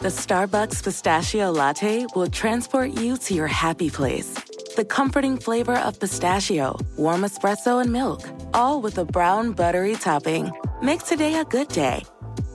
The 0.00 0.08
Starbucks 0.08 0.82
Pistachio 0.82 1.50
Latte 1.50 2.06
will 2.14 2.28
transport 2.28 2.90
you 3.00 3.16
to 3.18 3.34
your 3.34 3.46
happy 3.46 3.90
place. 3.90 4.34
The 4.76 4.84
comforting 4.84 5.38
flavor 5.38 5.76
of 5.76 5.98
pistachio, 5.98 6.78
warm 6.96 7.22
espresso, 7.22 7.80
and 7.80 7.92
milk, 7.92 8.22
all 8.54 8.82
with 8.82 8.98
a 8.98 9.04
brown 9.04 9.52
buttery 9.52 9.94
topping. 9.94 10.52
Make 10.82 11.04
today 11.04 11.34
a 11.40 11.44
good 11.44 11.68
day. 11.68 12.04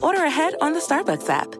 Order 0.01 0.23
ahead 0.23 0.55
on 0.61 0.73
the 0.73 0.79
Starbucks 0.79 1.29
app. 1.29 1.55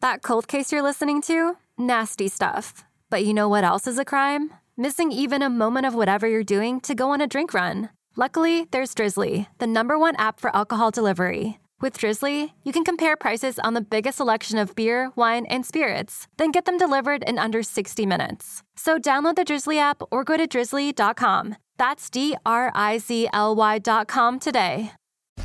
That 0.00 0.22
cold 0.22 0.48
case 0.48 0.72
you're 0.72 0.82
listening 0.82 1.20
to? 1.22 1.56
Nasty 1.76 2.28
stuff. 2.28 2.84
But 3.10 3.24
you 3.24 3.34
know 3.34 3.48
what 3.48 3.64
else 3.64 3.86
is 3.86 3.98
a 3.98 4.04
crime? 4.04 4.50
Missing 4.76 5.12
even 5.12 5.42
a 5.42 5.50
moment 5.50 5.86
of 5.86 5.94
whatever 5.94 6.26
you're 6.26 6.42
doing 6.42 6.80
to 6.82 6.94
go 6.94 7.10
on 7.10 7.20
a 7.20 7.26
drink 7.26 7.52
run. 7.52 7.90
Luckily, 8.16 8.66
there's 8.70 8.94
Drizzly, 8.94 9.48
the 9.58 9.66
number 9.66 9.98
one 9.98 10.16
app 10.16 10.40
for 10.40 10.54
alcohol 10.54 10.90
delivery. 10.90 11.59
With 11.80 11.96
Drizzly, 11.96 12.52
you 12.62 12.72
can 12.72 12.84
compare 12.84 13.16
prices 13.16 13.58
on 13.58 13.72
the 13.72 13.80
biggest 13.80 14.18
selection 14.18 14.58
of 14.58 14.74
beer, 14.74 15.10
wine, 15.16 15.46
and 15.46 15.64
spirits, 15.64 16.28
then 16.36 16.50
get 16.50 16.66
them 16.66 16.76
delivered 16.76 17.22
in 17.22 17.38
under 17.38 17.62
60 17.62 18.04
minutes. 18.04 18.62
So 18.76 18.98
download 18.98 19.36
the 19.36 19.44
Drizzly 19.44 19.78
app 19.78 20.02
or 20.10 20.22
go 20.22 20.36
to 20.36 20.46
drizzly.com. 20.46 21.56
That's 21.78 22.10
D 22.10 22.36
R 22.44 22.70
I 22.74 22.98
Z 22.98 23.28
L 23.32 23.54
Y.com 23.56 24.40
today. 24.40 24.92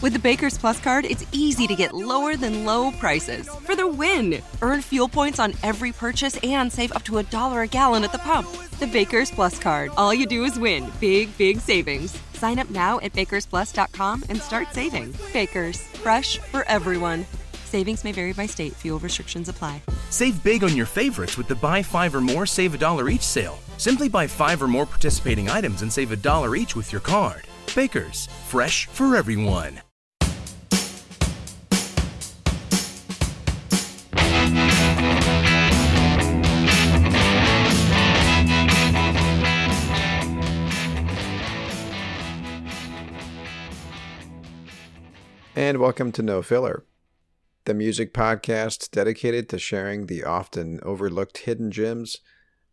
With 0.02 0.12
the 0.12 0.20
Baker's 0.20 0.58
Plus 0.58 0.78
card, 0.82 1.06
it's 1.06 1.26
easy 1.32 1.68
to 1.68 1.76
get 1.76 1.94
lower 1.94 2.36
than 2.36 2.66
low 2.66 2.92
prices 2.92 3.48
for 3.66 3.78
the 3.78 3.88
win. 3.88 4.42
Earn 4.62 4.82
fuel 4.82 5.08
points 5.08 5.40
on 5.40 5.54
every 5.64 5.94
purchase 5.94 6.38
and 6.44 6.72
save 6.72 6.92
up 6.92 7.06
to 7.06 7.20
a 7.20 7.24
dollar 7.24 7.62
a 7.62 7.68
gallon 7.68 8.04
at 8.04 8.12
the 8.12 8.18
pump. 8.18 8.50
The 8.80 8.88
Baker's 8.88 9.32
Plus 9.32 9.58
card. 9.58 9.90
All 9.96 10.14
you 10.14 10.28
do 10.28 10.44
is 10.44 10.60
win. 10.60 10.92
Big, 11.00 11.36
big 11.38 11.60
savings. 11.60 12.14
Sign 12.36 12.60
up 12.60 12.70
now 12.70 13.00
at 13.00 13.14
bakersplus.com 13.14 14.26
and 14.30 14.42
start 14.42 14.74
saving. 14.74 15.14
Baker's, 15.34 15.82
fresh 16.04 16.38
for 16.38 16.64
everyone. 16.64 17.26
Savings 17.66 18.04
may 18.04 18.12
vary 18.12 18.34
by 18.34 18.46
state. 18.46 18.74
Fuel 18.74 19.00
restrictions 19.00 19.50
apply. 19.50 19.82
Save 20.10 20.44
big 20.44 20.64
on 20.64 20.76
your 20.76 20.86
favorites 20.86 21.38
with 21.38 21.48
the 21.48 21.56
buy 21.56 21.82
five 21.82 22.14
or 22.14 22.22
more, 22.22 22.46
save 22.46 22.74
a 22.74 22.78
dollar 22.78 23.10
each 23.10 23.22
sale. 23.24 23.58
Simply 23.78 24.10
buy 24.10 24.28
five 24.28 24.62
or 24.62 24.68
more 24.68 24.86
participating 24.86 25.50
items 25.50 25.82
and 25.82 25.92
save 25.92 26.12
a 26.12 26.16
dollar 26.16 26.56
each 26.56 26.76
with 26.76 26.92
your 26.92 27.02
card. 27.02 27.48
Baker's, 27.76 28.28
fresh 28.48 28.86
for 28.88 29.16
everyone. 29.16 29.85
And 45.58 45.78
welcome 45.78 46.12
to 46.12 46.22
No 46.22 46.42
Filler, 46.42 46.84
the 47.64 47.74
music 47.74 48.14
podcast 48.14 48.92
dedicated 48.92 49.48
to 49.48 49.58
sharing 49.58 50.08
the 50.08 50.22
often 50.22 50.82
overlooked 50.84 51.38
hidden 51.38 51.72
gems 51.72 52.18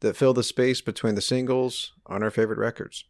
that 0.01 0.17
fill 0.17 0.35
the 0.35 0.43
space 0.43 0.81
between 0.81 1.15
the 1.15 1.21
singles 1.21 1.93
on 2.07 2.25
our 2.25 2.31
favorite 2.33 2.59
records. 2.59 3.05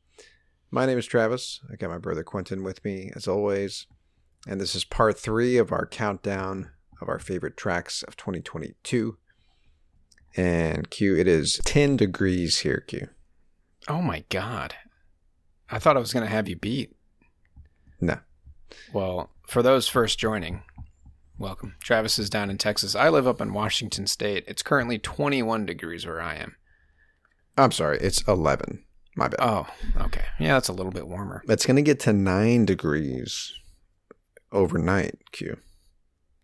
My 0.70 0.84
name 0.84 0.98
is 0.98 1.06
Travis. 1.06 1.62
I 1.72 1.76
got 1.76 1.88
my 1.88 1.96
brother 1.96 2.22
Quentin 2.22 2.62
with 2.62 2.84
me 2.84 3.12
as 3.16 3.26
always, 3.26 3.86
and 4.46 4.60
this 4.60 4.74
is 4.74 4.84
part 4.84 5.18
three 5.18 5.56
of 5.56 5.72
our 5.72 5.86
countdown 5.86 6.68
of 7.00 7.08
our 7.08 7.18
favorite 7.18 7.56
tracks 7.56 8.02
of 8.02 8.14
2022. 8.18 9.16
And 10.36 10.90
Q, 10.90 11.16
it 11.16 11.26
is 11.26 11.62
10 11.64 11.96
degrees 11.96 12.58
here, 12.58 12.84
Q. 12.86 13.08
Oh 13.88 14.02
my 14.02 14.24
god. 14.28 14.74
I 15.70 15.78
thought 15.78 15.96
I 15.96 16.00
was 16.00 16.12
going 16.12 16.26
to 16.26 16.30
have 16.30 16.46
you 16.46 16.56
beat. 16.56 16.94
No. 18.02 18.18
Well, 18.92 19.30
for 19.52 19.62
those 19.62 19.86
first 19.86 20.18
joining, 20.18 20.62
welcome. 21.38 21.74
Travis 21.78 22.18
is 22.18 22.30
down 22.30 22.48
in 22.48 22.56
Texas. 22.56 22.94
I 22.94 23.10
live 23.10 23.26
up 23.26 23.38
in 23.38 23.52
Washington 23.52 24.06
State. 24.06 24.44
It's 24.48 24.62
currently 24.62 24.98
21 24.98 25.66
degrees 25.66 26.06
where 26.06 26.22
I 26.22 26.36
am. 26.36 26.56
I'm 27.58 27.70
sorry, 27.70 27.98
it's 28.00 28.22
11. 28.22 28.82
My 29.14 29.28
bad. 29.28 29.36
Oh, 29.40 29.66
okay. 30.00 30.24
Yeah, 30.40 30.54
that's 30.54 30.68
a 30.68 30.72
little 30.72 30.90
bit 30.90 31.06
warmer. 31.06 31.42
It's 31.50 31.66
going 31.66 31.76
to 31.76 31.82
get 31.82 32.00
to 32.00 32.14
9 32.14 32.64
degrees 32.64 33.52
overnight, 34.50 35.18
Q. 35.32 35.58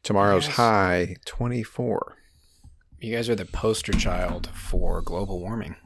Tomorrow's 0.03 0.47
Yes. 0.47 0.57
high 0.57 1.17
24. 1.25 2.15
You 2.99 3.15
guys 3.17 3.31
are 3.31 3.35
the 3.35 3.47
poster 3.47 3.93
child 3.93 4.49
for 4.49 5.01
global 5.01 5.41
warming. 5.41 5.77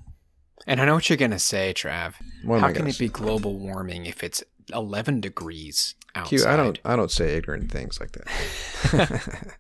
And 0.67 0.81
I 0.81 0.87
know 0.87 0.95
what 0.95 1.09
you're 1.09 1.17
going 1.17 1.31
to 1.31 1.39
say, 1.39 1.73
Trav. 1.73 2.15
How 2.49 2.73
can 2.73 2.89
it 2.89 2.99
be 2.99 3.09
global 3.09 3.61
warming 3.61 4.07
if 4.07 4.25
it's 4.25 4.43
11 4.75 5.21
degrees 5.21 5.95
outside? 6.15 6.37
Q, 6.37 6.47
I 6.47 6.57
don't 6.57 6.79
I 6.85 6.97
don't 6.97 7.11
say 7.11 7.35
ignorant 7.35 7.71
things 7.71 8.01
like 8.01 8.13
that. 8.13 9.57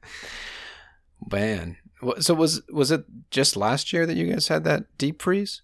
Man. 1.30 1.76
So 2.20 2.34
was 2.34 2.62
was 2.70 2.90
it 2.90 3.04
just 3.30 3.56
last 3.56 3.92
year 3.92 4.06
that 4.06 4.16
you 4.16 4.32
guys 4.32 4.48
had 4.48 4.64
that 4.64 4.84
deep 4.98 5.22
freeze? 5.22 5.62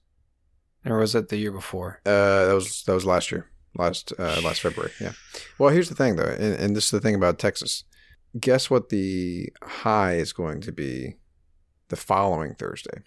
Or 0.87 0.99
was 0.99 1.15
it 1.15 1.28
the 1.28 1.37
year 1.37 1.53
before? 1.53 2.00
Uh, 2.06 2.47
that 2.47 2.54
was 2.54 2.84
that 2.84 2.94
was 2.94 3.04
last 3.04 3.31
year, 3.32 3.47
last 3.76 4.12
uh, 4.19 4.41
last 4.43 4.60
February. 4.60 4.93
Yeah. 5.00 5.12
Well, 5.59 5.71
here's 5.71 5.88
the 5.88 5.94
thing 5.94 6.16
though, 6.16 6.25
and, 6.25 6.54
and 6.54 6.76
this 6.76 6.87
is 6.87 6.91
the 6.91 7.00
thing 7.00 7.15
about 7.15 7.38
Texas. 7.38 7.84
Guess 8.38 8.70
what 8.70 8.91
the 8.91 9.53
high 9.62 10.15
is 10.15 10.32
going 10.32 10.60
to 10.60 10.72
be 10.72 11.16
the 11.88 11.97
following 11.97 12.55
Thursday? 12.55 13.03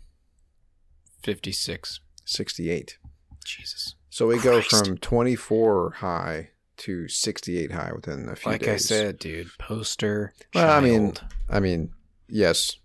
56. 1.23 1.99
68. 2.25 2.97
Jesus. 3.45 3.95
So 4.09 4.27
we 4.27 4.39
go 4.39 4.61
from 4.61 4.97
24 4.97 5.91
high 5.97 6.49
to 6.81 7.07
68 7.07 7.71
high 7.71 7.91
within 7.93 8.27
a 8.29 8.35
few 8.35 8.51
Like 8.51 8.61
days. 8.61 8.67
Like 8.91 8.99
I 8.99 9.03
said, 9.03 9.19
dude, 9.19 9.49
poster 9.59 10.33
Well, 10.53 10.69
I 10.71 10.79
mean. 10.81 11.13
I 11.49 11.59
mean, 11.59 11.91
yes, 12.27 12.77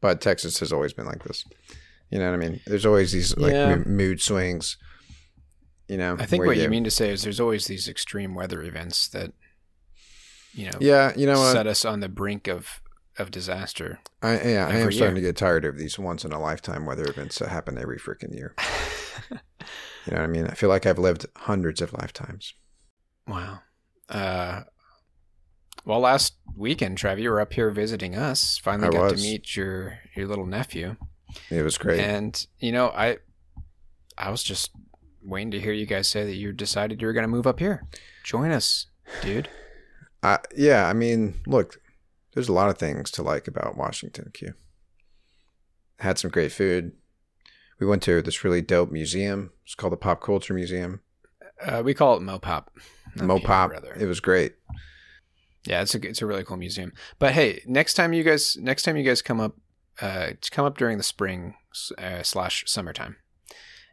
but 0.00 0.20
Texas 0.20 0.58
has 0.60 0.72
always 0.72 0.92
been 0.92 1.06
like 1.06 1.22
this. 1.24 1.44
You 2.10 2.18
know 2.18 2.30
what 2.30 2.34
I 2.34 2.48
mean? 2.48 2.60
There's 2.66 2.86
always 2.86 3.12
these 3.12 3.36
like 3.36 3.52
Yeah. 3.52 3.76
mo- 3.76 3.84
mood 3.84 4.20
swings. 4.20 4.76
You 5.88 5.96
know, 5.96 6.16
I 6.18 6.26
think 6.26 6.44
what 6.44 6.56
you 6.56 6.68
mean 6.68 6.84
to 6.84 6.90
say 6.90 7.10
is 7.10 7.22
there's 7.22 7.40
always 7.40 7.66
these 7.66 7.88
extreme 7.88 8.34
weather 8.34 8.62
events 8.62 9.08
that 9.08 9.32
you 10.52 10.66
know 10.70 10.78
Yeah, 10.80 11.12
you 11.16 11.26
know 11.26 11.52
set 11.52 11.66
us 11.66 11.84
on 11.84 12.00
the 12.00 12.08
brink 12.08 12.48
of 12.48 12.80
of 13.18 13.30
disaster. 13.30 14.00
I 14.22 14.32
yeah, 14.42 14.66
I 14.66 14.76
am 14.78 14.90
starting 14.92 14.98
year. 15.00 15.14
to 15.14 15.20
get 15.20 15.36
tired 15.36 15.64
of 15.64 15.78
these 15.78 15.98
once 15.98 16.24
in 16.24 16.32
a 16.32 16.40
lifetime 16.40 16.86
weather 16.86 17.06
events 17.06 17.38
that 17.38 17.48
happen 17.50 17.78
every 17.78 17.98
freaking 17.98 18.34
year. 18.34 18.54
you 19.30 20.12
know 20.12 20.18
what 20.18 20.20
I 20.20 20.26
mean? 20.26 20.46
I 20.46 20.54
feel 20.54 20.68
like 20.68 20.86
I've 20.86 20.98
lived 20.98 21.26
hundreds 21.36 21.80
of 21.80 21.92
lifetimes. 21.92 22.54
Wow. 23.26 23.60
Uh 24.08 24.62
well 25.84 26.00
last 26.00 26.34
weekend, 26.56 26.98
Trav, 26.98 27.20
you 27.20 27.30
were 27.30 27.40
up 27.40 27.52
here 27.52 27.70
visiting 27.70 28.14
us. 28.14 28.58
Finally 28.58 28.88
I 28.88 28.92
got 28.92 29.12
was. 29.12 29.22
to 29.22 29.28
meet 29.28 29.56
your 29.56 29.98
your 30.14 30.26
little 30.26 30.46
nephew. 30.46 30.96
It 31.50 31.62
was 31.62 31.78
great. 31.78 32.00
And 32.00 32.46
you 32.58 32.72
know, 32.72 32.88
I 32.88 33.18
I 34.16 34.30
was 34.30 34.42
just 34.42 34.70
waiting 35.22 35.50
to 35.50 35.60
hear 35.60 35.72
you 35.72 35.86
guys 35.86 36.08
say 36.08 36.24
that 36.24 36.34
you 36.36 36.52
decided 36.52 37.00
you 37.00 37.06
were 37.06 37.12
gonna 37.12 37.28
move 37.28 37.46
up 37.46 37.58
here. 37.58 37.86
Join 38.24 38.50
us, 38.50 38.86
dude. 39.22 39.48
I, 40.22 40.38
yeah, 40.56 40.88
I 40.88 40.92
mean, 40.92 41.34
look, 41.46 41.80
there's 42.32 42.48
a 42.48 42.52
lot 42.52 42.70
of 42.70 42.78
things 42.78 43.10
to 43.12 43.22
like 43.22 43.46
about 43.46 43.76
Washington. 43.76 44.30
Q 44.32 44.54
had 46.00 46.18
some 46.18 46.30
great 46.30 46.52
food. 46.52 46.92
We 47.78 47.86
went 47.86 48.02
to 48.04 48.22
this 48.22 48.44
really 48.44 48.62
dope 48.62 48.90
museum. 48.90 49.52
It's 49.64 49.74
called 49.74 49.92
the 49.92 49.98
Pop 49.98 50.20
Culture 50.22 50.54
Museum. 50.54 51.00
Uh, 51.62 51.82
we 51.84 51.94
call 51.94 52.16
it 52.16 52.20
Mopop. 52.20 52.66
Mopop. 53.16 53.68
Brother. 53.68 53.96
It 53.98 54.06
was 54.06 54.20
great. 54.20 54.54
Yeah, 55.66 55.82
it's 55.82 55.94
a 55.94 56.06
it's 56.06 56.22
a 56.22 56.26
really 56.26 56.44
cool 56.44 56.56
museum. 56.56 56.92
But 57.18 57.32
hey, 57.32 57.62
next 57.66 57.94
time 57.94 58.12
you 58.12 58.22
guys 58.22 58.56
next 58.56 58.82
time 58.84 58.96
you 58.96 59.02
guys 59.02 59.22
come 59.22 59.40
up, 59.40 59.56
uh, 60.00 60.32
come 60.50 60.64
up 60.64 60.78
during 60.78 60.98
the 60.98 61.04
spring 61.04 61.54
uh, 61.98 62.22
slash 62.22 62.64
summertime, 62.66 63.16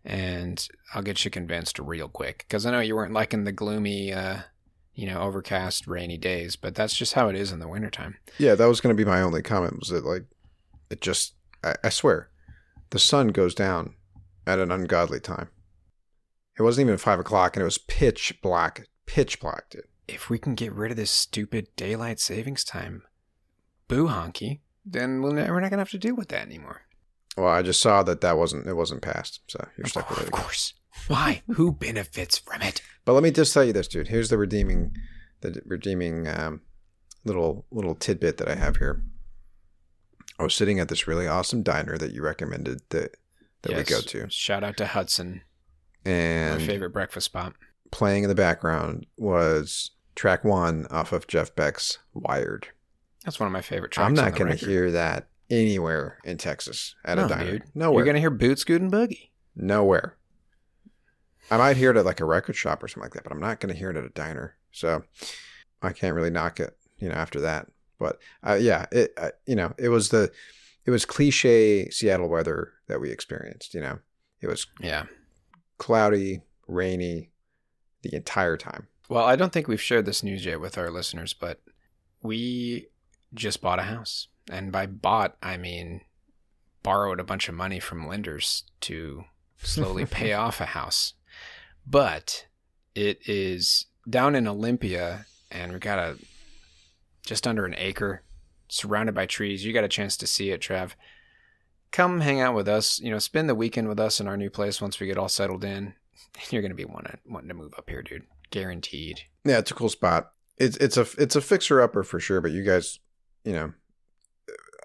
and 0.05 0.67
I'll 0.93 1.01
get 1.01 1.25
you 1.25 1.31
convinced 1.31 1.79
real 1.79 2.07
quick 2.07 2.45
because 2.47 2.65
I 2.65 2.71
know 2.71 2.79
you 2.79 2.95
weren't 2.95 3.13
liking 3.13 3.43
the 3.43 3.51
gloomy, 3.51 4.13
uh, 4.13 4.41
you 4.93 5.07
know, 5.07 5.21
overcast, 5.21 5.87
rainy 5.87 6.17
days, 6.17 6.55
but 6.55 6.75
that's 6.75 6.95
just 6.95 7.13
how 7.13 7.27
it 7.29 7.35
is 7.35 7.51
in 7.51 7.59
the 7.59 7.67
wintertime. 7.67 8.17
Yeah, 8.37 8.53
that 8.53 8.67
was 8.67 8.79
going 8.79 8.95
to 8.95 9.03
be 9.03 9.09
my 9.09 9.21
only 9.21 9.41
comment. 9.41 9.79
Was 9.79 9.89
that 9.89 10.05
like 10.05 10.25
it 10.91 11.01
just? 11.01 11.33
I, 11.63 11.75
I 11.83 11.89
swear, 11.89 12.29
the 12.91 12.99
sun 12.99 13.29
goes 13.29 13.55
down 13.55 13.95
at 14.45 14.59
an 14.59 14.71
ungodly 14.71 15.19
time. 15.19 15.49
It 16.59 16.61
wasn't 16.61 16.85
even 16.87 16.99
five 16.99 17.19
o'clock, 17.19 17.55
and 17.55 17.61
it 17.61 17.65
was 17.65 17.79
pitch 17.79 18.39
black, 18.43 18.87
pitch 19.05 19.39
black, 19.39 19.69
dude. 19.69 19.83
If 20.07 20.29
we 20.29 20.37
can 20.37 20.55
get 20.55 20.73
rid 20.73 20.91
of 20.91 20.97
this 20.97 21.11
stupid 21.11 21.67
daylight 21.75 22.19
savings 22.19 22.63
time, 22.63 23.03
boo 23.87 24.07
honky, 24.07 24.59
then 24.85 25.21
we'll, 25.21 25.33
we're 25.33 25.61
not 25.61 25.69
gonna 25.69 25.81
have 25.81 25.89
to 25.91 25.97
deal 25.97 26.15
with 26.15 26.29
that 26.29 26.45
anymore. 26.45 26.81
Well, 27.37 27.47
I 27.47 27.61
just 27.61 27.81
saw 27.81 28.03
that 28.03 28.21
that 28.21 28.37
wasn't 28.37 28.67
it 28.67 28.75
wasn't 28.75 29.01
passed, 29.01 29.41
so 29.47 29.65
you're 29.77 29.87
stuck 29.87 30.09
with 30.09 30.23
of 30.23 30.31
course. 30.31 30.73
Why? 31.07 31.41
Who 31.55 31.71
benefits 31.71 32.37
from 32.37 32.61
it? 32.61 32.81
But 33.05 33.13
let 33.13 33.23
me 33.23 33.31
just 33.31 33.53
tell 33.53 33.63
you 33.63 33.73
this, 33.73 33.87
dude. 33.87 34.09
Here's 34.09 34.29
the 34.29 34.37
redeeming, 34.37 34.95
the 35.41 35.61
redeeming 35.65 36.27
um, 36.27 36.61
little 37.23 37.65
little 37.71 37.95
tidbit 37.95 38.37
that 38.37 38.47
I 38.47 38.55
have 38.55 38.77
here. 38.77 39.03
I 40.39 40.43
was 40.43 40.55
sitting 40.55 40.79
at 40.79 40.89
this 40.89 41.07
really 41.07 41.27
awesome 41.27 41.63
diner 41.63 41.97
that 41.97 42.11
you 42.11 42.21
recommended 42.21 42.81
that 42.89 43.15
that 43.61 43.77
we 43.77 43.83
go 43.83 44.01
to, 44.01 44.29
Shout 44.29 44.63
out 44.63 44.77
to 44.77 44.85
Hudson, 44.85 45.41
and 46.05 46.59
my 46.59 46.67
favorite 46.67 46.91
breakfast 46.91 47.25
spot. 47.25 47.53
Playing 47.93 48.23
in 48.23 48.29
the 48.29 48.35
background 48.35 49.05
was 49.17 49.91
track 50.15 50.43
one 50.43 50.87
off 50.89 51.11
of 51.13 51.27
Jeff 51.27 51.55
Beck's 51.55 51.99
"Wired." 52.13 52.67
That's 53.23 53.39
one 53.39 53.45
of 53.47 53.53
my 53.53 53.61
favorite 53.61 53.91
tracks. 53.91 54.07
I'm 54.07 54.15
not 54.15 54.35
going 54.35 54.55
to 54.55 54.65
hear 54.65 54.91
that 54.91 55.27
anywhere 55.49 56.17
in 56.23 56.37
Texas 56.37 56.95
at 57.05 57.17
no, 57.17 57.25
a 57.25 57.29
diner. 57.29 57.51
dude. 57.51 57.63
Nowhere. 57.75 57.99
You're 57.99 58.05
gonna 58.07 58.19
hear 58.19 58.31
Boot 58.31 58.57
Scootin' 58.57 58.89
Boogie. 58.89 59.29
Nowhere. 59.55 60.17
I 61.51 61.57
might 61.57 61.77
hear 61.77 61.91
it 61.91 61.97
at 61.97 62.05
like 62.05 62.19
a 62.19 62.25
record 62.25 62.55
shop 62.55 62.81
or 62.81 62.87
something 62.87 63.03
like 63.03 63.13
that, 63.13 63.23
but 63.23 63.31
I'm 63.31 63.39
not 63.39 63.59
going 63.59 63.71
to 63.71 63.77
hear 63.77 63.91
it 63.91 63.97
at 63.97 64.05
a 64.05 64.09
diner. 64.09 64.55
So 64.71 65.03
I 65.81 65.91
can't 65.91 66.15
really 66.15 66.29
knock 66.31 66.59
it, 66.59 66.75
you 66.97 67.09
know, 67.09 67.15
after 67.15 67.41
that. 67.41 67.67
But 67.99 68.17
uh, 68.47 68.55
yeah, 68.59 68.85
it, 68.91 69.13
uh, 69.17 69.29
you 69.45 69.55
know, 69.55 69.73
it 69.77 69.89
was 69.89 70.09
the, 70.09 70.31
it 70.85 70.91
was 70.91 71.05
cliche 71.05 71.89
Seattle 71.91 72.29
weather 72.29 72.71
that 72.87 72.99
we 73.01 73.11
experienced. 73.11 73.73
You 73.73 73.81
know, 73.81 73.99
it 74.41 74.47
was 74.47 74.65
Yeah. 74.79 75.03
cloudy, 75.77 76.41
rainy 76.67 77.29
the 78.03 78.15
entire 78.15 78.57
time. 78.57 78.87
Well, 79.09 79.25
I 79.25 79.35
don't 79.35 79.51
think 79.51 79.67
we've 79.67 79.81
shared 79.81 80.05
this 80.05 80.23
news 80.23 80.45
yet 80.45 80.61
with 80.61 80.77
our 80.77 80.89
listeners, 80.89 81.33
but 81.33 81.61
we 82.21 82.87
just 83.33 83.61
bought 83.61 83.79
a 83.79 83.83
house. 83.83 84.27
And 84.49 84.71
by 84.71 84.85
bought, 84.85 85.35
I 85.41 85.57
mean 85.57 86.01
borrowed 86.83 87.19
a 87.19 87.23
bunch 87.23 87.47
of 87.47 87.55
money 87.55 87.79
from 87.79 88.07
lenders 88.07 88.63
to 88.81 89.23
slowly 89.57 90.05
pay 90.05 90.33
off 90.33 90.61
a 90.61 90.65
house. 90.65 91.13
But 91.87 92.47
it 92.95 93.21
is 93.27 93.87
down 94.09 94.35
in 94.35 94.47
Olympia, 94.47 95.25
and 95.49 95.71
we've 95.71 95.81
got 95.81 95.99
a 95.99 96.17
just 97.25 97.47
under 97.47 97.65
an 97.65 97.75
acre 97.77 98.23
surrounded 98.67 99.15
by 99.15 99.25
trees. 99.25 99.63
You 99.63 99.73
got 99.73 99.83
a 99.83 99.89
chance 99.89 100.17
to 100.17 100.27
see 100.27 100.51
it, 100.51 100.61
Trav. 100.61 100.91
Come 101.91 102.21
hang 102.21 102.41
out 102.41 102.55
with 102.55 102.67
us. 102.67 102.99
You 102.99 103.11
know, 103.11 103.19
spend 103.19 103.47
the 103.47 103.55
weekend 103.55 103.87
with 103.87 103.99
us 103.99 104.19
in 104.19 104.27
our 104.27 104.37
new 104.37 104.49
place 104.49 104.81
once 104.81 104.99
we 104.99 105.07
get 105.07 105.17
all 105.17 105.29
settled 105.29 105.63
in. 105.63 105.93
You're 106.49 106.61
gonna 106.61 106.73
be 106.75 106.85
wanting 106.85 107.17
wanting 107.25 107.49
to 107.49 107.53
move 107.55 107.73
up 107.77 107.89
here, 107.89 108.01
dude. 108.01 108.23
Guaranteed. 108.51 109.21
Yeah, 109.45 109.59
it's 109.59 109.71
a 109.71 109.75
cool 109.75 109.89
spot. 109.89 110.31
It's 110.57 110.77
it's 110.77 110.97
a 110.97 111.07
it's 111.17 111.35
a 111.35 111.41
fixer 111.41 111.81
upper 111.81 112.03
for 112.03 112.19
sure. 112.19 112.41
But 112.41 112.51
you 112.51 112.63
guys, 112.63 112.99
you 113.43 113.53
know, 113.53 113.73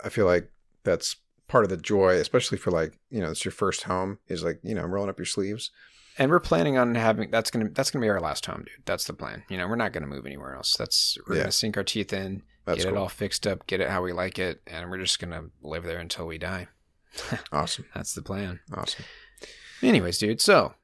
I 0.04 0.08
feel 0.08 0.26
like 0.26 0.50
that's 0.84 1.16
part 1.48 1.64
of 1.64 1.70
the 1.70 1.76
joy, 1.76 2.14
especially 2.14 2.58
for 2.58 2.70
like 2.70 2.98
you 3.10 3.20
know, 3.20 3.30
it's 3.30 3.44
your 3.44 3.52
first 3.52 3.82
home. 3.84 4.18
Is 4.28 4.42
like 4.44 4.60
you 4.62 4.74
know, 4.74 4.82
rolling 4.84 5.10
up 5.10 5.18
your 5.18 5.26
sleeves. 5.26 5.70
And 6.20 6.30
we're 6.32 6.40
planning 6.40 6.76
on 6.78 6.94
having 6.96 7.30
that's 7.30 7.50
gonna 7.50 7.68
that's 7.70 7.90
gonna 7.90 8.04
be 8.04 8.08
our 8.10 8.20
last 8.20 8.46
home, 8.46 8.60
dude. 8.66 8.84
That's 8.86 9.04
the 9.04 9.12
plan. 9.12 9.44
You 9.48 9.56
know, 9.58 9.68
we're 9.68 9.76
not 9.76 9.92
gonna 9.92 10.06
move 10.06 10.26
anywhere 10.26 10.54
else. 10.54 10.74
That's 10.76 11.16
we're 11.28 11.36
Yeah. 11.36 11.42
gonna 11.42 11.52
sink 11.52 11.76
our 11.76 11.84
teeth 11.84 12.12
in, 12.12 12.42
That's 12.64 12.84
get 12.84 12.92
it 12.92 12.96
all 12.96 13.08
fixed 13.08 13.46
up, 13.46 13.66
get 13.68 13.80
it 13.80 13.88
how 13.90 14.02
we 14.02 14.12
like 14.12 14.38
it, 14.38 14.60
and 14.66 14.90
we're 14.90 14.98
just 14.98 15.20
gonna 15.20 15.44
live 15.62 15.84
there 15.84 15.98
until 16.00 16.26
we 16.26 16.38
die. 16.38 16.68
Awesome, 17.52 17.84
That's 17.94 18.14
the 18.14 18.22
plan. 18.22 18.60
awesome. 18.74 19.04
Anyways, 19.82 20.18
dude, 20.18 20.40
so 20.40 20.74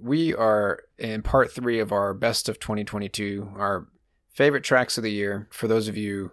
we 0.00 0.34
are 0.34 0.80
in 0.98 1.22
part 1.22 1.52
three 1.52 1.78
of 1.78 1.92
our 1.92 2.14
best 2.14 2.48
of 2.48 2.58
2022, 2.58 3.52
our 3.56 3.88
favorite 4.28 4.64
tracks 4.64 4.96
of 4.96 5.04
the 5.04 5.12
year. 5.12 5.48
For 5.50 5.68
those 5.68 5.88
of 5.88 5.96
you 5.96 6.32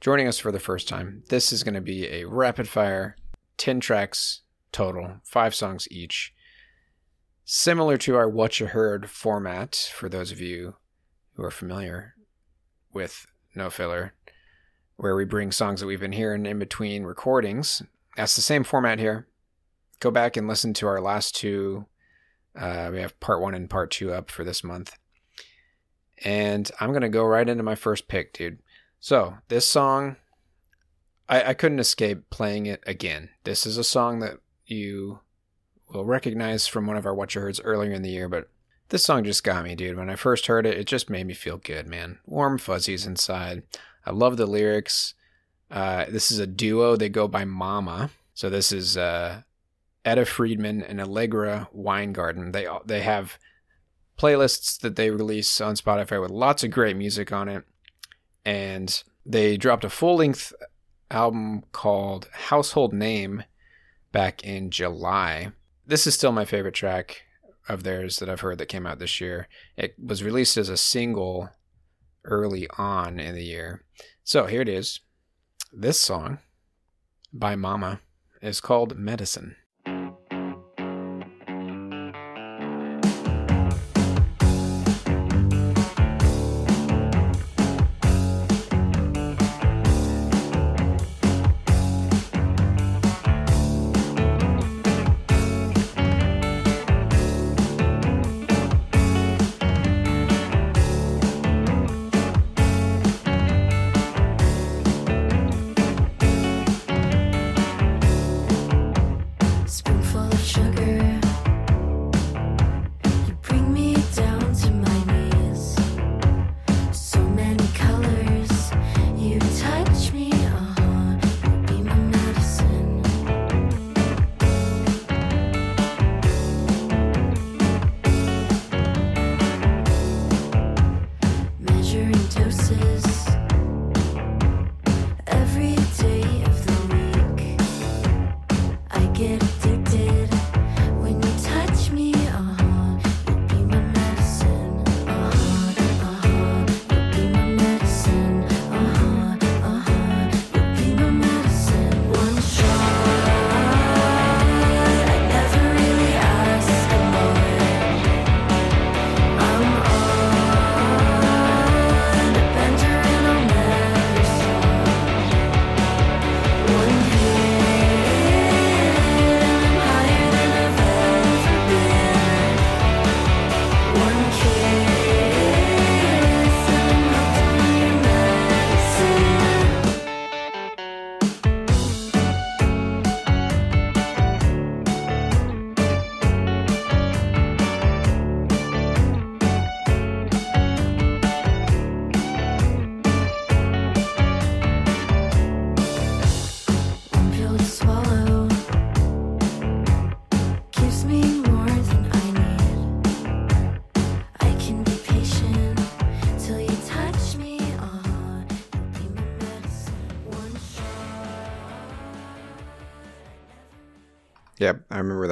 joining 0.00 0.28
us 0.28 0.38
for 0.38 0.52
the 0.52 0.60
first 0.60 0.88
time, 0.88 1.22
this 1.28 1.52
is 1.52 1.62
going 1.62 1.74
to 1.74 1.80
be 1.80 2.06
a 2.08 2.24
rapid 2.24 2.68
fire 2.68 3.16
10 3.56 3.80
tracks 3.80 4.42
total, 4.70 5.16
five 5.24 5.54
songs 5.54 5.88
each. 5.90 6.32
Similar 7.44 7.96
to 7.98 8.14
our 8.14 8.28
What 8.28 8.60
You 8.60 8.66
Heard 8.66 9.08
format, 9.10 9.90
for 9.94 10.08
those 10.08 10.30
of 10.30 10.40
you 10.40 10.76
who 11.34 11.42
are 11.42 11.50
familiar 11.50 12.14
with 12.92 13.26
No 13.54 13.70
Filler, 13.70 14.14
where 14.96 15.16
we 15.16 15.24
bring 15.24 15.50
songs 15.50 15.80
that 15.80 15.86
we've 15.86 15.98
been 15.98 16.12
hearing 16.12 16.46
in 16.46 16.58
between 16.58 17.04
recordings. 17.04 17.82
That's 18.16 18.36
the 18.36 18.42
same 18.42 18.64
format 18.64 18.98
here 18.98 19.28
go 20.00 20.10
back 20.10 20.36
and 20.36 20.48
listen 20.48 20.72
to 20.74 20.86
our 20.86 21.00
last 21.00 21.34
two. 21.34 21.86
Uh, 22.58 22.90
we 22.92 23.00
have 23.00 23.18
part 23.20 23.40
one 23.40 23.54
and 23.54 23.70
part 23.70 23.90
two 23.90 24.12
up 24.12 24.30
for 24.30 24.44
this 24.44 24.64
month. 24.64 24.96
And 26.24 26.70
I'm 26.80 26.90
going 26.90 27.02
to 27.02 27.08
go 27.08 27.24
right 27.24 27.48
into 27.48 27.62
my 27.62 27.76
first 27.76 28.08
pick, 28.08 28.32
dude. 28.32 28.58
So, 28.98 29.36
this 29.46 29.66
song, 29.66 30.16
I, 31.28 31.50
I 31.50 31.54
couldn't 31.54 31.78
escape 31.78 32.30
playing 32.30 32.66
it 32.66 32.82
again. 32.86 33.30
This 33.44 33.64
is 33.64 33.78
a 33.78 33.84
song 33.84 34.18
that 34.20 34.38
you 34.66 35.20
will 35.88 36.04
recognize 36.04 36.66
from 36.66 36.86
one 36.86 36.96
of 36.96 37.06
our 37.06 37.14
What 37.14 37.34
You 37.34 37.52
earlier 37.62 37.92
in 37.92 38.02
the 38.02 38.10
year, 38.10 38.28
but 38.28 38.50
this 38.88 39.04
song 39.04 39.24
just 39.24 39.44
got 39.44 39.64
me, 39.64 39.74
dude. 39.74 39.96
When 39.96 40.10
I 40.10 40.16
first 40.16 40.46
heard 40.46 40.66
it, 40.66 40.78
it 40.78 40.86
just 40.86 41.10
made 41.10 41.26
me 41.26 41.34
feel 41.34 41.58
good, 41.58 41.86
man. 41.86 42.18
Warm 42.26 42.58
fuzzies 42.58 43.06
inside. 43.06 43.62
I 44.04 44.10
love 44.10 44.36
the 44.36 44.46
lyrics. 44.46 45.14
Uh, 45.70 46.06
this 46.08 46.30
is 46.30 46.38
a 46.38 46.46
duo. 46.46 46.96
They 46.96 47.08
go 47.08 47.28
by 47.28 47.44
Momma. 47.44 48.10
So 48.34 48.48
this 48.48 48.72
is 48.72 48.96
uh, 48.96 49.42
Etta 50.04 50.24
Friedman 50.24 50.82
and 50.82 51.00
Allegra 51.00 51.68
Weingarten. 51.72 52.52
They 52.52 52.66
they 52.84 53.00
have 53.00 53.38
playlists 54.18 54.78
that 54.80 54.96
they 54.96 55.10
release 55.10 55.60
on 55.60 55.76
Spotify 55.76 56.20
with 56.20 56.30
lots 56.30 56.64
of 56.64 56.70
great 56.70 56.96
music 56.96 57.32
on 57.32 57.48
it, 57.48 57.64
and 58.44 59.02
they 59.24 59.56
dropped 59.56 59.84
a 59.84 59.90
full 59.90 60.16
length 60.16 60.52
album 61.10 61.62
called 61.72 62.28
Household 62.32 62.92
Name 62.92 63.44
back 64.12 64.44
in 64.44 64.70
July. 64.70 65.52
This 65.86 66.06
is 66.06 66.14
still 66.14 66.32
my 66.32 66.44
favorite 66.44 66.74
track 66.74 67.22
of 67.68 67.82
theirs 67.82 68.18
that 68.18 68.28
I've 68.28 68.40
heard 68.40 68.58
that 68.58 68.66
came 68.66 68.86
out 68.86 68.98
this 68.98 69.20
year. 69.20 69.48
It 69.76 69.94
was 70.02 70.22
released 70.22 70.56
as 70.56 70.68
a 70.68 70.76
single 70.76 71.50
early 72.24 72.66
on 72.76 73.18
in 73.20 73.34
the 73.34 73.44
year. 73.44 73.84
So 74.24 74.46
here 74.46 74.62
it 74.62 74.68
is. 74.68 75.00
This 75.72 76.00
song 76.00 76.38
by 77.32 77.56
Momma 77.56 78.00
is 78.40 78.60
called 78.60 78.98
Medicine. 78.98 79.56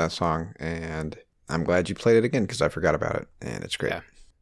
That 0.07 0.13
song, 0.13 0.55
and 0.59 1.19
I'm 1.49 1.65
glad 1.65 1.89
you 1.89 1.95
played 1.95 2.17
it 2.17 2.25
again 2.25 2.43
because 2.43 2.63
I 2.63 2.69
forgot 2.69 2.95
about 2.95 3.17
it, 3.17 3.29
and 3.41 3.65
it's 3.65 3.77
great. 3.77 3.91
Yeah. 3.93 4.01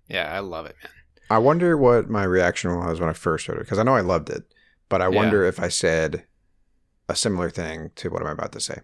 Yeah, 0.09 0.33
I 0.35 0.41
love 0.41 0.67
it, 0.67 0.77
man. 0.83 0.93
I 1.31 1.39
wonder 1.39 1.77
what 1.79 2.11
my 2.11 2.25
reaction 2.25 2.77
was 2.77 3.01
when 3.01 3.09
I 3.09 3.15
first 3.15 3.47
heard 3.47 3.57
it 3.57 3.61
because 3.61 3.79
I 3.79 3.83
know 3.83 3.95
I 3.95 4.03
loved 4.03 4.29
it, 4.29 4.45
but 4.91 5.01
I 5.01 5.05
Yeah. 5.09 5.17
wonder 5.17 5.43
if 5.45 5.59
I 5.59 5.69
said 5.69 6.25
a 7.09 7.17
similar 7.17 7.49
thing 7.49 7.91
to 7.97 8.11
what 8.11 8.21
I'm 8.23 8.29
about 8.29 8.53
to 8.53 8.61
say. 8.61 8.81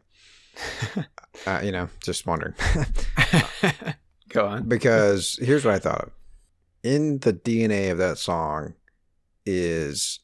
uh, 1.47 1.61
you 1.63 1.73
know, 1.73 1.89
just 2.03 2.27
wondering. 2.27 2.55
Go 4.31 4.47
on. 4.47 4.69
because 4.69 5.39
here's 5.43 5.65
what 5.65 5.75
I 5.75 5.79
thought 5.79 6.05
of. 6.05 6.11
In 6.83 7.19
the 7.19 7.33
DNA 7.35 7.91
of 7.93 7.99
that 7.99 8.17
song 8.17 8.75
is 9.45 10.21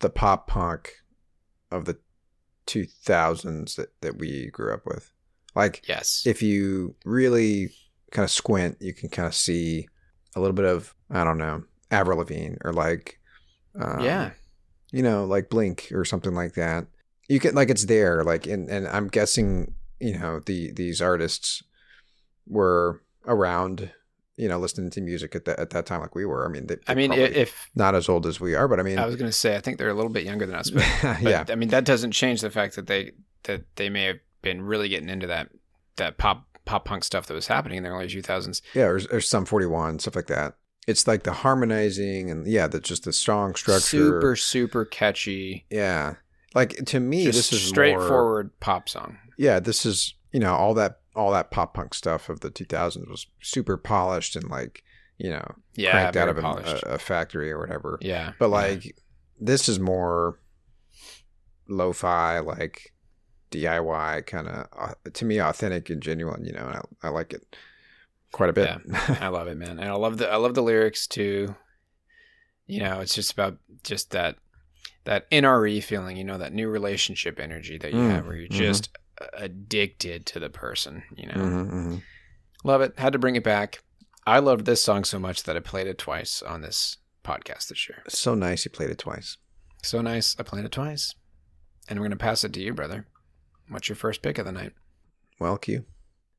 the 0.00 0.10
pop 0.10 0.46
punk 0.48 0.92
of 1.70 1.86
the 1.86 1.98
2000s 2.66 3.76
that, 3.76 3.88
that 4.02 4.18
we 4.18 4.50
grew 4.50 4.74
up 4.74 4.84
with. 4.84 5.12
Like, 5.56 5.82
Yes. 5.88 6.22
if 6.26 6.42
you 6.42 6.94
really 7.06 7.70
kind 8.12 8.24
of 8.24 8.30
squint, 8.30 8.76
you 8.78 8.92
can 8.92 9.08
kind 9.08 9.26
of 9.26 9.34
see 9.34 9.88
a 10.36 10.40
little 10.40 10.54
bit 10.54 10.66
of, 10.66 10.94
I 11.10 11.24
don't 11.24 11.38
know, 11.38 11.64
Avril 11.90 12.18
Lavigne 12.18 12.56
or 12.62 12.72
like, 12.74 13.18
um, 13.80 14.00
yeah. 14.00 14.30
you 14.92 15.02
know, 15.02 15.24
like 15.24 15.48
Blink 15.48 15.88
or 15.92 16.04
something 16.04 16.34
like 16.34 16.54
that. 16.54 16.86
You 17.28 17.40
can 17.40 17.54
like 17.54 17.70
it's 17.70 17.86
there, 17.86 18.22
like, 18.22 18.46
and 18.46 18.68
and 18.68 18.86
I'm 18.86 19.08
guessing, 19.08 19.74
you 19.98 20.16
know, 20.16 20.40
the 20.46 20.70
these 20.72 21.00
artists 21.02 21.62
were 22.46 23.02
around, 23.26 23.90
you 24.36 24.48
know, 24.48 24.58
listening 24.58 24.90
to 24.90 25.00
music 25.00 25.34
at 25.34 25.44
that 25.46 25.58
at 25.58 25.70
that 25.70 25.86
time, 25.86 26.02
like 26.02 26.14
we 26.14 26.24
were. 26.24 26.46
I 26.46 26.48
mean, 26.48 26.68
they, 26.68 26.76
I 26.86 26.94
mean, 26.94 27.12
if 27.12 27.68
not 27.74 27.96
as 27.96 28.08
old 28.08 28.26
as 28.26 28.40
we 28.40 28.54
are, 28.54 28.68
but 28.68 28.78
I 28.78 28.84
mean, 28.84 29.00
I 29.00 29.06
was 29.06 29.16
going 29.16 29.28
to 29.28 29.36
say, 29.36 29.56
I 29.56 29.60
think 29.60 29.78
they're 29.78 29.88
a 29.88 29.94
little 29.94 30.12
bit 30.12 30.24
younger 30.24 30.46
than 30.46 30.54
us, 30.54 30.70
but, 30.70 30.84
but 31.02 31.22
yeah, 31.22 31.44
I 31.48 31.56
mean, 31.56 31.70
that 31.70 31.84
doesn't 31.84 32.12
change 32.12 32.42
the 32.42 32.50
fact 32.50 32.76
that 32.76 32.86
they 32.86 33.12
that 33.42 33.64
they 33.74 33.88
may 33.88 34.04
have 34.04 34.18
been 34.46 34.62
really 34.62 34.88
getting 34.88 35.08
into 35.08 35.26
that 35.26 35.48
that 35.96 36.18
pop 36.18 36.46
pop 36.64 36.84
punk 36.84 37.02
stuff 37.04 37.26
that 37.26 37.34
was 37.34 37.46
happening 37.48 37.78
in 37.78 37.82
the 37.84 37.88
early 37.90 38.06
2000s. 38.06 38.60
yeah, 38.74 38.84
or, 38.84 39.00
or 39.10 39.20
Sum 39.20 39.44
41 39.44 39.98
stuff 39.98 40.14
like 40.16 40.26
that. 40.28 40.54
It's 40.86 41.06
like 41.08 41.24
the 41.24 41.32
harmonizing 41.32 42.30
and 42.30 42.46
yeah, 42.46 42.66
that's 42.68 42.88
just 42.88 43.04
the 43.04 43.12
strong 43.12 43.54
structure. 43.56 43.80
Super 43.80 44.36
super 44.36 44.84
catchy. 44.84 45.66
yeah. 45.70 46.14
Like 46.54 46.70
to 46.86 47.00
me, 47.00 47.24
just 47.24 47.50
this 47.50 47.52
is 47.52 47.60
more- 47.64 47.68
straightforward 47.68 48.58
pop 48.60 48.88
song. 48.88 49.18
yeah, 49.36 49.58
this 49.60 49.84
is 49.84 50.14
you 50.32 50.40
know 50.40 50.54
all 50.54 50.74
that 50.74 51.00
all 51.16 51.32
that 51.32 51.50
pop 51.50 51.74
punk 51.74 51.92
stuff 51.94 52.28
of 52.28 52.40
the 52.40 52.50
2000s 52.50 53.08
was 53.08 53.26
super 53.40 53.76
polished 53.76 54.36
and 54.36 54.48
like 54.50 54.82
you 55.18 55.30
know 55.30 55.44
Yeah, 55.74 55.90
cranked 55.92 56.16
out 56.16 56.28
of 56.28 56.38
a, 56.38 56.80
a, 56.94 56.98
factory 56.98 57.50
or 57.50 57.58
whatever. 57.58 57.98
yeah, 58.02 58.32
But 58.38 58.46
yeah. 58.50 58.54
like 58.54 58.96
this 59.40 59.68
is 59.68 59.78
more 59.80 60.38
lo-fi, 61.68 62.38
like 62.40 62.92
DIY 63.64 64.26
kind 64.26 64.48
of 64.48 64.66
uh, 64.76 64.94
to 65.12 65.24
me 65.24 65.38
authentic 65.40 65.90
and 65.90 66.02
genuine. 66.02 66.44
You 66.44 66.52
know, 66.52 66.66
and 66.66 66.76
I, 66.76 67.08
I 67.08 67.10
like 67.10 67.32
it 67.32 67.56
quite 68.32 68.50
a 68.50 68.52
bit. 68.52 68.70
I 69.20 69.28
love 69.28 69.48
it, 69.48 69.56
man, 69.56 69.78
and 69.78 69.88
I 69.88 69.92
love 69.94 70.18
the 70.18 70.30
I 70.30 70.36
love 70.36 70.54
the 70.54 70.62
lyrics 70.62 71.06
too. 71.06 71.54
You 72.66 72.80
know, 72.80 73.00
it's 73.00 73.14
just 73.14 73.32
about 73.32 73.58
just 73.84 74.10
that 74.10 74.36
that 75.04 75.30
NRE 75.30 75.82
feeling, 75.84 76.16
you 76.16 76.24
know, 76.24 76.38
that 76.38 76.52
new 76.52 76.68
relationship 76.68 77.38
energy 77.38 77.78
that 77.78 77.92
you 77.92 77.98
Mm, 77.98 78.10
have, 78.10 78.26
where 78.26 78.34
you're 78.36 78.48
mhm. 78.48 78.56
just 78.58 78.90
addicted 79.34 80.26
to 80.26 80.40
the 80.40 80.50
person. 80.50 81.02
You 81.16 81.26
know, 81.28 81.34
Mhm, 81.34 81.70
mhm. 81.70 82.02
love 82.64 82.80
it. 82.80 82.98
Had 82.98 83.12
to 83.12 83.18
bring 83.18 83.36
it 83.36 83.44
back. 83.44 83.82
I 84.26 84.40
loved 84.40 84.66
this 84.66 84.82
song 84.82 85.04
so 85.04 85.18
much 85.20 85.44
that 85.44 85.56
I 85.56 85.60
played 85.60 85.86
it 85.86 85.98
twice 85.98 86.42
on 86.42 86.60
this 86.62 86.96
podcast 87.24 87.68
this 87.68 87.88
year. 87.88 88.02
So 88.08 88.34
nice 88.34 88.64
you 88.64 88.70
played 88.72 88.90
it 88.90 88.98
twice. 88.98 89.36
So 89.82 90.00
nice, 90.02 90.34
I 90.38 90.42
played 90.42 90.64
it 90.64 90.72
twice, 90.72 91.14
and 91.88 91.96
I'm 91.98 92.02
gonna 92.04 92.16
pass 92.16 92.42
it 92.42 92.52
to 92.54 92.60
you, 92.60 92.74
brother. 92.74 93.06
What's 93.68 93.88
your 93.88 93.96
first 93.96 94.22
pick 94.22 94.38
of 94.38 94.46
the 94.46 94.52
night? 94.52 94.72
Well, 95.38 95.56
Q. 95.58 95.84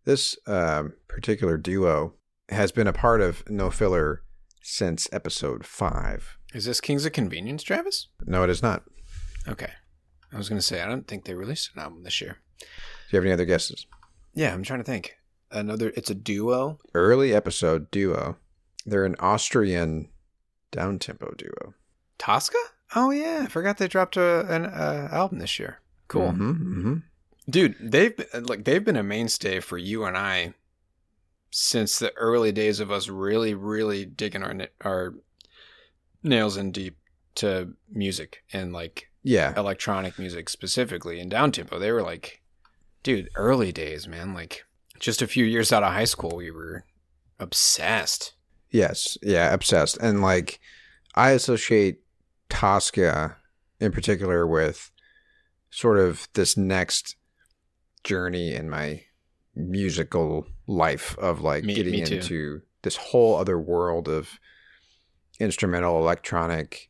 This 0.05 0.37
um, 0.47 0.93
particular 1.07 1.57
duo 1.57 2.13
has 2.49 2.71
been 2.71 2.87
a 2.87 2.93
part 2.93 3.21
of 3.21 3.47
No 3.49 3.69
Filler 3.69 4.23
since 4.61 5.07
episode 5.11 5.65
five. 5.65 6.37
Is 6.53 6.65
this 6.65 6.79
Kings 6.79 7.05
of 7.05 7.11
Convenience, 7.11 7.63
Travis? 7.63 8.07
No, 8.25 8.43
it 8.43 8.49
is 8.49 8.63
not. 8.63 8.83
Okay. 9.47 9.71
I 10.31 10.37
was 10.37 10.49
gonna 10.49 10.61
say 10.61 10.81
I 10.81 10.87
don't 10.87 11.07
think 11.07 11.25
they 11.25 11.33
released 11.33 11.71
an 11.75 11.81
album 11.81 12.03
this 12.03 12.21
year. 12.21 12.37
Do 12.59 12.65
you 13.11 13.17
have 13.17 13.25
any 13.25 13.33
other 13.33 13.45
guesses? 13.45 13.85
Yeah, 14.33 14.53
I'm 14.53 14.63
trying 14.63 14.79
to 14.79 14.85
think. 14.85 15.15
Another, 15.51 15.93
it's 15.95 16.09
a 16.09 16.15
duo. 16.15 16.79
Early 16.93 17.33
episode 17.33 17.89
duo. 17.91 18.37
They're 18.85 19.05
an 19.05 19.15
Austrian 19.19 20.09
down 20.71 20.99
tempo 20.99 21.33
duo. 21.37 21.73
Tosca? 22.17 22.57
Oh 22.95 23.11
yeah, 23.11 23.41
I 23.43 23.47
forgot 23.47 23.77
they 23.77 23.87
dropped 23.87 24.17
a, 24.17 24.45
an 24.53 24.65
uh, 24.65 25.09
album 25.11 25.39
this 25.39 25.59
year. 25.59 25.79
Cool, 26.07 26.31
hmm 26.31 26.97
dude. 27.49 27.75
They've 27.79 28.15
been, 28.15 28.27
uh, 28.33 28.41
like 28.41 28.63
they've 28.65 28.83
been 28.83 28.95
a 28.97 29.03
mainstay 29.03 29.59
for 29.59 29.77
you 29.77 30.03
and 30.05 30.17
I 30.17 30.53
since 31.51 31.97
the 31.99 32.13
early 32.15 32.51
days 32.51 32.79
of 32.79 32.91
us 32.91 33.07
really, 33.09 33.53
really 33.53 34.05
digging 34.05 34.43
our 34.43 34.55
our 34.81 35.15
nails 36.23 36.57
in 36.57 36.71
deep 36.71 36.97
to 37.35 37.73
music 37.91 38.43
and 38.51 38.73
like 38.73 39.09
Yeah. 39.23 39.53
electronic 39.57 40.17
music 40.19 40.49
specifically 40.49 41.19
and 41.19 41.29
down 41.31 41.51
tempo. 41.51 41.79
They 41.79 41.91
were 41.91 42.01
like, 42.01 42.41
dude, 43.03 43.29
early 43.35 43.71
days, 43.71 44.07
man. 44.07 44.33
Like 44.33 44.65
just 44.99 45.21
a 45.21 45.27
few 45.27 45.45
years 45.45 45.71
out 45.71 45.83
of 45.83 45.93
high 45.93 46.05
school, 46.05 46.35
we 46.35 46.51
were 46.51 46.83
obsessed. 47.39 48.33
Yes. 48.71 49.17
Yeah. 49.21 49.53
Obsessed. 49.53 49.97
And 49.97 50.21
like, 50.21 50.59
I 51.15 51.31
associate 51.31 51.99
Tosca 52.49 53.37
in 53.79 53.91
particular 53.91 54.45
with 54.47 54.91
sort 55.69 55.99
of 55.99 56.27
this 56.33 56.57
next 56.57 57.15
journey 58.07 58.55
in 58.55 58.69
my 58.69 59.03
musical 59.55 60.47
life 60.65 61.17
of 61.17 61.41
like 61.41 61.63
Me- 61.63 61.75
getting 61.75 61.91
me 61.93 62.01
into 62.01 62.61
this 62.83 62.95
whole 62.95 63.35
other 63.35 63.59
world 63.59 64.07
of 64.07 64.39
instrumental, 65.39 65.97
electronic, 65.97 66.89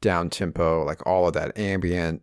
down 0.00 0.30
tempo, 0.30 0.82
like 0.84 1.06
all 1.06 1.28
of 1.28 1.34
that 1.34 1.56
ambient. 1.58 2.22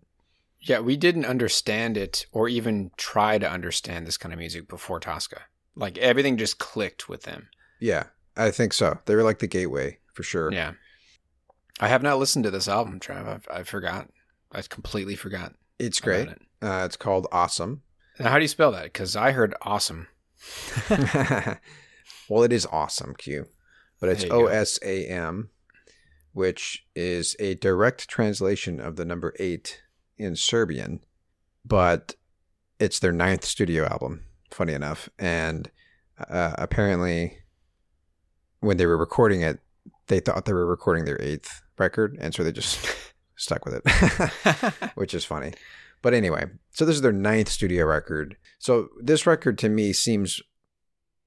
Yeah, 0.60 0.80
we 0.80 0.98
didn't 0.98 1.26
understand 1.26 1.98
it 1.98 2.26
or 2.32 2.48
even 2.48 2.92
try 2.98 3.38
to 3.38 3.50
understand 3.50 4.06
this 4.06 4.18
kind 4.18 4.34
of 4.34 4.40
music 4.40 4.68
before 4.68 5.00
Tosca. 5.00 5.42
Like 5.76 5.98
everything 5.98 6.38
just 6.38 6.60
clicked 6.60 7.08
with 7.08 7.24
them. 7.24 7.50
Yeah. 7.80 8.06
I 8.38 8.52
think 8.52 8.74
so. 8.74 9.00
They 9.06 9.16
were 9.16 9.24
like 9.24 9.40
the 9.40 9.48
gateway 9.48 10.00
for 10.14 10.24
sure. 10.24 10.52
Yeah. 10.52 10.74
I 11.80 11.88
have 11.88 12.04
not 12.04 12.20
listened 12.20 12.46
to 12.46 12.52
this 12.52 12.68
album, 12.68 13.00
Trav. 13.00 13.28
I've, 13.28 13.48
I 13.52 13.64
forgot. 13.64 14.10
I 14.52 14.62
completely 14.62 15.16
forgot. 15.16 15.54
It's 15.80 16.00
great. 16.00 16.28
It. 16.28 16.42
Uh, 16.62 16.84
it's 16.86 16.98
called 16.98 17.28
Awesome. 17.32 17.82
Now, 18.20 18.30
how 18.30 18.38
do 18.38 18.44
you 18.44 18.48
spell 18.48 18.72
that? 18.72 18.86
Because 18.86 19.16
I 19.16 19.32
heard 19.32 19.56
awesome. 19.62 20.08
well, 22.30 22.44
it 22.44 22.54
is 22.54 22.66
awesome, 22.72 23.16
Q, 23.16 23.48
but 24.00 24.10
it's 24.10 24.26
O. 24.30 24.48
S 24.48 24.80
A 24.84 25.06
M, 25.08 25.50
which 26.34 26.86
is 26.96 27.36
a 27.40 27.56
direct 27.56 28.08
translation 28.10 28.80
of 28.80 28.96
the 28.96 29.06
number 29.06 29.34
eight 29.40 29.82
in 30.18 30.36
Serbian, 30.36 31.04
but 31.66 32.16
it's 32.80 33.00
their 33.00 33.12
ninth 33.12 33.46
studio 33.46 33.86
album. 33.86 34.24
Funny 34.50 34.74
enough, 34.74 35.08
and 35.18 35.72
uh, 36.30 36.56
apparently, 36.58 37.38
when 38.60 38.78
they 38.78 38.86
were 38.86 38.98
recording 38.98 39.42
it, 39.42 39.60
they 40.08 40.20
thought 40.20 40.46
they 40.46 40.54
were 40.54 40.66
recording 40.66 41.06
their 41.06 41.22
eighth 41.22 41.62
record, 41.78 42.18
and 42.20 42.34
so 42.34 42.44
they 42.44 42.52
just 42.52 42.86
stuck 43.36 43.66
with 43.66 43.82
it, 43.84 44.92
which 44.96 45.14
is 45.14 45.24
funny. 45.24 45.54
But 46.02 46.14
anyway, 46.14 46.46
so 46.72 46.86
this 46.86 46.96
is 46.96 47.02
their 47.02 47.12
ninth 47.12 47.50
studio 47.50 47.86
record. 47.86 48.38
So 48.60 48.90
this 49.00 49.28
record 49.28 49.58
to 49.60 49.70
me 49.70 49.94
seems 49.94 50.42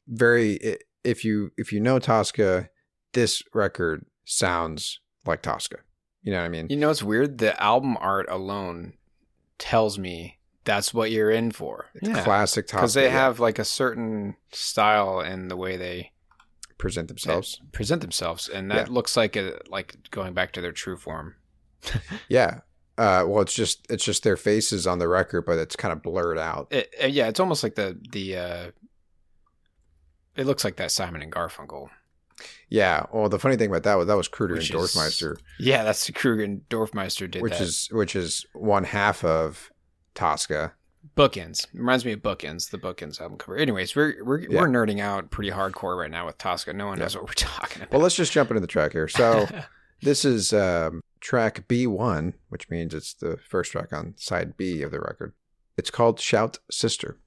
very 0.08 0.78
if 1.04 1.24
you 1.24 1.52
if 1.56 1.72
you 1.72 1.80
know 1.80 1.98
Tosca, 1.98 2.68
this 3.12 3.42
record 3.52 4.06
sounds 4.24 5.00
like 5.26 5.42
Tosca. 5.42 5.78
You 6.22 6.32
know 6.32 6.38
what 6.38 6.46
I 6.46 6.48
mean? 6.48 6.66
You 6.70 6.76
know, 6.76 6.90
it's 6.90 7.02
weird. 7.02 7.38
The 7.38 7.60
album 7.62 7.96
art 8.00 8.26
alone 8.30 8.94
tells 9.58 9.98
me 9.98 10.38
that's 10.64 10.94
what 10.94 11.10
you're 11.10 11.30
in 11.30 11.50
for. 11.50 11.90
It's 11.94 12.20
classic 12.24 12.66
Tosca. 12.66 12.78
Because 12.78 12.94
they 12.94 13.04
yeah. 13.04 13.10
have 13.10 13.40
like 13.40 13.58
a 13.58 13.64
certain 13.64 14.36
style 14.52 15.20
in 15.20 15.48
the 15.48 15.56
way 15.56 15.76
they 15.76 16.12
present 16.78 17.08
themselves. 17.08 17.60
present 17.72 18.00
themselves, 18.00 18.48
and 18.48 18.70
that 18.70 18.88
Yeah. 18.88 18.92
looks 18.92 19.16
like 19.16 19.36
a, 19.36 19.58
like 19.68 19.96
going 20.10 20.32
back 20.34 20.52
to 20.52 20.60
their 20.60 20.72
true 20.72 20.96
form. 20.96 21.36
Yeah. 22.28 22.60
Uh, 22.96 23.24
well, 23.26 23.42
it's 23.42 23.54
just 23.54 23.86
it's 23.90 24.04
just 24.04 24.22
their 24.22 24.36
faces 24.36 24.86
on 24.86 24.98
the 25.00 25.08
record, 25.08 25.42
but 25.46 25.58
it's 25.58 25.74
kind 25.76 25.92
of 25.92 26.02
blurred 26.02 26.38
out. 26.38 26.68
It, 26.70 26.94
uh, 27.02 27.06
yeah, 27.06 27.28
it's 27.28 27.40
almost 27.40 27.62
like 27.62 27.74
the 27.74 27.98
the. 28.12 28.36
uh 28.36 28.70
It 30.36 30.46
looks 30.46 30.64
like 30.64 30.76
that 30.76 30.90
Simon 30.90 31.22
and 31.22 31.32
Garfunkel. 31.32 31.90
Yeah. 32.68 33.06
Well, 33.12 33.28
the 33.28 33.38
funny 33.38 33.56
thing 33.56 33.68
about 33.70 33.84
that 33.84 33.94
was 33.94 34.06
that 34.06 34.16
was 34.16 34.28
Kruder 34.28 34.54
Which 34.54 34.70
and 34.70 34.80
is- 34.80 34.94
Dorfmeister, 34.94 35.36
Yeah, 35.58 35.84
that's 35.84 36.08
Kruder 36.14 36.44
and 36.44 36.68
Dorfmeister 36.68 37.30
did 37.30 37.42
which 37.42 37.52
that. 37.58 37.62
is 37.62 37.88
which 37.92 38.16
is 38.16 38.44
one 38.52 38.84
half 38.84 39.24
of 39.24 39.70
Tosca. 40.14 40.72
Bookends 41.16 41.66
reminds 41.74 42.04
me 42.04 42.12
of 42.12 42.20
Bookends, 42.20 42.70
the 42.70 42.78
Bookends 42.78 43.20
album 43.20 43.38
cover. 43.38 43.56
Anyways, 43.58 43.94
we're 43.94 44.24
we're 44.24 44.38
Yeah. 44.40 44.60
we're 44.60 44.68
nerding 44.68 45.00
out 45.00 45.30
pretty 45.30 45.50
hardcore 45.50 45.98
right 45.98 46.10
now 46.10 46.26
with 46.26 46.38
Tosca. 46.38 46.72
No 46.72 46.86
one 46.86 46.98
knows 46.98 47.14
what 47.14 47.24
we're 47.24 47.32
talking 47.36 47.82
about. 47.82 47.92
Well, 47.92 48.00
let's 48.00 48.14
just 48.16 48.32
jump 48.32 48.50
into 48.50 48.60
the 48.60 48.66
track 48.66 48.92
here. 48.92 49.06
So 49.08 49.46
this 50.02 50.24
is 50.24 50.52
um, 50.52 51.02
track 51.24 51.66
B 51.66 51.86
one, 51.86 52.34
which 52.50 52.70
means 52.70 52.94
it's 52.94 53.14
the 53.14 53.38
first 53.38 53.72
track 53.72 53.92
on 53.92 54.14
side 54.16 54.56
B 54.56 54.82
of 54.82 54.92
the 54.92 55.00
record. 55.00 55.32
It's 55.76 55.90
called 55.90 56.20
Shout 56.20 56.58
Sister. 56.70 57.18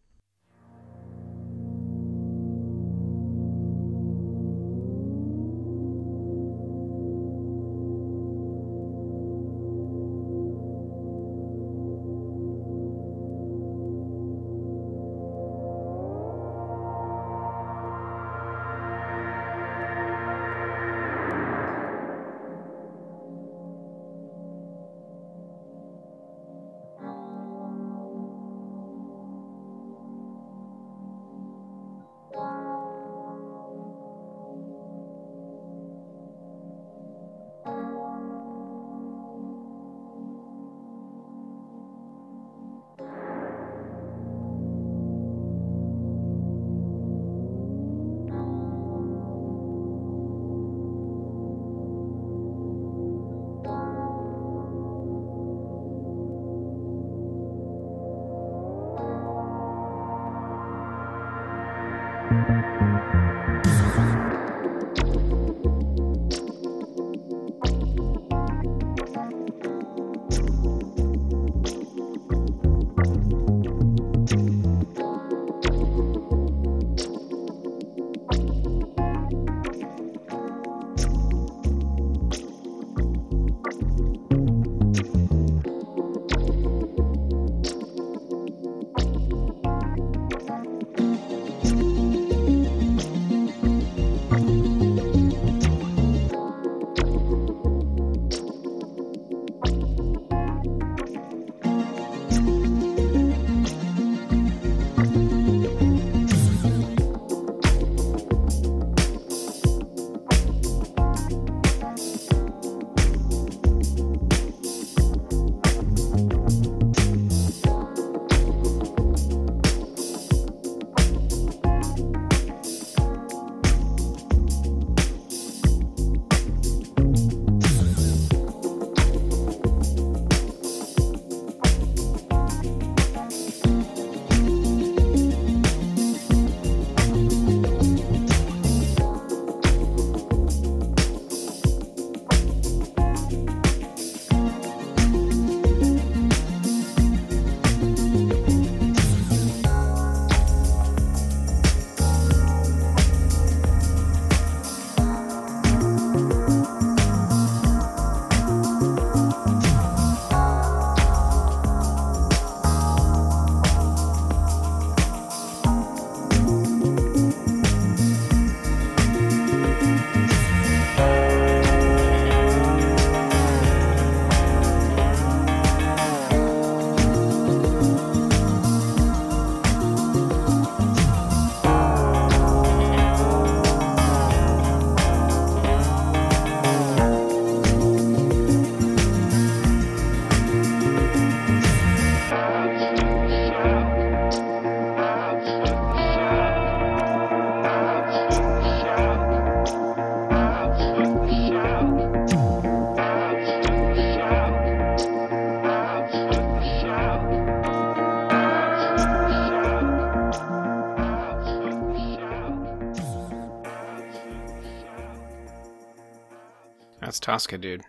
Tosca, 217.27 217.57
dude. 217.57 217.81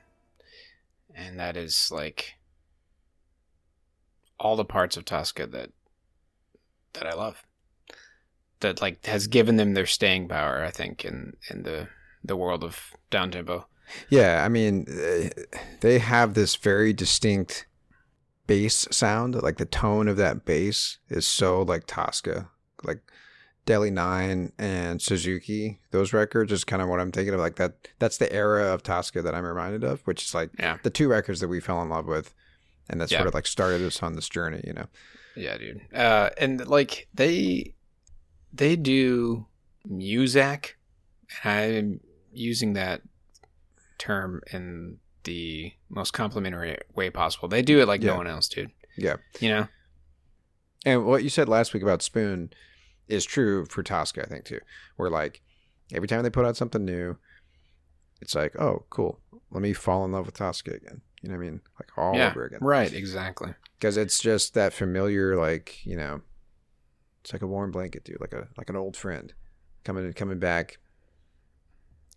And 1.15 1.39
that 1.39 1.57
is 1.57 1.93
like 1.93 2.35
all 4.41 4.57
the 4.57 4.65
parts 4.65 4.97
of 4.97 5.05
Tosca 5.05 5.47
that 5.47 5.71
that 6.95 7.07
I 7.07 7.15
love. 7.15 7.45
That 8.59 8.83
like 8.83 9.07
has 9.07 9.29
given 9.29 9.55
them 9.55 9.75
their 9.75 9.87
staying 9.87 10.27
power, 10.27 10.65
I 10.65 10.73
think, 10.73 11.05
in 11.05 11.37
in 11.51 11.63
the 11.63 11.87
the 12.25 12.37
world 12.37 12.65
of 12.65 12.97
down 13.11 13.31
tempo. 13.31 13.69
Yeah, 14.11 14.43
I 14.45 14.49
mean, 14.49 14.87
eh, 14.91 15.31
they 15.83 16.01
have 16.01 16.35
this 16.35 16.57
very 16.57 16.93
distinct 16.93 17.69
bass 18.49 18.89
sound. 18.91 19.37
Like 19.37 19.59
the 19.59 19.67
tone 19.67 20.09
of 20.09 20.17
that 20.17 20.45
bass 20.47 20.99
is 21.11 21.29
so 21.29 21.63
like 21.63 21.87
Tosca, 21.87 22.51
like 22.83 23.03
Dehli 23.69 23.93
Nine 23.93 24.53
and 24.59 25.01
Suzuki. 25.03 25.79
Those 25.91 26.13
records 26.15 26.51
is 26.53 26.65
kind 26.65 26.81
of 26.81 26.89
what 26.89 27.01
I'm 27.01 27.13
thinking 27.13 27.35
of. 27.35 27.41
Like 27.41 27.57
that. 27.57 27.75
That's 27.99 28.17
the 28.17 28.33
era 28.33 28.73
of 28.73 28.83
Tosca 28.83 29.21
that 29.23 29.35
I'm 29.35 29.45
reminded 29.45 29.85
of, 29.85 30.01
which 30.07 30.23
is 30.25 30.35
like 30.35 30.51
Yeah. 30.59 30.79
the 30.83 30.91
two 30.91 31.09
records 31.09 31.41
that 31.41 31.49
we 31.49 31.61
fell 31.61 31.83
in 31.83 31.89
love 31.91 32.07
with, 32.07 32.35
and 32.89 33.01
that 33.01 33.11
Yeah. 33.11 33.19
sort 33.19 33.29
of 33.29 33.35
like 33.35 33.47
started 33.47 33.83
us 33.83 34.03
on 34.03 34.15
this 34.15 34.29
journey. 34.29 34.63
You 34.67 34.73
know. 34.73 34.87
Yeah, 35.37 35.59
dude. 35.59 35.83
Uh, 35.95 36.31
and 36.39 36.67
like 36.67 37.09
they 37.15 37.75
they 38.53 38.75
do 38.75 39.47
Muzak. 39.87 40.71
I'm 41.45 42.01
using 42.33 42.73
that 42.73 43.03
term 43.99 44.41
in 44.53 44.99
the 45.25 45.73
most 45.91 46.13
complimentary 46.13 46.79
way 46.95 47.11
possible. 47.11 47.49
They 47.49 47.61
do 47.63 47.81
it 47.81 47.87
like 47.89 48.03
Yeah. 48.03 48.13
no 48.13 48.17
one 48.17 48.27
else, 48.27 48.49
dude. 48.49 48.71
Yeah. 48.97 49.17
You 49.41 49.49
know? 49.51 49.69
And 50.87 51.05
what 51.05 51.23
you 51.23 51.29
said 51.29 51.49
last 51.49 51.75
week 51.75 51.83
about 51.83 52.01
Spoon 52.03 52.51
is 53.09 53.25
true 53.25 53.67
for 53.67 53.83
Tosca, 53.83 54.23
I 54.23 54.27
think 54.27 54.45
too. 54.45 54.61
Where 54.97 55.11
like 55.11 55.43
every 55.93 56.09
time 56.09 56.23
they 56.23 56.31
put 56.31 56.45
out 56.45 56.57
something 56.57 56.85
new, 56.85 57.17
it's 58.21 58.35
like, 58.35 58.59
oh, 58.61 58.85
cool. 58.91 59.21
Let 59.51 59.63
me 59.63 59.73
fall 59.73 60.05
in 60.05 60.13
love 60.13 60.27
with 60.27 60.37
Tosca 60.37 60.73
again. 60.73 61.01
You 61.23 61.31
know 61.31 61.37
what 61.37 61.45
I 61.45 61.51
mean? 61.51 61.61
Like 61.81 61.89
all 61.97 62.15
yeah. 62.15 62.31
over 62.31 62.45
again. 62.45 62.61
Right. 62.63 62.93
Exactly. 62.93 63.55
Because 63.79 63.97
it's 63.97 64.21
just 64.21 64.55
that 64.55 64.73
familiar, 64.73 65.37
like 65.37 65.85
you 65.85 65.97
know, 65.97 66.21
it's 67.23 67.33
like 67.33 67.43
a 67.43 67.47
warm 67.47 67.71
blanket, 67.71 68.05
dude. 68.05 68.21
Like 68.21 68.33
a 68.33 68.49
like 68.57 68.69
an 68.69 68.77
old 68.77 68.97
friend 68.97 69.33
coming 69.85 70.05
and 70.05 70.15
coming 70.15 70.39
back. 70.39 70.79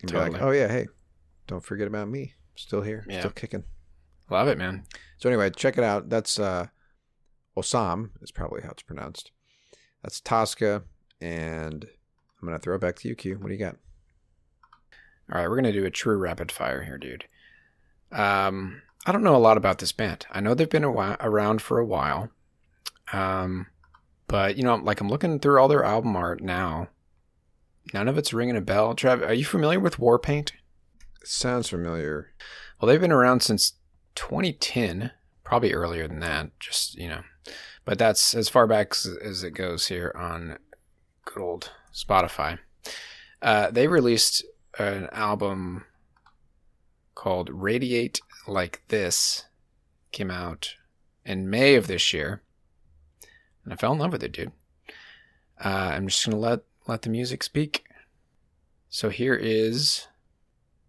And 0.01 0.11
be 0.11 0.17
like, 0.17 0.31
Totally. 0.33 0.49
oh 0.49 0.51
yeah, 0.51 0.67
hey, 0.67 0.87
don't 1.47 1.63
forget 1.63 1.87
about 1.87 2.09
me. 2.09 2.33
Still 2.55 2.81
here, 2.81 3.05
Yeah. 3.07 3.19
still 3.19 3.31
kicking. 3.31 3.63
Love 4.29 4.47
it, 4.47 4.57
man. 4.57 4.83
So 5.17 5.29
anyway, 5.29 5.49
check 5.49 5.77
it 5.77 5.83
out. 5.83 6.09
That's 6.09 6.39
uh, 6.39 6.67
Osam 7.57 8.11
is 8.21 8.31
probably 8.31 8.61
how 8.61 8.69
it's 8.71 8.83
pronounced. 8.83 9.31
That's 10.03 10.19
Tosca, 10.19 10.83
and 11.19 11.85
I'm 12.41 12.47
gonna 12.47 12.59
throw 12.59 12.75
it 12.75 12.81
back 12.81 12.97
to 12.97 13.07
you, 13.07 13.15
Q. 13.15 13.37
What 13.37 13.47
do 13.47 13.53
you 13.53 13.59
got? 13.59 13.77
All 15.31 15.39
right, 15.39 15.49
we're 15.49 15.55
gonna 15.55 15.71
do 15.71 15.85
a 15.85 15.91
true 15.91 16.17
rapid 16.17 16.51
fire 16.51 16.83
here, 16.83 16.97
dude. 16.97 17.25
Um, 18.11 18.81
I 19.05 19.11
don't 19.11 19.23
know 19.23 19.35
a 19.35 19.37
lot 19.37 19.57
about 19.57 19.79
this 19.79 19.91
band. 19.91 20.25
I 20.31 20.41
know 20.41 20.53
they've 20.53 20.69
been 20.69 20.91
while, 20.93 21.17
around 21.19 21.61
for 21.61 21.79
a 21.79 21.85
while. 21.85 22.29
Um, 23.13 23.67
but 24.27 24.57
you 24.57 24.63
know, 24.63 24.75
like 24.75 25.01
I'm 25.01 25.09
looking 25.09 25.39
through 25.39 25.59
all 25.59 25.67
their 25.67 25.83
album 25.83 26.15
art 26.15 26.41
now. 26.41 26.87
None 27.93 28.07
of 28.07 28.17
it's 28.17 28.33
ringing 28.33 28.55
a 28.55 28.61
bell. 28.61 28.95
Trav, 28.95 29.27
are 29.27 29.33
you 29.33 29.43
familiar 29.43 29.79
with 29.79 29.97
Warpaint? 29.97 30.51
Sounds 31.23 31.69
familiar. 31.69 32.33
Well, 32.79 32.87
they've 32.87 33.01
been 33.01 33.11
around 33.11 33.41
since 33.41 33.73
2010, 34.15 35.11
probably 35.43 35.73
earlier 35.73 36.07
than 36.07 36.19
that. 36.19 36.57
Just 36.59 36.95
you 36.95 37.09
know, 37.09 37.21
but 37.91 37.97
that's 37.97 38.33
as 38.33 38.47
far 38.47 38.67
back 38.67 38.93
as, 39.21 39.43
it 39.43 39.51
goes 39.51 39.87
here 39.87 40.13
on 40.15 40.57
good 41.25 41.41
old 41.41 41.71
Spotify. 41.93 42.57
Uh, 43.41 43.69
they 43.69 43.85
released 43.85 44.45
an 44.79 45.09
album 45.11 45.83
called 47.15 47.49
Radiate 47.51 48.21
Like 48.47 48.81
This. 48.87 49.43
Came 50.13 50.31
out 50.31 50.75
in 51.25 51.49
May 51.49 51.75
of 51.75 51.87
this 51.87 52.13
year, 52.13 52.41
and 53.65 53.73
I 53.73 53.75
fell 53.75 53.91
in 53.91 53.99
love 53.99 54.13
with 54.13 54.23
it, 54.23 54.31
dude. 54.31 54.53
Uh, 55.61 55.67
I'm 55.67 56.07
just 56.07 56.25
gonna 56.25 56.37
let 56.37 56.61
let 56.87 57.01
the 57.01 57.09
music 57.09 57.43
speak. 57.43 57.83
So 58.87 59.09
here 59.09 59.35
is 59.35 60.07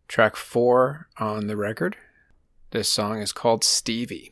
track 0.06 0.36
four 0.36 1.08
on 1.18 1.48
the 1.48 1.56
record. 1.56 1.96
This 2.70 2.88
song 2.88 3.18
is 3.18 3.32
called 3.32 3.64
Stevie. 3.64 4.31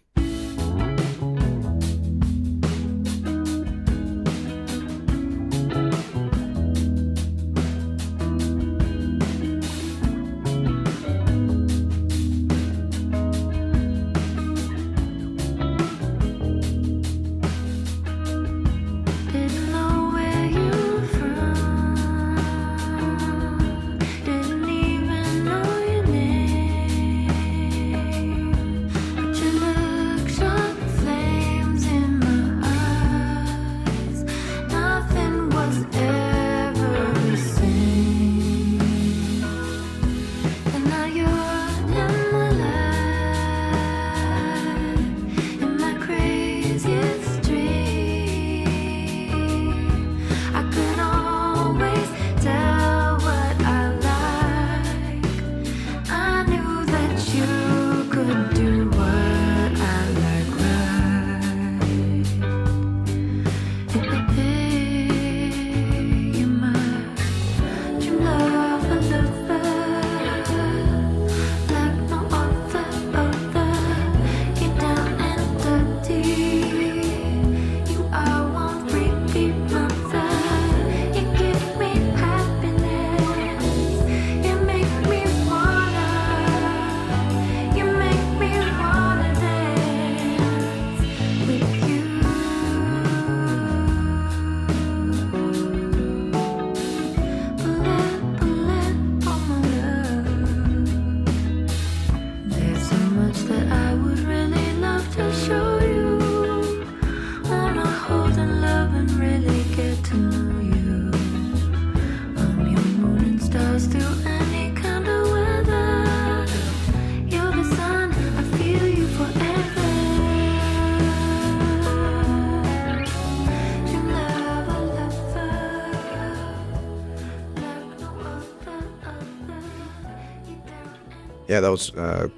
Yeah, 131.50 131.58
that 131.58 131.68
was 131.70 131.92
uh, 131.96 132.28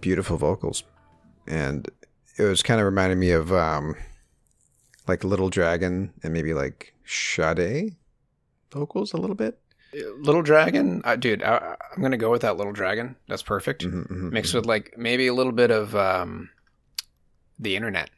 beautiful 0.00 0.38
vocals, 0.38 0.82
and 1.46 1.86
it 2.38 2.44
was 2.44 2.62
kind 2.62 2.80
of 2.80 2.86
reminding 2.86 3.18
me 3.18 3.30
of 3.32 3.52
um, 3.52 3.94
like 5.06 5.22
Little 5.22 5.50
Dragon 5.50 6.14
and 6.22 6.32
maybe 6.32 6.54
like 6.54 6.94
Sade 7.04 7.94
vocals 8.72 9.12
a 9.12 9.18
little 9.18 9.36
bit. 9.36 9.58
Little 10.20 10.40
Dragon, 10.40 11.02
uh, 11.04 11.16
dude, 11.16 11.42
I, 11.42 11.76
I'm 11.94 12.00
gonna 12.00 12.16
go 12.16 12.30
with 12.30 12.40
that 12.40 12.56
Little 12.56 12.72
Dragon. 12.72 13.16
That's 13.28 13.42
perfect. 13.42 13.84
Mhm, 13.84 14.06
mhm, 14.10 14.32
Mixed 14.32 14.54
with 14.54 14.64
like 14.64 14.94
maybe 14.96 15.26
a 15.26 15.34
little 15.34 15.52
bit 15.52 15.70
of 15.70 15.94
um, 15.94 16.48
the 17.58 17.76
internet 17.76 18.08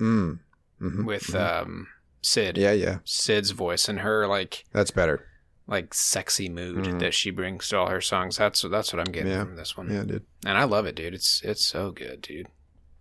Mm, 0.00 0.40
mhm, 0.80 1.04
with 1.04 1.22
mhm. 1.28 1.62
um, 1.62 1.86
Syd. 2.20 2.58
yeah, 2.58 2.72
yeah, 2.72 2.98
Syd's 3.04 3.52
voice 3.52 3.88
and 3.88 4.00
her 4.00 4.26
like 4.26 4.64
that's 4.72 4.90
better. 4.90 5.24
Like 5.66 5.94
sexy 5.94 6.48
mood 6.48 6.84
Mhm. 6.84 6.98
that 7.00 7.14
she 7.14 7.30
brings 7.30 7.68
to 7.68 7.78
all 7.78 7.88
her 7.88 8.00
songs. 8.00 8.36
That's 8.36 8.62
that's 8.62 8.92
what 8.92 9.00
I'm 9.00 9.12
getting 9.12 9.32
Yeah. 9.32 9.44
from 9.44 9.56
this 9.56 9.76
one. 9.76 9.90
Yeah, 9.90 10.02
dude. 10.04 10.26
And 10.44 10.58
I 10.58 10.64
love 10.64 10.86
it, 10.86 10.94
dude. 10.94 11.14
It's 11.14 11.40
it's 11.42 11.64
so 11.64 11.90
good, 11.92 12.20
dude. 12.22 12.48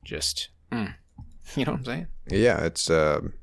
Just 0.05 0.49
mm. 0.71 0.93
you 1.55 1.65
know 1.65 1.71
what 1.73 1.79
I'm 1.79 1.85
saying? 1.85 2.07
Yeah, 2.27 2.63
it's. 2.63 2.89
Um, 2.89 3.33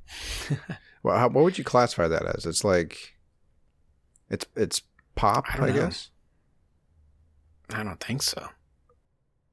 well, 1.03 1.19
how, 1.19 1.29
what 1.29 1.45
would 1.45 1.59
you 1.59 1.65
classify 1.65 2.09
that 2.09 2.25
as? 2.37 2.47
It's 2.47 2.65
like, 2.65 3.15
it's 4.31 4.47
it's 4.57 4.83
pop, 5.15 5.45
I 5.61 5.67
I, 5.67 5.71
guess. 5.73 6.11
I 7.71 7.83
don't 7.83 8.01
think 8.01 8.23
so. 8.23 8.49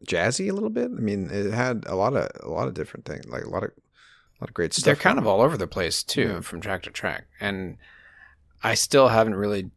Jazzy 0.07 0.49
a 0.49 0.53
little 0.53 0.69
bit. 0.69 0.85
I 0.85 1.01
mean, 1.01 1.29
it 1.31 1.51
had 1.51 1.83
a 1.87 1.95
lot 1.95 2.15
of 2.15 2.29
a 2.41 2.49
lot 2.49 2.67
of 2.67 2.73
different 2.75 3.05
things, 3.05 3.25
like 3.27 3.43
a 3.43 3.49
lot 3.49 3.63
of 3.63 3.71
a 3.71 4.37
lot 4.41 4.49
of 4.49 4.53
great 4.53 4.73
stuff. 4.73 4.85
They're 4.85 4.95
kind 4.95 5.17
of 5.17 5.25
all 5.27 5.41
over 5.41 5.57
the 5.57 5.67
place 5.67 6.03
too, 6.03 6.21
Yeah. 6.35 6.39
from 6.41 6.61
track 6.61 6.83
to 6.83 6.91
track. 6.91 7.25
And 7.39 7.77
I 8.63 8.73
still 8.73 9.09
haven't 9.09 9.35
really 9.35 9.69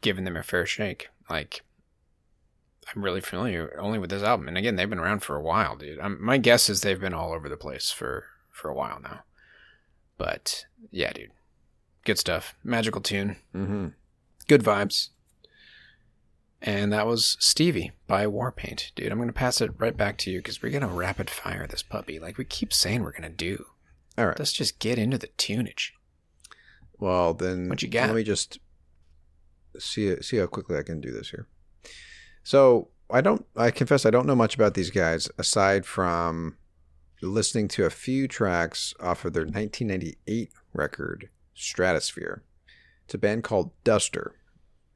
given 0.00 0.24
them 0.24 0.36
a 0.36 0.42
fair 0.42 0.66
shake. 0.66 1.08
Like 1.30 1.62
I'm 2.94 3.02
really 3.04 3.20
familiar 3.20 3.78
only 3.80 3.98
with 3.98 4.10
this 4.10 4.22
album. 4.22 4.48
And 4.48 4.58
again, 4.58 4.76
they've 4.76 4.90
been 4.90 4.98
around 4.98 5.20
for 5.22 5.36
a 5.36 5.42
while, 5.42 5.76
dude. 5.76 6.00
i 6.00 6.08
my 6.08 6.36
guess 6.38 6.68
is 6.68 6.80
they've 6.80 7.00
been 7.00 7.14
all 7.14 7.32
over 7.32 7.48
the 7.48 7.56
place 7.56 7.90
for 7.90 8.24
for 8.50 8.68
a 8.68 8.74
while 8.74 9.00
now. 9.00 9.20
But 10.18 10.66
yeah, 10.90 11.12
dude. 11.12 11.30
Good 12.04 12.18
stuff. 12.18 12.54
Magical 12.64 13.00
tune. 13.00 13.36
Mhm. 13.54 13.94
Good 14.48 14.62
vibes. 14.62 15.10
And 16.60 16.92
that 16.92 17.06
was 17.06 17.36
Stevie 17.40 17.90
by 18.06 18.26
Warpaint. 18.26 18.94
Dude, 18.94 19.10
I'm 19.10 19.18
going 19.18 19.28
to 19.28 19.32
pass 19.32 19.60
it 19.60 19.72
right 19.78 19.96
back 19.96 20.16
to 20.18 20.30
you 20.30 20.38
because 20.38 20.62
we're 20.62 20.70
going 20.70 20.82
to 20.82 20.88
rapid 20.88 21.28
fire 21.28 21.66
this 21.66 21.82
puppy 21.82 22.20
like 22.20 22.38
we 22.38 22.44
keep 22.44 22.72
saying 22.72 23.02
we're 23.02 23.10
going 23.10 23.22
to 23.22 23.28
do. 23.30 23.64
All 24.16 24.26
right. 24.26 24.38
Let's 24.38 24.52
just 24.52 24.78
get 24.78 24.98
into 24.98 25.18
the 25.18 25.26
tunage. 25.38 25.90
Well, 27.02 27.34
then 27.34 27.68
What 27.68 27.82
you 27.82 27.88
got? 27.88 28.06
Let 28.06 28.14
me 28.14 28.22
just 28.22 28.60
see 29.76 30.14
see 30.22 30.36
how 30.36 30.46
quickly 30.46 30.78
I 30.78 30.84
can 30.84 31.00
do 31.00 31.10
this 31.10 31.30
here. 31.30 31.48
So 32.44 32.90
I 33.10 33.20
don't. 33.20 33.44
I 33.56 33.72
confess 33.72 34.06
I 34.06 34.10
don't 34.10 34.24
know 34.24 34.36
much 34.36 34.54
about 34.54 34.74
these 34.74 34.90
guys 34.90 35.28
aside 35.36 35.84
from 35.84 36.58
listening 37.20 37.66
to 37.68 37.86
a 37.86 37.90
few 37.90 38.28
tracks 38.28 38.94
off 39.00 39.24
of 39.24 39.32
their 39.32 39.42
1998 39.42 40.52
record 40.74 41.28
Stratosphere. 41.54 42.44
It's 43.06 43.14
a 43.14 43.18
band 43.18 43.42
called 43.42 43.72
Duster, 43.82 44.36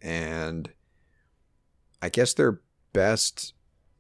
and 0.01 0.71
I 2.01 2.09
guess 2.09 2.35
they're 2.35 2.61
best 2.93 3.53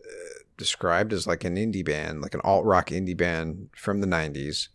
uh, 0.05 0.39
described 0.57 1.13
as 1.13 1.27
like 1.27 1.43
an 1.43 1.57
indie 1.57 1.85
band, 1.85 2.21
like 2.21 2.35
an 2.35 2.41
alt 2.45 2.65
rock 2.65 2.91
indie 2.91 3.17
band 3.17 3.71
from 3.75 4.01
the 4.01 4.07
90s. 4.07 4.69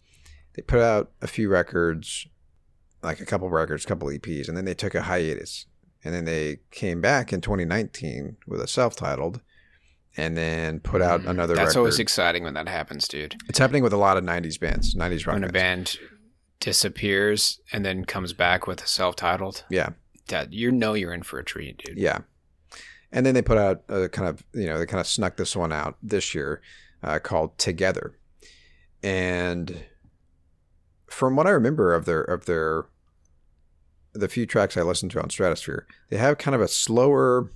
They 0.53 0.63
put 0.63 0.81
out 0.81 1.11
a 1.21 1.27
few 1.27 1.47
records, 1.47 2.27
like 3.03 3.19
a 3.19 3.25
couple 3.25 3.49
records, 3.49 3.85
a 3.85 3.87
couple 3.87 4.07
EPs, 4.09 4.47
and 4.47 4.55
then 4.57 4.65
they 4.65 4.73
took 4.73 4.95
a 4.95 5.03
hiatus. 5.03 5.65
And 6.03 6.13
then 6.15 6.25
they 6.25 6.59
came 6.71 6.99
back 7.01 7.31
in 7.31 7.41
2019 7.41 8.37
with 8.47 8.59
a 8.61 8.67
self 8.67 8.95
titled 8.95 9.39
and 10.17 10.35
then 10.35 10.79
put 10.79 11.01
out 11.01 11.21
another 11.25 11.53
Mm, 11.53 11.57
That's 11.57 11.67
record. 11.69 11.77
always 11.79 11.99
exciting 11.99 12.43
when 12.43 12.53
that 12.55 12.67
happens, 12.67 13.07
dude. 13.07 13.35
it's 13.47 13.59
happening 13.59 13.83
with 13.83 13.93
a 13.93 13.97
lot 13.97 14.17
of 14.17 14.23
90s 14.23 14.59
bands, 14.59 14.95
90s 14.95 15.25
rock 15.27 15.35
When 15.35 15.43
a 15.43 15.49
band 15.49 15.97
disappears 16.59 17.59
and 17.71 17.85
then 17.85 18.03
comes 18.05 18.33
back 18.33 18.67
with 18.67 18.83
a 18.83 18.87
self-titled, 18.87 19.63
Yeah. 19.69 19.89
that 20.27 20.53
you 20.53 20.71
know 20.71 20.93
you're 20.95 21.13
in 21.13 21.23
for 21.23 21.39
a 21.39 21.43
treat, 21.45 21.77
dude. 21.77 21.97
Yeah. 21.97 22.19
And 23.11 23.25
then 23.25 23.33
they 23.33 23.41
put 23.41 23.57
out 23.57 23.83
a 23.89 24.09
kind 24.09 24.27
of, 24.27 24.43
you 24.53 24.65
know, 24.67 24.79
they 24.79 24.85
kind 24.85 25.01
of 25.01 25.07
snuck 25.07 25.37
this 25.37 25.55
one 25.55 25.71
out 25.71 25.97
this 26.01 26.33
year 26.33 26.61
uh, 27.03 27.19
called 27.19 27.57
Together. 27.57 28.17
And 29.03 29.83
from 31.07 31.35
what 31.35 31.47
I 31.47 31.51
remember 31.51 31.93
of 31.93 32.05
their, 32.05 32.21
of 32.21 32.45
their, 32.45 32.85
the 34.13 34.27
few 34.29 34.45
tracks 34.45 34.75
I 34.77 34.81
listened 34.81 35.11
to 35.11 35.21
on 35.21 35.29
Stratosphere, 35.29 35.85
they 36.09 36.17
have 36.17 36.37
kind 36.37 36.55
of 36.55 36.61
a 36.61 36.67
slower, 36.67 37.51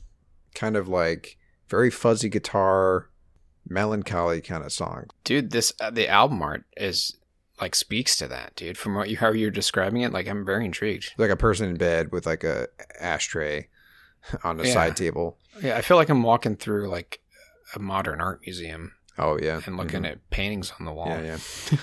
kind 0.54 0.76
of 0.78 0.88
like 0.88 1.38
very 1.70 1.89
fuzzy 1.89 2.30
guitar, 2.30 3.10
melancholy 3.68 4.41
kind 4.41 4.63
of 4.63 4.72
song. 4.72 5.06
Dude, 5.24 5.52
this 5.52 5.74
uh, 5.80 5.89
the 5.89 6.08
album 6.08 6.41
art 6.41 6.65
is 6.78 7.15
like 7.62 7.76
speaks 7.76 8.15
to 8.18 8.28
that, 8.28 8.56
dude. 8.56 8.78
From 8.78 8.96
what 8.96 9.10
you 9.10 9.18
how 9.18 9.32
you're 9.32 9.52
describing 9.52 10.02
it, 10.02 10.12
like 10.13 10.28
I'm 10.28 10.46
very 10.46 10.65
intrigued. 10.65 11.13
Like 11.18 11.32
a 11.32 11.36
person 11.38 11.70
in 11.70 11.76
bed 11.78 12.12
with 12.12 12.26
like 12.26 12.44
a 12.44 12.68
ashtray 13.00 13.68
on 14.44 14.58
the 14.58 14.68
Yeah. 14.68 14.74
side 14.74 14.96
table. 14.98 15.38
Yeah, 15.62 15.78
I 15.78 15.82
feel 15.82 15.98
like 15.98 16.10
I'm 16.10 16.24
walking 16.24 16.56
through 16.56 16.89
like 16.89 17.22
a 17.76 17.80
modern 17.80 18.22
art 18.22 18.41
museum 18.46 18.94
Oh 19.18 19.39
yeah. 19.41 19.62
and 19.65 19.78
looking 19.78 20.04
Mhm. 20.04 20.12
at 20.12 20.30
paintings 20.30 20.72
on 20.80 20.86
the 20.86 20.94
wall. 20.94 21.08
Yeah, 21.08 21.38
yeah. 21.72 21.78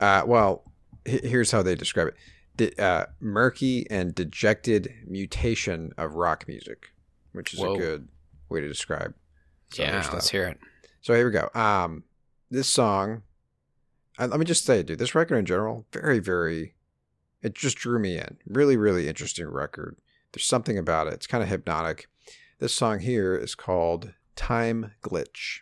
uh, 0.22 0.26
well, 0.26 0.64
here's 1.04 1.50
how 1.50 1.62
they 1.62 1.74
describe 1.74 2.08
it: 2.08 2.14
the 2.60 2.78
uh, 2.82 3.06
murky 3.20 3.90
and 3.90 4.14
dejected 4.14 4.92
mutation 5.06 5.92
of 5.96 6.14
rock 6.14 6.46
music, 6.46 6.92
which 7.32 7.54
is 7.54 7.60
Whoa. 7.60 7.74
a 7.74 7.78
good 7.78 8.08
way 8.50 8.60
to 8.60 8.68
describe. 8.68 9.14
Yeah, 9.74 10.06
let's 10.12 10.28
hear 10.28 10.46
it. 10.46 10.58
So 11.00 11.14
here 11.14 11.24
we 11.24 11.32
go. 11.32 11.48
Um, 11.58 12.04
this 12.50 12.68
song, 12.68 13.22
uh, 14.18 14.26
let 14.26 14.38
me 14.38 14.44
just 14.44 14.66
say, 14.66 14.82
dude, 14.82 14.98
this 14.98 15.14
record 15.14 15.36
in 15.36 15.46
general, 15.46 15.86
very, 15.90 16.18
very, 16.18 16.74
it 17.42 17.54
just 17.54 17.78
drew 17.78 17.98
me 17.98 18.18
in. 18.18 18.36
Really, 18.46 18.76
really 18.76 19.08
interesting 19.08 19.48
record. 19.48 19.96
There's 20.32 20.44
something 20.44 20.76
about 20.76 21.06
it. 21.06 21.14
It's 21.14 21.26
kind 21.26 21.42
of 21.42 21.48
hypnotic. 21.48 22.08
This 22.58 22.74
song 22.74 23.00
here 23.00 23.34
is 23.34 23.54
called 23.54 24.12
"Time 24.36 24.92
Glitch." 25.02 25.60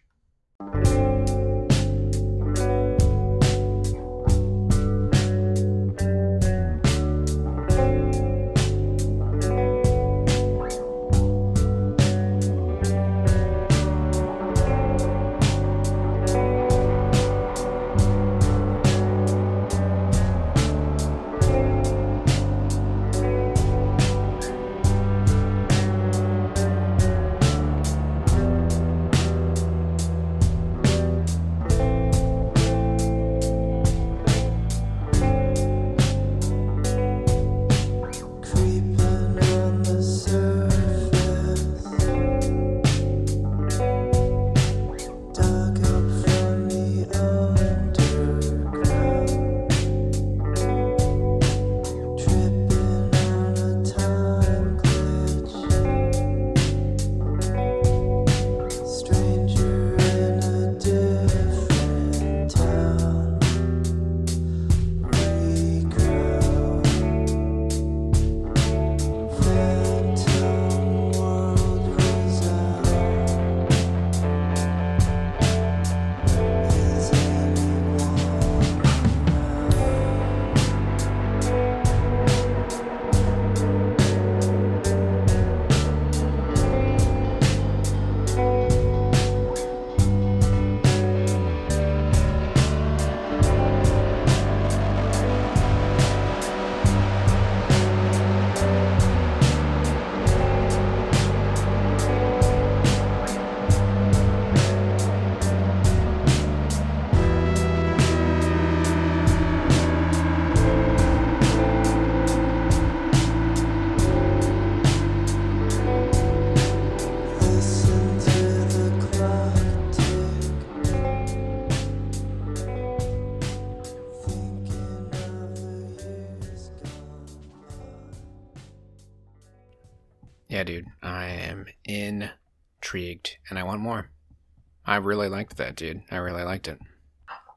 Really 134.99 135.29
liked 135.29 135.57
that, 135.57 135.77
dude. 135.77 136.03
I 136.11 136.17
really 136.17 136.45
liked 136.45 136.69
it. 136.69 136.79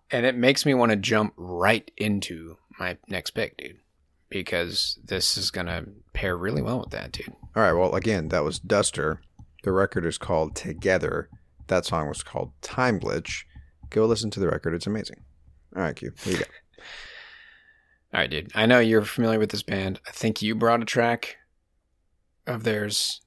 And 0.10 0.26
it 0.26 0.36
makes 0.36 0.66
me 0.66 0.74
want 0.74 0.92
to 0.92 0.98
jump 0.98 1.34
right 1.38 1.90
into 1.98 2.58
my 2.80 2.98
next 3.08 3.32
pick, 3.32 3.58
dude, 3.58 3.78
because 4.30 5.00
this 5.04 5.38
is 5.38 5.52
going 5.52 5.68
to 5.68 5.86
pair 6.14 6.36
really 6.36 6.62
well 6.62 6.80
with 6.80 6.90
that, 6.90 7.12
dude. 7.12 7.34
All 7.56 7.64
right. 7.64 7.74
Well, 7.74 7.96
again, 7.96 8.30
that 8.30 8.44
was 8.44 8.60
Duster. 8.60 9.22
The 9.64 9.72
record 9.72 10.06
is 10.06 10.18
called 10.18 10.56
Together. 10.56 11.30
That 11.68 11.86
song 11.86 12.08
was 12.08 12.24
called 12.24 12.52
Time 12.62 13.00
Glitch. 13.00 13.44
Go 13.90 14.06
listen 14.06 14.32
to 14.32 14.40
the 14.40 14.50
record. 14.50 14.74
It's 14.74 14.88
amazing. 14.88 15.18
All 15.76 15.84
right, 15.84 15.96
Q. 15.96 16.12
Here 16.24 16.34
you 16.34 16.40
go. 16.40 16.46
All 18.14 18.20
right, 18.20 18.30
dude. 18.30 18.52
I 18.54 18.66
know 18.66 18.80
you're 18.80 19.04
familiar 19.04 19.40
with 19.40 19.52
this 19.52 19.64
band. 19.64 20.02
I 20.08 20.12
think 20.12 20.42
you 20.42 20.56
brought 20.56 20.82
a 20.82 20.86
track 20.86 21.38
of 22.46 22.64
theirs 22.64 23.22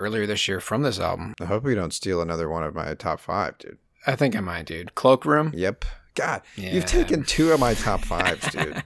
earlier 0.00 0.26
this 0.26 0.48
year 0.48 0.58
from 0.60 0.82
this 0.82 0.98
album. 0.98 1.34
I 1.40 1.44
hope 1.44 1.62
we 1.62 1.74
don't 1.74 1.92
steal 1.94 2.20
another 2.20 2.48
one 2.48 2.64
of 2.64 2.74
my 2.74 2.94
top 2.94 3.20
five, 3.20 3.56
dude. 3.58 3.78
I 4.06 4.16
think 4.16 4.34
I 4.34 4.40
might, 4.40 4.66
dude. 4.66 4.94
Cloakroom. 4.94 5.52
Yep. 5.54 5.84
God, 6.14 6.42
Yeah. 6.56 6.72
you've 6.72 6.86
taken 6.86 7.22
two 7.22 7.52
of 7.52 7.60
my 7.60 7.74
top 7.74 8.00
fives, 8.04 8.50
dude. 8.50 8.82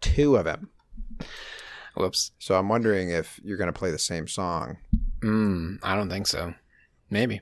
two 0.00 0.36
of 0.36 0.44
them. 0.44 0.70
Whoops. 1.94 2.32
So 2.38 2.56
I'm 2.56 2.68
wondering 2.68 3.10
if 3.10 3.40
you're 3.44 3.56
going 3.58 3.72
to 3.72 3.78
play 3.78 3.90
the 3.90 3.98
same 3.98 4.26
song. 4.28 4.78
Mm, 5.20 5.78
I 5.82 5.96
don't 5.96 6.08
think 6.08 6.26
so. 6.26 6.54
Maybe. 7.10 7.40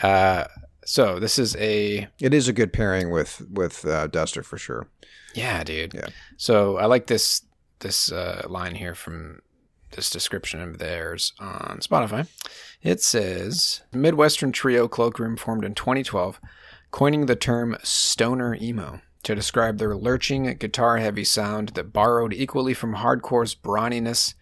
Uh, 0.00 0.44
so 0.84 1.18
this 1.20 1.38
is 1.38 1.54
a 1.56 2.08
It 2.20 2.34
is 2.34 2.48
a 2.48 2.52
good 2.52 2.72
pairing 2.72 3.10
with 3.10 3.40
with 3.50 3.84
uh, 3.84 4.08
Duster 4.08 4.42
for 4.42 4.58
sure. 4.58 4.88
yeah, 5.34 5.62
dude. 5.62 5.94
Yeah. 5.94 6.08
So 6.38 6.76
I 6.78 6.86
like 6.86 7.06
this 7.06 7.42
this 7.80 8.10
uh, 8.10 8.42
line 8.48 8.74
here 8.74 8.94
from 8.94 9.40
this 9.92 10.10
description 10.10 10.60
of 10.60 10.78
theirs 10.78 11.32
on 11.38 11.78
Spotify. 11.80 12.28
It 12.82 13.00
says 13.00 13.82
Midwestern 13.92 14.52
trio 14.52 14.88
Cloakroom 14.88 15.38
formed 15.38 15.64
in 15.64 15.74
2012, 15.74 16.40
coining 16.90 17.26
the 17.26 17.36
term 17.36 17.76
stoner 17.82 18.56
emo 18.60 19.00
to 19.22 19.34
describe 19.34 19.78
their 19.78 19.96
lurching 19.96 20.52
guitar 20.54 20.98
heavy 20.98 21.24
sound 21.24 21.70
that 21.70 21.92
borrowed 21.92 22.32
equally 22.32 22.74
from 22.74 22.96
hardcore's 22.96 23.54
brawniness, 23.54 24.34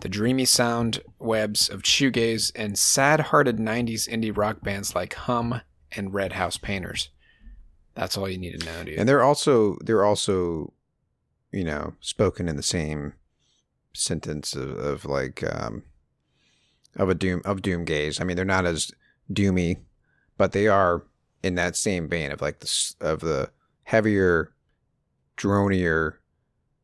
the 0.00 0.08
dreamy 0.08 0.44
sound 0.44 1.00
webs 1.18 1.68
of 1.68 1.82
shoegaze, 1.82 2.52
and 2.54 2.78
sad 2.78 3.20
hearted 3.20 3.58
90s 3.58 4.08
indie 4.08 4.36
rock 4.36 4.62
bands 4.62 4.94
like 4.94 5.14
Hum 5.14 5.60
and 5.90 6.14
Red 6.14 6.34
House 6.34 6.56
Painters. 6.56 7.10
That's 7.94 8.16
all 8.16 8.28
you 8.28 8.38
need 8.38 8.60
to 8.60 8.66
know, 8.66 8.84
dude. 8.84 8.98
And 8.98 9.08
they're 9.08 9.24
also 9.24 9.76
they're 9.84 10.04
also, 10.04 10.72
you 11.50 11.64
know, 11.64 11.94
spoken 12.00 12.48
in 12.48 12.54
the 12.54 12.62
same 12.62 13.14
sentence 13.94 14.54
of, 14.54 14.70
of 14.78 15.04
like 15.04 15.42
um 15.42 15.82
of 16.96 17.08
a 17.08 17.14
doom 17.14 17.42
of 17.44 17.62
doom 17.62 17.84
gaze. 17.84 18.20
I 18.20 18.24
mean, 18.24 18.36
they're 18.36 18.44
not 18.44 18.66
as 18.66 18.90
doomy, 19.32 19.78
but 20.36 20.52
they 20.52 20.68
are 20.68 21.04
in 21.42 21.54
that 21.54 21.76
same 21.76 22.08
vein 22.08 22.32
of 22.32 22.40
like 22.40 22.60
the 22.60 22.94
of 23.00 23.20
the 23.20 23.50
heavier, 23.84 24.52
dronier 25.36 26.20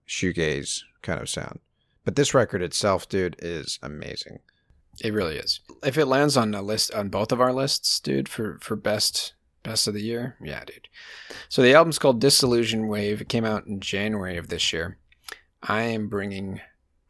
shoegaze 0.08 0.82
kind 1.02 1.20
of 1.20 1.28
sound. 1.28 1.60
But 2.04 2.16
this 2.16 2.34
record 2.34 2.62
itself, 2.62 3.08
dude, 3.08 3.36
is 3.38 3.78
amazing. 3.82 4.40
It 5.02 5.12
really 5.12 5.36
is. 5.36 5.60
If 5.82 5.98
it 5.98 6.06
lands 6.06 6.36
on 6.36 6.54
a 6.54 6.62
list 6.62 6.94
on 6.94 7.08
both 7.08 7.32
of 7.32 7.40
our 7.40 7.52
lists, 7.52 7.98
dude, 8.00 8.28
for 8.28 8.58
for 8.60 8.76
best 8.76 9.34
best 9.62 9.88
of 9.88 9.94
the 9.94 10.02
year, 10.02 10.36
yeah, 10.42 10.64
dude. 10.64 10.88
So 11.48 11.62
the 11.62 11.74
album's 11.74 11.98
called 11.98 12.20
Dissolution 12.20 12.86
Wave. 12.86 13.20
It 13.20 13.28
came 13.28 13.44
out 13.44 13.66
in 13.66 13.80
January 13.80 14.36
of 14.36 14.48
this 14.48 14.72
year. 14.72 14.98
I 15.62 15.82
am 15.82 16.08
bringing 16.08 16.60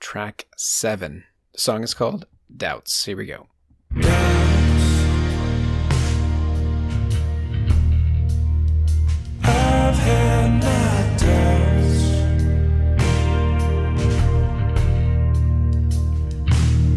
track 0.04 0.44
seven. 0.54 1.24
The 1.54 1.60
song 1.60 1.82
is 1.82 1.94
called 1.94 2.26
Doubts. 2.54 3.06
Here 3.06 3.16
we 3.16 3.24
go. 3.24 3.46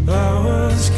I 0.10 0.44
was 0.44 0.90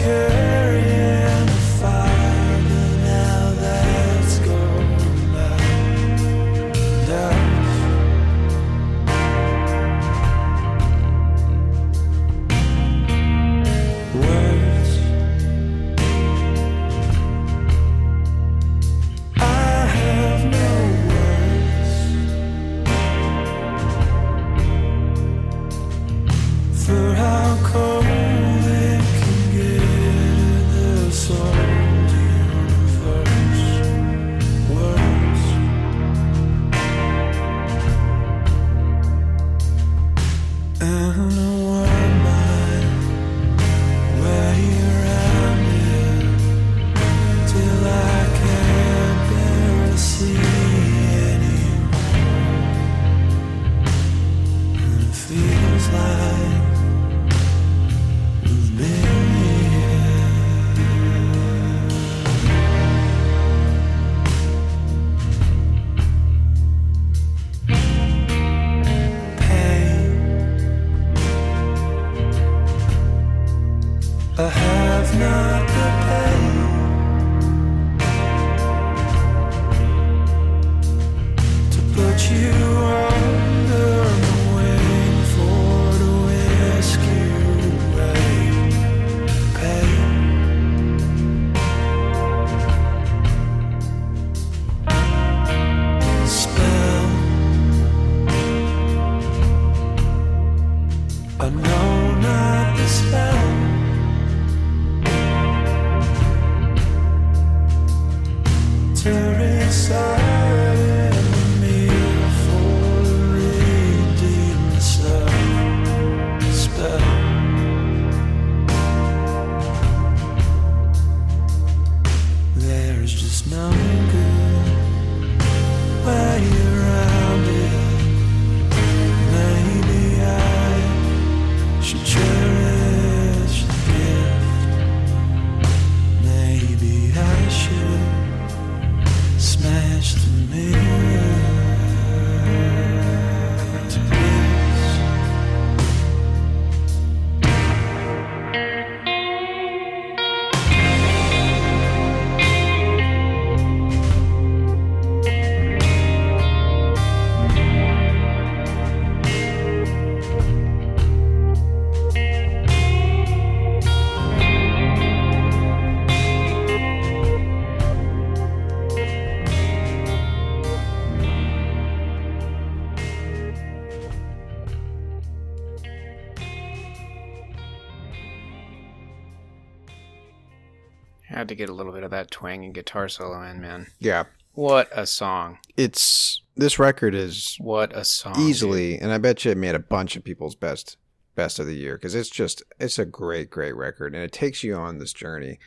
that 182.20 182.32
twang 182.32 182.66
and 182.66 182.74
guitar 182.74 183.08
solo 183.08 183.42
in, 183.44 183.62
man. 183.62 183.88
Yeah, 184.00 184.26
What 184.54 184.90
a 184.92 185.06
song. 185.08 185.60
it's 185.78 186.42
this 186.56 186.78
record 186.78 187.16
is 187.16 187.56
What 187.60 187.96
a 187.96 188.04
song. 188.04 188.36
easily, 188.40 188.98
and 189.00 189.12
I 189.12 189.18
bet 189.18 189.46
you 189.46 189.52
it 189.52 189.58
made 189.58 189.76
a 189.76 189.80
bunch 189.80 190.16
of 190.18 190.24
people's 190.24 190.56
best 190.56 190.98
best 191.36 191.58
of 191.60 191.66
the 191.66 191.76
year 191.76 191.96
because 191.96 192.16
it's 192.16 192.30
just 192.30 192.62
it's 192.80 193.00
a 193.00 193.06
great 193.06 193.50
great 193.50 193.74
record 193.74 194.14
and 194.14 194.22
it 194.22 194.34
takes 194.34 194.62
you 194.62 194.76
on 194.76 194.98
this 194.98 195.14
journey 195.14 195.58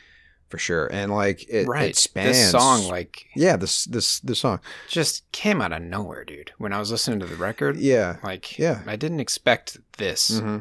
for 0.47 0.59
sure 0.59 0.85
and 0.93 1.11
like 1.11 1.41
it, 1.49 1.61
dude. 1.61 1.67
Right. 1.67 1.89
it 1.89 1.95
spans 1.95 2.37
This 2.37 2.51
song, 2.51 2.83
like, 2.87 3.25
yeah 3.35 3.55
this 3.55 3.85
this 3.85 4.19
the 4.19 4.35
song 4.35 4.59
just 4.87 5.29
came 5.31 5.59
out 5.61 5.73
of 5.73 5.81
nowhere, 5.81 6.23
dude. 6.25 6.51
When 6.59 6.73
I 6.73 6.77
was 6.79 6.91
listening 6.91 7.19
to 7.21 7.25
the 7.25 7.35
record, 7.37 7.77
yeah 7.77 8.17
like, 8.23 8.59
Yeah. 8.59 8.83
I 8.85 8.95
didn't 8.97 9.19
expect 9.21 9.79
this. 9.97 10.39
hmm 10.39 10.59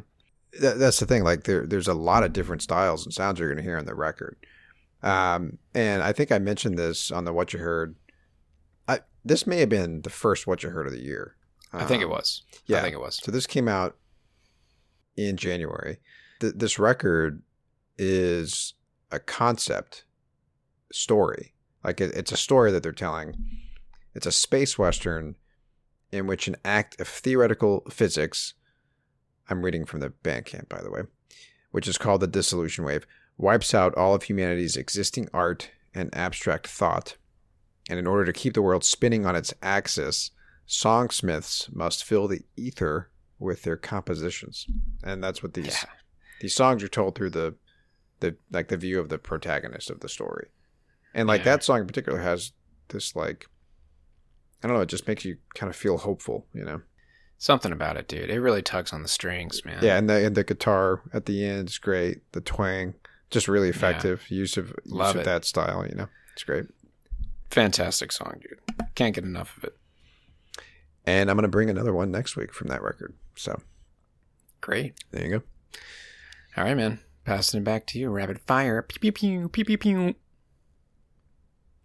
That, 0.63 0.79
that's 0.79 0.99
the 1.01 1.05
thing. 1.07 1.25
Like 1.25 1.45
there, 1.45 1.67
there's 1.67 1.89
a 1.89 1.95
lot 1.95 2.23
of 2.25 2.33
different 2.33 2.63
styles 2.63 3.05
and 3.05 3.13
sounds 3.13 3.39
you're 3.39 3.49
going 3.51 3.59
to 3.63 3.63
hear 3.69 3.77
on 3.77 3.85
the 3.85 3.95
record. 3.95 4.39
Um, 5.03 5.59
and 5.75 6.03
I 6.03 6.13
think 6.13 6.31
I 6.31 6.39
mentioned 6.39 6.79
this 6.79 7.11
on 7.11 7.25
the 7.25 7.33
What 7.33 7.53
You 7.53 7.59
Heard. 7.59 7.97
I 8.89 9.01
this 9.25 9.47
may 9.47 9.59
have 9.61 9.69
been 9.69 10.03
the 10.03 10.11
first 10.11 10.47
What 10.47 10.63
You 10.63 10.71
Heard 10.71 10.87
of 10.87 10.93
the 10.93 11.03
year. 11.03 11.37
I 11.73 11.85
think 11.85 12.03
it 12.03 12.07
Um, 12.07 12.11
was. 12.13 12.43
yeah. 12.67 12.79
I 12.79 12.83
think 12.83 12.95
it 12.95 13.01
was. 13.01 13.17
So 13.23 13.31
this 13.33 13.47
came 13.47 13.67
out 13.69 13.97
in 15.17 15.37
January. 15.37 15.99
Th- 16.41 16.53
this 16.57 16.79
record 16.79 17.43
is 17.99 18.75
a 19.11 19.19
concept 19.19 20.05
story. 20.93 21.55
Like 21.83 22.01
it, 22.01 22.15
it's 22.15 22.33
a 22.33 22.37
story 22.37 22.71
that 22.73 22.83
they're 22.83 22.93
telling. 22.93 23.35
It's 24.15 24.27
a 24.27 24.33
space 24.33 24.79
western 24.79 25.37
in 26.11 26.27
which 26.27 26.47
an 26.47 26.57
act 26.65 27.01
of 27.01 27.09
theoretical 27.09 27.83
physics, 27.91 28.53
I'm 29.49 29.63
reading 29.65 29.87
from 29.87 30.01
the 30.01 30.11
Bandcamp, 30.11 30.69
by 30.69 30.83
the 30.83 30.91
way, 30.91 31.01
which 31.71 31.89
is 31.89 31.97
called 31.97 32.21
the 32.21 32.27
dissolution 32.27 32.85
wave, 32.85 33.07
wipes 33.39 33.75
out 33.75 33.95
all 33.97 34.15
of 34.15 34.25
humanity's 34.25 34.77
existing 34.77 35.29
art 35.33 35.71
and 35.95 36.15
abstract 36.15 36.67
thought 36.67 37.17
And 37.91 37.99
in 37.99 38.07
order 38.07 38.25
to 38.25 38.33
keep 38.33 38.55
the 38.55 38.63
world 38.63 38.85
spinning 38.85 39.27
on 39.27 39.35
its 39.35 39.53
axis, 39.61 40.31
songsmiths 40.69 41.75
must 41.75 42.05
fill 42.05 42.29
the 42.29 42.43
ether 42.57 43.11
with 43.39 43.63
their 43.63 43.77
compositions. 43.77 44.67
And 45.03 45.23
that's 45.23 45.43
what 45.43 45.55
these 45.55 45.67
Yeah. 45.83 45.91
these 46.41 46.55
songs 46.55 46.83
are 46.83 46.89
told 46.89 47.15
through 47.17 47.31
the 47.31 47.57
the 48.21 48.37
like 48.53 48.69
the 48.69 48.77
view 48.77 49.01
of 49.01 49.09
the 49.09 49.19
protagonist 49.19 49.91
of 49.91 49.99
the 50.01 50.09
story. 50.09 50.49
And 51.13 51.27
like 51.27 51.41
Yeah. 51.41 51.45
that 51.57 51.65
song 51.65 51.81
in 51.81 51.87
particular 51.89 52.21
has 52.21 52.53
this 52.89 53.17
like 53.17 53.47
I 54.63 54.69
don't 54.69 54.77
know, 54.77 54.83
it 54.83 54.89
just 54.89 55.09
makes 55.09 55.25
you 55.25 55.39
kind 55.57 55.69
of 55.69 55.75
feel 55.75 55.99
hopeful, 55.99 56.47
you 56.55 56.65
know. 56.65 56.83
Something 57.37 57.73
about 57.73 57.97
it, 57.97 58.07
dude. 58.07 58.31
It 58.31 58.41
really 58.41 58.63
tugs 58.63 58.93
on 58.93 59.03
the 59.03 59.09
strings, 59.09 59.65
man. 59.65 59.83
Yeah, 59.83 59.99
and 59.99 60.09
the 60.09 60.25
and 60.25 60.37
the 60.37 60.45
guitar 60.45 61.03
at 61.13 61.27
the 61.27 61.45
end 61.45 61.69
is 61.69 61.79
great. 61.79 62.21
The 62.31 62.41
twang, 62.41 62.95
just 63.33 63.49
really 63.49 63.69
effective 63.69 64.31
use 64.31 64.57
of 64.57 64.69
use 64.69 64.93
Love 64.93 65.17
of 65.17 65.23
it. 65.23 65.25
that 65.25 65.45
style. 65.45 65.85
You 65.87 65.95
know, 65.95 66.09
it's 66.33 66.45
great. 66.45 66.67
Fantastic 67.51 68.13
song, 68.13 68.41
dude. 68.41 68.61
Can't 68.95 69.15
get 69.15 69.25
enough 69.25 69.57
of 69.57 69.65
it. 69.65 69.77
And 71.05 71.29
I'm 71.29 71.37
gonna 71.37 71.49
bring 71.49 71.69
another 71.69 71.93
one 71.93 72.11
next 72.11 72.37
week 72.37 72.55
from 72.55 72.69
that 72.69 72.83
record. 72.83 73.15
So 73.35 73.61
Great. 74.61 74.95
there 75.11 75.25
you 75.25 75.39
go. 75.39 75.43
All 76.57 76.65
right, 76.65 76.77
man. 76.77 77.01
Passing 77.25 77.61
it 77.61 77.65
back 77.65 77.87
to 77.89 77.99
you. 77.99 78.11
Rapid 78.11 78.41
fire. 78.41 78.83
Pew 78.83 78.99
pew 79.01 79.13
pew 79.13 79.49
pew 79.49 79.65
pew 79.65 79.79
pew. 79.79 80.15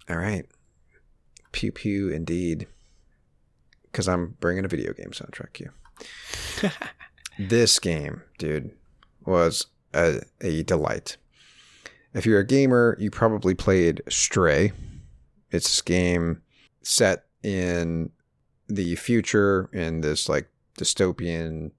All 0.10 0.18
right, 0.18 0.46
pew 1.52 1.72
pew 1.72 2.10
indeed. 2.10 2.68
Because 3.84 4.08
I'm 4.08 4.36
bringing 4.40 4.64
a 4.66 4.68
video 4.68 4.94
game 4.94 5.12
soundtrack. 5.12 5.60
You. 5.60 6.70
this 7.48 7.80
game, 7.80 8.22
dude, 8.38 8.72
was 9.26 9.68
a, 9.94 10.22
a 10.42 10.64
delight. 10.64 11.18
If 12.14 12.26
you're 12.26 12.40
a 12.40 12.46
gamer, 12.46 12.98
you 13.00 13.12
probably 13.12 13.54
played 13.54 14.02
Stray. 14.10 14.72
It's 15.52 15.80
a 15.80 15.84
game 15.84 16.42
set 16.82 17.26
in 17.44 18.12
the 18.68 18.96
future 18.96 19.70
in 19.74 20.02
this 20.02 20.28
like 20.28 20.50
dystopian 20.78 21.72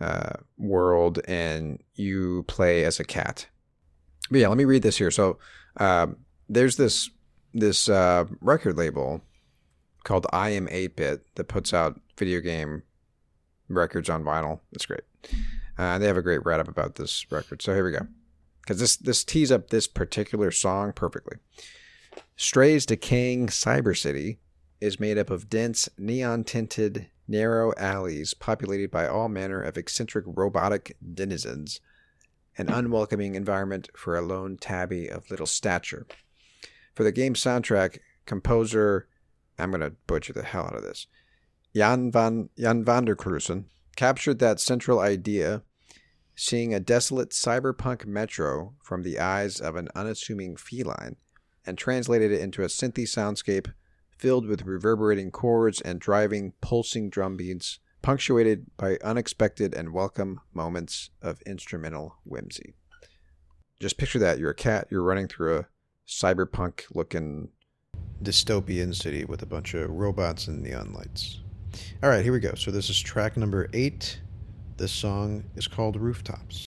uh, 0.00 0.34
world, 0.58 1.20
and 1.26 1.82
you 1.94 2.44
play 2.48 2.84
as 2.84 3.00
a 3.00 3.04
cat. 3.04 3.46
But 4.30 4.40
yeah, 4.40 4.48
let 4.48 4.58
me 4.58 4.64
read 4.64 4.82
this 4.82 4.98
here. 4.98 5.10
So 5.10 5.38
um, 5.78 6.16
there's 6.48 6.76
this 6.76 7.10
this 7.54 7.88
uh, 7.88 8.24
record 8.40 8.76
label 8.76 9.22
called 10.04 10.26
I 10.32 10.50
Am 10.50 10.66
8-Bit 10.66 11.34
that 11.36 11.48
puts 11.48 11.72
out 11.72 11.98
video 12.18 12.40
game 12.40 12.82
records 13.68 14.10
on 14.10 14.22
vinyl. 14.22 14.60
It's 14.72 14.86
great. 14.86 15.00
Uh, 15.78 15.98
they 15.98 16.06
have 16.06 16.16
a 16.16 16.22
great 16.22 16.44
write 16.44 16.60
up 16.60 16.68
about 16.68 16.96
this 16.96 17.26
record. 17.30 17.62
So 17.62 17.74
here 17.74 17.84
we 17.84 17.92
go. 17.92 18.06
Because 18.66 18.80
this 18.80 18.96
this 18.96 19.22
tees 19.22 19.52
up 19.52 19.70
this 19.70 19.86
particular 19.86 20.50
song 20.50 20.92
perfectly. 20.92 21.36
Stray's 22.34 22.84
decaying 22.84 23.46
cyber 23.46 23.96
city 23.96 24.40
is 24.80 24.98
made 24.98 25.16
up 25.16 25.30
of 25.30 25.48
dense, 25.48 25.88
neon 25.96 26.42
tinted, 26.42 27.06
narrow 27.28 27.72
alleys 27.76 28.34
populated 28.34 28.90
by 28.90 29.06
all 29.06 29.28
manner 29.28 29.62
of 29.62 29.78
eccentric 29.78 30.24
robotic 30.26 30.96
denizens, 31.14 31.80
an 32.58 32.68
unwelcoming 32.68 33.36
environment 33.36 33.88
for 33.94 34.16
a 34.16 34.20
lone 34.20 34.56
tabby 34.56 35.08
of 35.08 35.30
little 35.30 35.46
stature. 35.46 36.06
For 36.94 37.04
the 37.04 37.12
game's 37.12 37.42
soundtrack, 37.42 38.00
composer, 38.26 39.06
I'm 39.58 39.70
going 39.70 39.80
to 39.80 39.94
butcher 40.06 40.32
the 40.32 40.42
hell 40.42 40.66
out 40.66 40.76
of 40.76 40.82
this, 40.82 41.06
Jan 41.74 42.10
van, 42.10 42.50
Yann 42.56 42.84
van 42.84 43.04
der 43.04 43.14
Cruyssen, 43.14 43.66
captured 43.94 44.40
that 44.40 44.60
central 44.60 44.98
idea, 44.98 45.62
seeing 46.36 46.74
a 46.74 46.80
desolate 46.80 47.30
cyberpunk 47.30 48.04
metro 48.06 48.74
from 48.82 49.02
the 49.02 49.18
eyes 49.18 49.58
of 49.58 49.74
an 49.74 49.88
unassuming 49.94 50.56
feline, 50.56 51.16
and 51.66 51.76
translated 51.76 52.30
it 52.30 52.40
into 52.40 52.62
a 52.62 52.66
synthy 52.66 53.04
soundscape 53.04 53.72
filled 54.16 54.46
with 54.46 54.62
reverberating 54.62 55.30
chords 55.30 55.80
and 55.80 55.98
driving, 55.98 56.52
pulsing 56.60 57.10
drum 57.10 57.36
beats, 57.36 57.78
punctuated 58.02 58.66
by 58.76 58.98
unexpected 59.02 59.74
and 59.74 59.92
welcome 59.92 60.40
moments 60.54 61.10
of 61.20 61.40
instrumental 61.42 62.16
whimsy. 62.24 62.74
Just 63.80 63.98
picture 63.98 64.18
that 64.18 64.38
you're 64.38 64.50
a 64.50 64.54
cat, 64.54 64.86
you're 64.90 65.02
running 65.02 65.28
through 65.28 65.58
a 65.58 65.66
cyberpunk 66.06 66.84
looking 66.94 67.48
dystopian 68.22 68.94
city 68.94 69.24
with 69.24 69.42
a 69.42 69.46
bunch 69.46 69.74
of 69.74 69.90
robots 69.90 70.48
and 70.48 70.62
neon 70.62 70.92
lights. 70.92 71.40
All 72.02 72.08
right, 72.08 72.22
here 72.22 72.32
we 72.32 72.40
go. 72.40 72.54
So 72.54 72.70
this 72.70 72.88
is 72.88 73.00
track 73.00 73.36
number 73.36 73.68
eight. 73.72 74.20
This 74.78 74.92
song 74.92 75.44
is 75.54 75.68
called 75.68 75.96
Rooftops. 75.96 76.65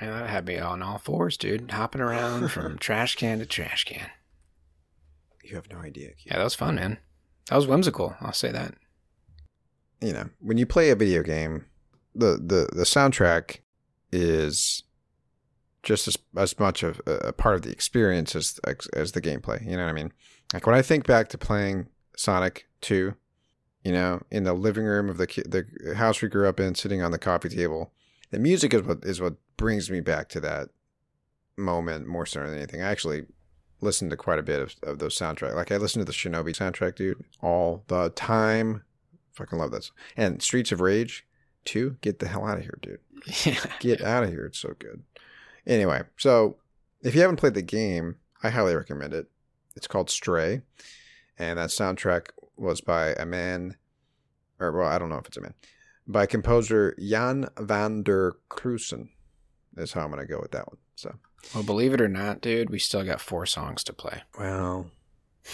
Man, 0.00 0.10
that 0.10 0.28
had 0.28 0.46
me 0.46 0.58
on 0.58 0.82
all 0.82 0.98
fours, 0.98 1.36
dude. 1.36 1.70
Hopping 1.70 2.00
around 2.02 2.48
from 2.50 2.78
trash 2.78 3.16
can 3.16 3.38
to 3.38 3.46
trash 3.46 3.84
can. 3.84 4.10
You 5.42 5.54
have 5.56 5.70
no 5.70 5.78
idea. 5.78 6.10
Yeah, 6.24 6.38
that 6.38 6.44
was 6.44 6.54
fun, 6.54 6.74
man. 6.74 6.98
That 7.48 7.56
was 7.56 7.66
whimsical. 7.66 8.16
I'll 8.20 8.32
say 8.32 8.50
that. 8.52 8.74
you 10.00 10.12
know, 10.12 10.28
when 10.40 10.58
you 10.58 10.66
play 10.66 10.90
a 10.90 10.96
video 10.96 11.22
game, 11.22 11.66
the 12.14 12.32
the 12.32 12.68
the 12.72 12.84
soundtrack 12.84 13.58
is 14.12 14.82
just 15.82 16.08
as 16.08 16.18
as 16.36 16.58
much 16.58 16.82
of 16.82 17.00
a, 17.06 17.12
a 17.28 17.32
part 17.32 17.54
of 17.54 17.62
the 17.62 17.70
experience 17.70 18.34
as 18.34 18.58
as 18.94 19.12
the 19.12 19.20
gameplay. 19.22 19.64
You 19.64 19.76
know 19.76 19.84
what 19.84 19.90
I 19.90 19.94
mean? 19.94 20.12
Like 20.52 20.66
when 20.66 20.76
I 20.76 20.82
think 20.82 21.06
back 21.06 21.28
to 21.28 21.38
playing 21.38 21.86
Sonic 22.16 22.68
Two, 22.80 23.14
you 23.84 23.92
know, 23.92 24.22
in 24.30 24.44
the 24.44 24.52
living 24.52 24.84
room 24.84 25.08
of 25.08 25.16
the 25.16 25.26
the 25.46 25.94
house 25.94 26.20
we 26.20 26.28
grew 26.28 26.48
up 26.48 26.58
in, 26.60 26.74
sitting 26.74 27.02
on 27.02 27.12
the 27.12 27.18
coffee 27.18 27.48
table, 27.48 27.92
the 28.30 28.38
music 28.38 28.74
is 28.74 28.82
what 28.82 29.04
is 29.04 29.20
what 29.20 29.36
brings 29.56 29.90
me 29.90 30.00
back 30.00 30.28
to 30.30 30.40
that 30.40 30.68
moment 31.56 32.06
more 32.06 32.26
so 32.26 32.40
than 32.40 32.54
anything. 32.54 32.82
I 32.82 32.90
actually 32.90 33.26
listened 33.80 34.10
to 34.10 34.16
quite 34.16 34.38
a 34.38 34.42
bit 34.42 34.60
of, 34.60 34.74
of 34.82 34.98
those 34.98 35.18
soundtrack. 35.18 35.54
Like 35.54 35.72
I 35.72 35.76
listened 35.76 36.04
to 36.06 36.10
the 36.10 36.16
Shinobi 36.16 36.54
soundtrack, 36.54 36.96
dude, 36.96 37.24
all 37.40 37.84
the 37.88 38.10
time. 38.10 38.82
Fucking 39.32 39.58
love 39.58 39.70
that. 39.72 39.84
song. 39.84 39.96
And 40.16 40.42
Streets 40.42 40.72
of 40.72 40.80
Rage 40.80 41.26
2, 41.66 41.96
get 42.00 42.18
the 42.18 42.28
hell 42.28 42.46
out 42.46 42.58
of 42.58 42.64
here, 42.64 42.78
dude. 42.80 43.00
Yeah. 43.44 43.58
Get 43.80 44.02
out 44.02 44.24
of 44.24 44.30
here. 44.30 44.46
It's 44.46 44.58
so 44.58 44.74
good. 44.78 45.02
Anyway, 45.66 46.02
so 46.16 46.56
if 47.02 47.14
you 47.14 47.20
haven't 47.22 47.36
played 47.38 47.54
the 47.54 47.62
game, 47.62 48.16
I 48.42 48.50
highly 48.50 48.74
recommend 48.74 49.14
it. 49.14 49.26
It's 49.74 49.88
called 49.88 50.10
Stray. 50.10 50.62
And 51.38 51.58
that 51.58 51.70
soundtrack 51.70 52.28
was 52.56 52.80
by 52.80 53.14
a 53.14 53.26
man, 53.26 53.76
or 54.60 54.72
well, 54.72 54.88
I 54.88 54.98
don't 54.98 55.10
know 55.10 55.18
if 55.18 55.26
it's 55.26 55.36
a 55.36 55.40
man, 55.40 55.54
by 56.06 56.26
composer 56.26 56.94
Yann 56.98 57.48
van 57.58 58.02
der 58.02 58.32
Cruyssen, 58.48 59.08
is 59.76 59.92
how 59.92 60.02
I'm 60.02 60.10
going 60.10 60.20
to 60.26 60.32
go 60.32 60.40
with 60.40 60.52
that 60.52 60.66
one. 60.68 60.78
So, 60.96 61.14
Well, 61.54 61.62
believe 61.64 61.92
it 61.94 62.00
or 62.00 62.08
not, 62.08 62.40
dude, 62.40 62.70
we 62.70 62.78
still 62.78 63.04
got 63.04 63.20
four 63.20 63.46
songs 63.46 63.84
to 63.84 63.92
play. 63.92 64.22
well, 64.38 64.90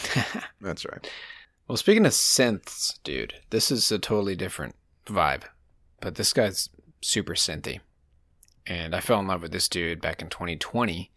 that's 0.60 0.84
right. 0.86 1.08
Well, 1.68 1.76
speaking 1.76 2.06
of 2.06 2.12
synths, 2.12 2.98
dude, 3.04 3.34
this 3.50 3.70
is 3.70 3.90
a 3.92 3.98
totally 3.98 4.34
different 4.36 4.74
vibe. 5.06 5.42
But 6.00 6.16
this 6.16 6.32
guy's 6.32 6.68
super 7.00 7.34
synthy. 7.34 7.80
And 8.66 8.94
I 8.94 9.00
fell 9.00 9.20
in 9.20 9.26
love 9.26 9.42
with 9.42 9.52
this 9.52 9.68
dude 9.68 10.00
back 10.00 10.20
in 10.22 10.28
2020. 10.28 11.10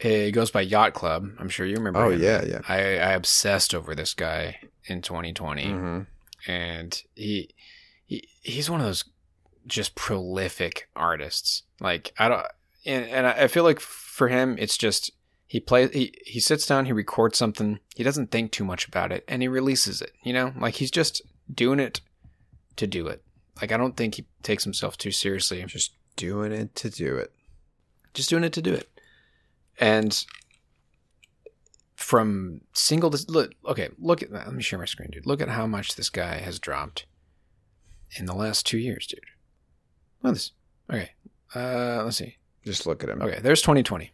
He 0.00 0.30
goes 0.32 0.50
by 0.50 0.62
Yacht 0.62 0.94
Club. 0.94 1.28
I'm 1.38 1.48
sure 1.50 1.66
you 1.66 1.76
remember 1.76 2.00
Oh, 2.04 2.10
him. 2.10 2.22
yeah, 2.22 2.42
yeah. 2.44 2.60
I, 2.68 2.78
I 2.98 3.12
obsessed 3.12 3.74
over 3.74 3.94
this 3.94 4.14
guy 4.14 4.58
in 4.86 5.02
2020. 5.02 5.64
hmm 5.70 6.00
and 6.46 7.02
he, 7.14 7.50
he 8.06 8.26
he's 8.40 8.70
one 8.70 8.80
of 8.80 8.86
those 8.86 9.04
just 9.66 9.94
prolific 9.94 10.88
artists. 10.96 11.62
Like 11.80 12.12
I 12.18 12.28
don't, 12.28 12.46
and, 12.86 13.04
and 13.06 13.26
I 13.26 13.46
feel 13.46 13.64
like 13.64 13.80
for 13.80 14.28
him, 14.28 14.56
it's 14.58 14.76
just 14.76 15.10
he 15.46 15.60
plays, 15.60 15.90
he 15.92 16.14
he 16.24 16.40
sits 16.40 16.66
down, 16.66 16.86
he 16.86 16.92
records 16.92 17.36
something, 17.38 17.80
he 17.94 18.02
doesn't 18.02 18.30
think 18.30 18.52
too 18.52 18.64
much 18.64 18.86
about 18.86 19.12
it, 19.12 19.24
and 19.28 19.42
he 19.42 19.48
releases 19.48 20.00
it. 20.00 20.12
You 20.22 20.32
know, 20.32 20.52
like 20.58 20.74
he's 20.74 20.90
just 20.90 21.22
doing 21.52 21.80
it 21.80 22.00
to 22.76 22.86
do 22.86 23.06
it. 23.06 23.22
Like 23.60 23.72
I 23.72 23.76
don't 23.76 23.96
think 23.96 24.14
he 24.14 24.26
takes 24.42 24.64
himself 24.64 24.96
too 24.96 25.10
seriously. 25.10 25.62
Just 25.66 25.92
doing 26.16 26.52
it 26.52 26.74
to 26.76 26.90
do 26.90 27.16
it. 27.16 27.32
just 28.14 28.30
doing 28.30 28.44
it 28.44 28.52
to 28.54 28.62
do 28.62 28.72
it. 28.74 28.88
And 29.78 30.24
from 31.96 32.62
single 32.72 33.10
to 33.10 33.24
look, 33.28 33.52
okay, 33.66 33.88
look 33.98 34.22
at 34.22 34.30
that. 34.32 34.46
Let 34.46 34.54
me 34.54 34.62
share 34.62 34.78
my 34.78 34.84
screen, 34.84 35.10
dude. 35.10 35.26
Look 35.26 35.40
at 35.40 35.48
how 35.48 35.66
much 35.66 35.94
this 35.96 36.10
guy 36.10 36.38
has 36.38 36.58
dropped 36.58 37.06
in 38.18 38.26
the 38.26 38.34
last 38.34 38.66
two 38.66 38.78
years, 38.78 39.06
dude. 39.06 39.20
Look 40.22 40.34
this. 40.34 40.52
Okay, 40.90 41.10
uh, 41.54 42.02
let's 42.04 42.16
see. 42.16 42.36
Just 42.64 42.86
look 42.86 43.02
at 43.02 43.10
him. 43.10 43.22
Okay, 43.22 43.40
there's 43.40 43.62
2020. 43.62 44.12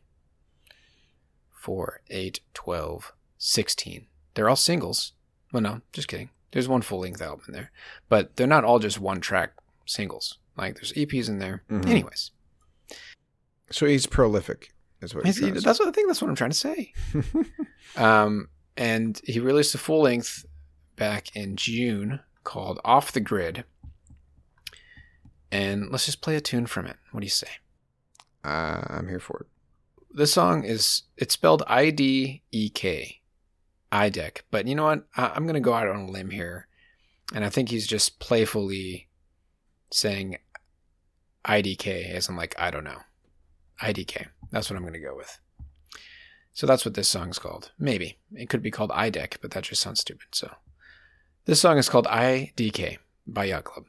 4, 1.50 2.00
8, 2.10 2.40
12, 2.54 3.12
16. 3.38 4.06
They're 4.34 4.48
all 4.48 4.56
singles. 4.56 5.12
Well, 5.52 5.62
no, 5.62 5.80
just 5.92 6.08
kidding. 6.08 6.30
There's 6.52 6.68
one 6.68 6.82
full 6.82 7.00
length 7.00 7.20
album 7.20 7.44
in 7.48 7.54
there. 7.54 7.70
But 8.08 8.36
they're 8.36 8.46
not 8.46 8.64
all 8.64 8.78
just 8.78 9.00
one 9.00 9.20
track 9.20 9.52
singles. 9.84 10.38
Like, 10.56 10.76
there's 10.76 10.92
EPs 10.92 11.28
in 11.28 11.38
there. 11.38 11.64
Mhm. 11.70 11.86
Anyways, 11.88 12.30
So 13.70 13.86
he's 13.86 14.06
prolific, 14.06 14.72
is 15.00 15.12
what 15.14 15.24
He's- 15.24 15.38
you're 15.38 15.48
he- 15.48 15.52
trying 15.54 15.64
that's 15.64 15.80
what 15.80 15.88
I 15.88 15.90
think. 15.92 16.06
That's 16.08 16.22
what 16.22 16.28
I'm 16.28 16.36
trying 16.36 16.50
to 16.50 16.56
say. 16.56 16.92
um, 17.96 18.48
and 18.76 19.20
he 19.24 19.40
released 19.40 19.74
a 19.74 19.78
full 19.78 20.02
length 20.02 20.46
back 20.94 21.34
in 21.34 21.56
June 21.56 22.20
called 22.44 22.78
"Off 22.84 23.10
the 23.10 23.20
Grid." 23.20 23.64
And 25.50 25.90
let's 25.90 26.06
just 26.06 26.22
play 26.22 26.36
a 26.36 26.40
tune 26.40 26.66
from 26.66 26.86
it. 26.86 26.96
What 27.12 27.20
do 27.20 27.26
you 27.26 27.30
say? 27.30 27.48
Uh, 28.44 28.82
I'm 28.88 29.08
here 29.08 29.20
for 29.20 29.40
it. 29.40 29.46
This 30.10 30.32
song 30.32 30.64
is 30.64 31.02
it's 31.16 31.34
spelled 31.34 31.62
I 31.66 31.90
D 31.90 32.42
E 32.50 32.70
K, 32.70 33.20
IDEC. 33.92 34.42
But 34.50 34.66
you 34.66 34.74
know 34.74 34.84
what? 34.84 35.06
I, 35.16 35.32
I'm 35.34 35.46
gonna 35.46 35.60
go 35.60 35.74
out 35.74 35.88
on 35.88 36.00
a 36.00 36.10
limb 36.10 36.30
here, 36.30 36.68
and 37.34 37.44
I 37.44 37.50
think 37.50 37.68
he's 37.68 37.86
just 37.86 38.18
playfully 38.18 39.08
saying 39.92 40.38
IDK 41.44 42.10
as 42.10 42.28
in 42.28 42.36
like 42.36 42.54
I 42.58 42.70
don't 42.70 42.84
know. 42.84 43.00
IDK. 43.82 44.28
That's 44.50 44.70
what 44.70 44.76
I'm 44.76 44.84
gonna 44.84 45.00
go 45.00 45.16
with. 45.16 45.38
So 46.52 46.66
that's 46.66 46.86
what 46.86 46.94
this 46.94 47.08
song's 47.08 47.38
called. 47.38 47.72
Maybe 47.78 48.18
it 48.32 48.48
could 48.48 48.62
be 48.62 48.70
called 48.70 48.90
IDEC, 48.90 49.36
but 49.42 49.50
that 49.50 49.64
just 49.64 49.82
sounds 49.82 50.00
stupid. 50.00 50.28
So 50.32 50.50
this 51.44 51.60
song 51.60 51.76
is 51.76 51.90
called 51.90 52.06
IDK 52.06 52.96
by 53.26 53.44
Yacht 53.44 53.64
Club. 53.64 53.84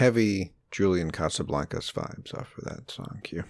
Heavy 0.00 0.52
Julian 0.70 1.10
Casablancas 1.12 1.92
vibes 1.92 2.32
off 2.34 2.56
of 2.58 2.64
that 2.64 2.90
song, 2.90 3.20
Q. 3.22 3.44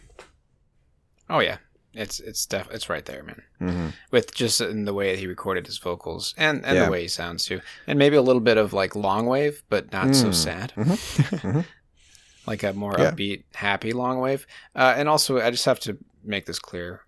Oh 1.28 1.38
yeah, 1.38 1.59
it's 1.94 2.18
it's 2.20 2.44
def 2.46 2.68
it's 2.70 2.88
right 2.88 3.05
there, 3.05 3.22
man. 3.22 3.42
Mm-hmm. 3.61 3.86
With 4.11 4.34
just 4.34 4.61
in 4.61 4.84
the 4.84 4.92
way 4.94 5.12
that 5.12 5.18
he 5.20 5.26
recorded 5.26 5.66
his 5.66 5.78
vocals 5.78 6.34
and 6.36 6.64
and 6.66 6.76
Yeah. 6.76 6.84
the 6.86 6.90
way 6.90 7.03
he 7.03 7.09
sounds 7.09 7.44
too, 7.44 7.61
and 7.86 7.98
maybe 7.98 8.16
a 8.16 8.22
little 8.22 8.40
bit 8.42 8.57
of 8.59 8.72
like 8.72 8.96
long 8.96 9.26
wave, 9.26 9.62
but 9.68 9.92
not 9.92 10.14
so 10.14 10.28
Mm. 10.30 10.34
sad. 10.34 10.72
Mhm. 10.76 11.64
like 12.46 12.62
a 12.64 12.72
more 12.72 12.96
Yeah. 12.98 13.11
upbeat, 13.12 13.44
happy 13.55 13.92
long 13.92 14.18
wave. 14.18 14.46
Uh, 14.74 14.94
and 14.96 15.09
also, 15.09 15.40
I 15.40 15.51
just 15.51 15.66
have 15.66 15.80
to 15.80 15.98
make 16.24 16.46
this 16.46 16.59
clear. 16.59 17.03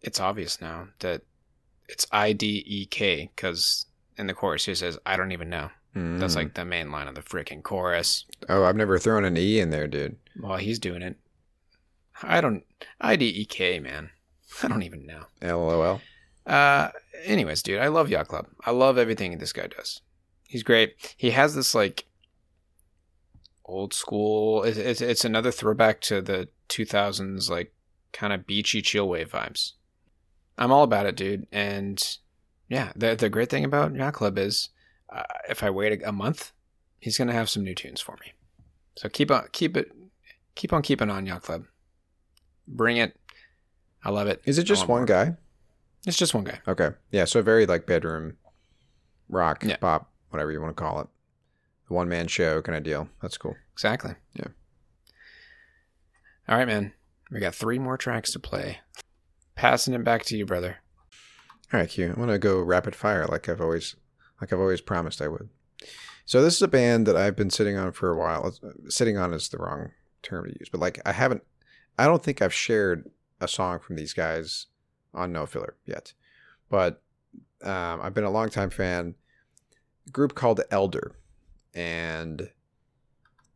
It's 0.00 0.20
obvious 0.20 0.60
now 0.60 0.88
that 1.00 1.22
it's 1.88 2.06
I 2.10 2.32
D 2.32 2.62
E 2.66 2.86
K 2.86 3.30
because 3.34 3.86
in 4.16 4.26
the 4.26 4.34
chorus 4.34 4.64
he 4.64 4.74
says, 4.74 4.98
"I 5.04 5.16
don't 5.16 5.32
even 5.32 5.50
know." 5.50 5.70
That's 5.94 6.34
Mm. 6.34 6.36
like 6.36 6.54
the 6.54 6.64
main 6.64 6.90
line 6.92 7.08
of 7.08 7.14
the 7.16 7.22
freaking 7.22 7.62
chorus. 7.62 8.24
Oh, 8.48 8.62
I've 8.64 8.76
never 8.76 8.98
thrown 8.98 9.24
an 9.24 9.36
E 9.36 9.58
in 9.58 9.70
there, 9.70 9.88
dude. 9.88 10.16
Well, 10.40 10.56
he's 10.58 10.78
doing 10.78 11.02
it. 11.02 11.16
I 12.22 12.40
don't 12.40 12.64
I 13.00 13.16
D 13.16 13.26
E 13.26 13.44
K 13.44 13.80
man. 13.80 14.10
I 14.62 14.68
don't 14.68 14.82
even 14.82 15.06
know. 15.06 15.24
LOL. 15.42 16.00
Uh, 16.46 16.90
anyways, 17.24 17.62
dude, 17.62 17.80
I 17.80 17.88
love 17.88 18.08
Yacht 18.10 18.28
Club. 18.28 18.46
I 18.64 18.70
love 18.70 18.96
everything 18.98 19.36
this 19.38 19.52
guy 19.52 19.66
does. 19.66 20.00
He's 20.46 20.62
great. 20.62 21.14
He 21.16 21.30
has 21.30 21.54
this 21.54 21.74
like 21.74 22.06
old 23.64 23.92
school. 23.94 24.62
It's 24.64 24.78
it's, 24.78 25.00
it's 25.00 25.24
another 25.24 25.50
throwback 25.50 26.00
to 26.02 26.20
the 26.20 26.48
2000s, 26.68 27.50
like 27.50 27.72
kind 28.12 28.32
of 28.32 28.46
beachy 28.46 28.82
chill 28.82 29.08
wave 29.08 29.30
vibes. 29.30 29.72
I'm 30.56 30.72
all 30.72 30.84
about 30.84 31.06
it, 31.06 31.16
dude. 31.16 31.46
And 31.52 32.02
yeah, 32.68 32.92
the 32.96 33.14
the 33.14 33.28
great 33.28 33.50
thing 33.50 33.64
about 33.64 33.94
Yacht 33.94 34.14
Club 34.14 34.38
is, 34.38 34.70
uh, 35.10 35.22
if 35.48 35.62
I 35.62 35.70
wait 35.70 36.02
a, 36.02 36.08
a 36.08 36.12
month, 36.12 36.52
he's 37.00 37.16
gonna 37.18 37.32
have 37.32 37.48
some 37.50 37.64
new 37.64 37.74
tunes 37.74 38.00
for 38.00 38.16
me. 38.24 38.32
So 38.96 39.08
keep 39.08 39.30
on 39.30 39.46
keep 39.52 39.76
it 39.76 39.92
keep 40.54 40.72
on 40.72 40.82
keeping 40.82 41.10
on 41.10 41.26
Yacht 41.26 41.42
Club. 41.42 41.64
Bring 42.66 42.96
it. 42.98 43.16
I 44.04 44.10
love 44.10 44.26
it. 44.28 44.40
Is 44.44 44.58
it 44.58 44.64
just 44.64 44.88
one 44.88 45.00
more. 45.00 45.06
guy? 45.06 45.36
It's 46.06 46.16
just 46.16 46.34
one 46.34 46.44
guy. 46.44 46.60
Okay. 46.68 46.90
Yeah, 47.10 47.24
so 47.24 47.42
very 47.42 47.66
like 47.66 47.86
bedroom 47.86 48.36
rock, 49.28 49.64
Yeah. 49.64 49.76
pop, 49.76 50.10
whatever 50.30 50.52
you 50.52 50.60
want 50.60 50.76
to 50.76 50.80
call 50.82 51.00
it. 51.00 51.08
One 51.88 52.08
man 52.08 52.28
show 52.28 52.60
kind 52.62 52.76
of 52.76 52.84
deal. 52.84 53.08
That's 53.22 53.38
cool. 53.38 53.56
Exactly. 53.72 54.14
Yeah. 54.34 54.48
All 56.48 56.56
right, 56.56 56.66
man. 56.66 56.92
We 57.30 57.40
got 57.40 57.54
three 57.54 57.78
more 57.78 57.96
tracks 57.98 58.32
to 58.32 58.38
play. 58.38 58.78
Passing 59.54 59.94
it 59.94 60.04
back 60.04 60.24
to 60.26 60.36
you, 60.36 60.46
brother. 60.46 60.76
All 61.72 61.80
right, 61.80 61.88
Q. 61.88 62.08
I'm 62.08 62.14
gonna 62.14 62.38
go 62.38 62.60
rapid 62.60 62.94
fire 62.94 63.26
like 63.26 63.48
I've 63.48 63.60
always 63.60 63.96
like 64.40 64.52
I've 64.52 64.60
always 64.60 64.80
promised 64.80 65.20
I 65.20 65.28
would. 65.28 65.48
So 66.24 66.42
this 66.42 66.56
is 66.56 66.62
a 66.62 66.68
band 66.68 67.06
that 67.06 67.16
I've 67.16 67.36
been 67.36 67.50
sitting 67.50 67.76
on 67.76 67.92
for 67.92 68.10
a 68.10 68.16
while. 68.16 68.54
Sitting 68.88 69.16
on 69.16 69.32
is 69.32 69.48
the 69.48 69.58
wrong 69.58 69.90
term 70.22 70.44
to 70.44 70.56
use, 70.58 70.68
but 70.68 70.80
like 70.80 71.00
I 71.06 71.12
haven't 71.12 71.42
I 71.98 72.06
don't 72.06 72.22
think 72.22 72.40
I've 72.40 72.54
shared 72.54 73.10
a 73.40 73.48
song 73.48 73.80
from 73.80 73.96
these 73.96 74.12
guys 74.12 74.66
on 75.14 75.32
No 75.32 75.46
Filler 75.46 75.74
yet. 75.84 76.12
But 76.68 77.02
um, 77.62 78.00
I've 78.00 78.14
been 78.14 78.24
a 78.24 78.30
longtime 78.30 78.70
fan. 78.70 79.14
A 80.06 80.10
group 80.10 80.34
called 80.34 80.60
Elder. 80.70 81.12
And 81.74 82.50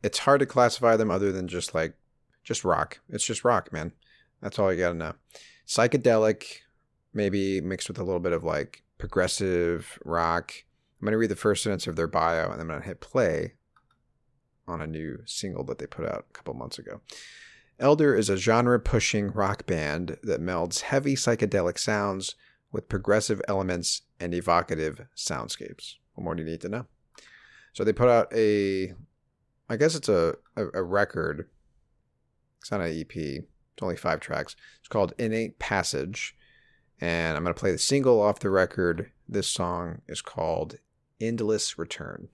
it's 0.03 0.19
hard 0.19 0.41
to 0.41 0.47
classify 0.47 0.97
them 0.97 1.11
other 1.11 1.31
than 1.31 1.49
just 1.49 1.75
like 1.75 1.95
just 2.43 2.65
rock. 2.65 3.01
It's 3.09 3.25
just 3.25 3.45
rock, 3.45 3.73
man. 3.73 3.93
That's 4.41 4.59
all 4.59 4.73
you 4.73 4.81
gotta 4.81 4.95
know. 4.95 5.15
Psychedelic, 5.67 6.45
maybe 7.15 7.61
mixed 7.61 7.89
with 7.89 7.99
a 7.99 8.05
little 8.05 8.21
bit 8.21 8.33
of 8.33 8.43
like 8.43 8.83
progressive 8.99 9.99
rock. 10.05 10.53
I'm 11.03 11.07
going 11.07 11.13
to 11.15 11.19
read 11.19 11.31
the 11.31 11.37
first 11.37 11.65
sentence 11.65 11.89
of 11.89 11.97
their 11.97 12.07
bio 12.07 12.53
and 12.53 12.61
I'm 12.61 12.69
going 12.69 12.81
to 12.81 12.87
hit 12.87 13.01
play 13.01 13.55
on 14.69 14.81
a 14.81 14.87
new 14.87 15.19
single 15.27 15.65
that 15.65 15.79
they 15.79 15.87
put 15.87 16.07
out 16.07 16.27
a 16.31 16.33
couple 16.33 16.55
months 16.55 16.79
ago. 16.79 17.01
Elder 17.81 18.15
is 18.15 18.31
a 18.31 18.37
genre 18.37 18.79
pushing 18.79 19.33
rock 19.33 19.67
band 19.67 20.19
that 20.23 20.41
melds 20.41 20.83
heavy 20.83 21.17
psychedelic 21.17 21.77
sounds 21.77 22.37
with 22.71 22.89
progressive 22.89 23.43
elements 23.49 24.03
and 24.21 24.33
evocative 24.33 25.07
soundscapes. 25.17 25.95
What 26.15 26.23
more 26.23 26.37
do 26.37 26.45
you 26.45 26.49
need 26.49 26.61
to 26.61 26.69
know? 26.69 26.87
So 27.73 27.83
they 27.83 27.93
put 27.93 28.09
out 28.09 28.33
a, 28.33 28.93
I 29.69 29.77
guess 29.77 29.97
it's 29.97 30.09
a, 30.09 30.37
a, 30.57 30.67
a 30.73 30.83
record. 30.85 31.49
It's 32.61 32.71
not 32.71 32.81
an 32.81 32.97
EP. 32.97 33.17
It's 33.17 33.83
only 33.83 33.97
five 33.97 34.21
tracks. 34.21 34.55
It's 34.79 34.89
called 34.89 35.15
Innate 35.19 35.59
Passage. 35.59 36.37
And 37.01 37.37
I'm 37.37 37.43
going 37.43 37.53
to 37.53 37.59
play 37.59 37.73
the 37.73 37.79
single 37.79 38.23
off 38.23 38.39
the 38.39 38.51
record. 38.51 39.11
This 39.29 39.49
song 39.49 40.03
is 40.07 40.23
called 40.23 40.79
Endless 41.23 41.79
Return. 41.79 42.31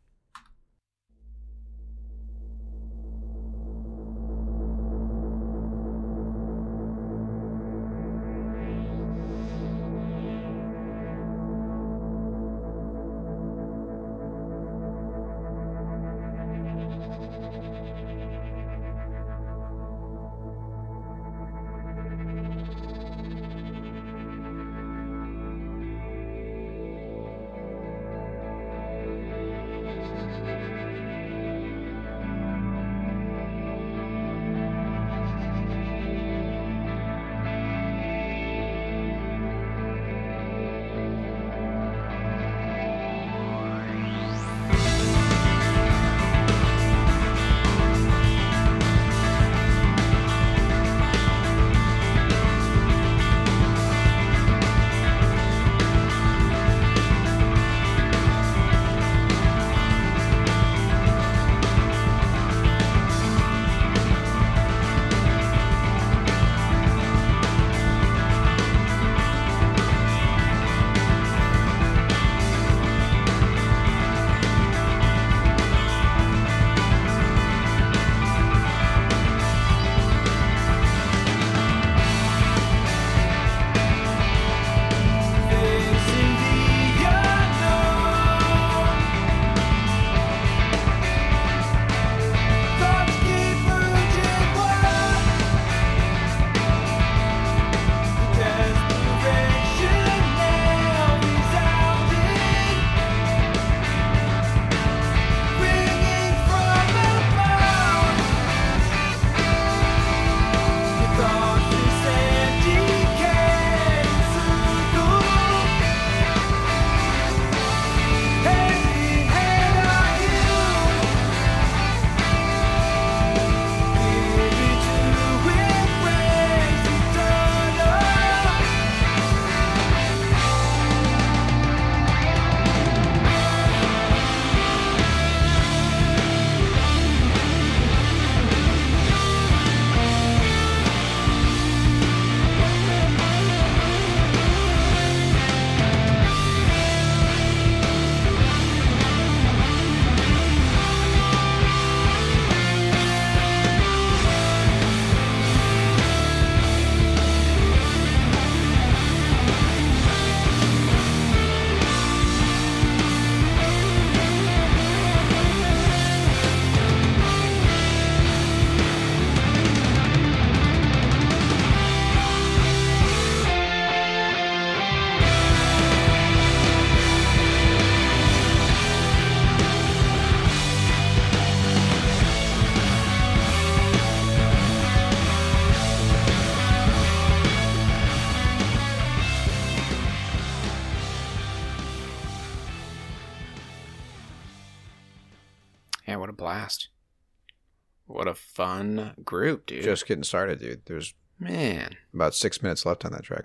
Fun 198.79 199.15
group, 199.25 199.67
dude. 199.67 199.85
Just 199.85 200.07
getting 200.07 200.25
started, 200.25 200.61
dude. 200.61 200.83
There's 200.87 201.15
man. 201.39 201.97
about 202.15 202.35
six 202.35 202.63
minutes 202.63 202.85
left 202.87 203.05
on 203.05 203.13
that 203.13 203.23
track. 203.25 203.45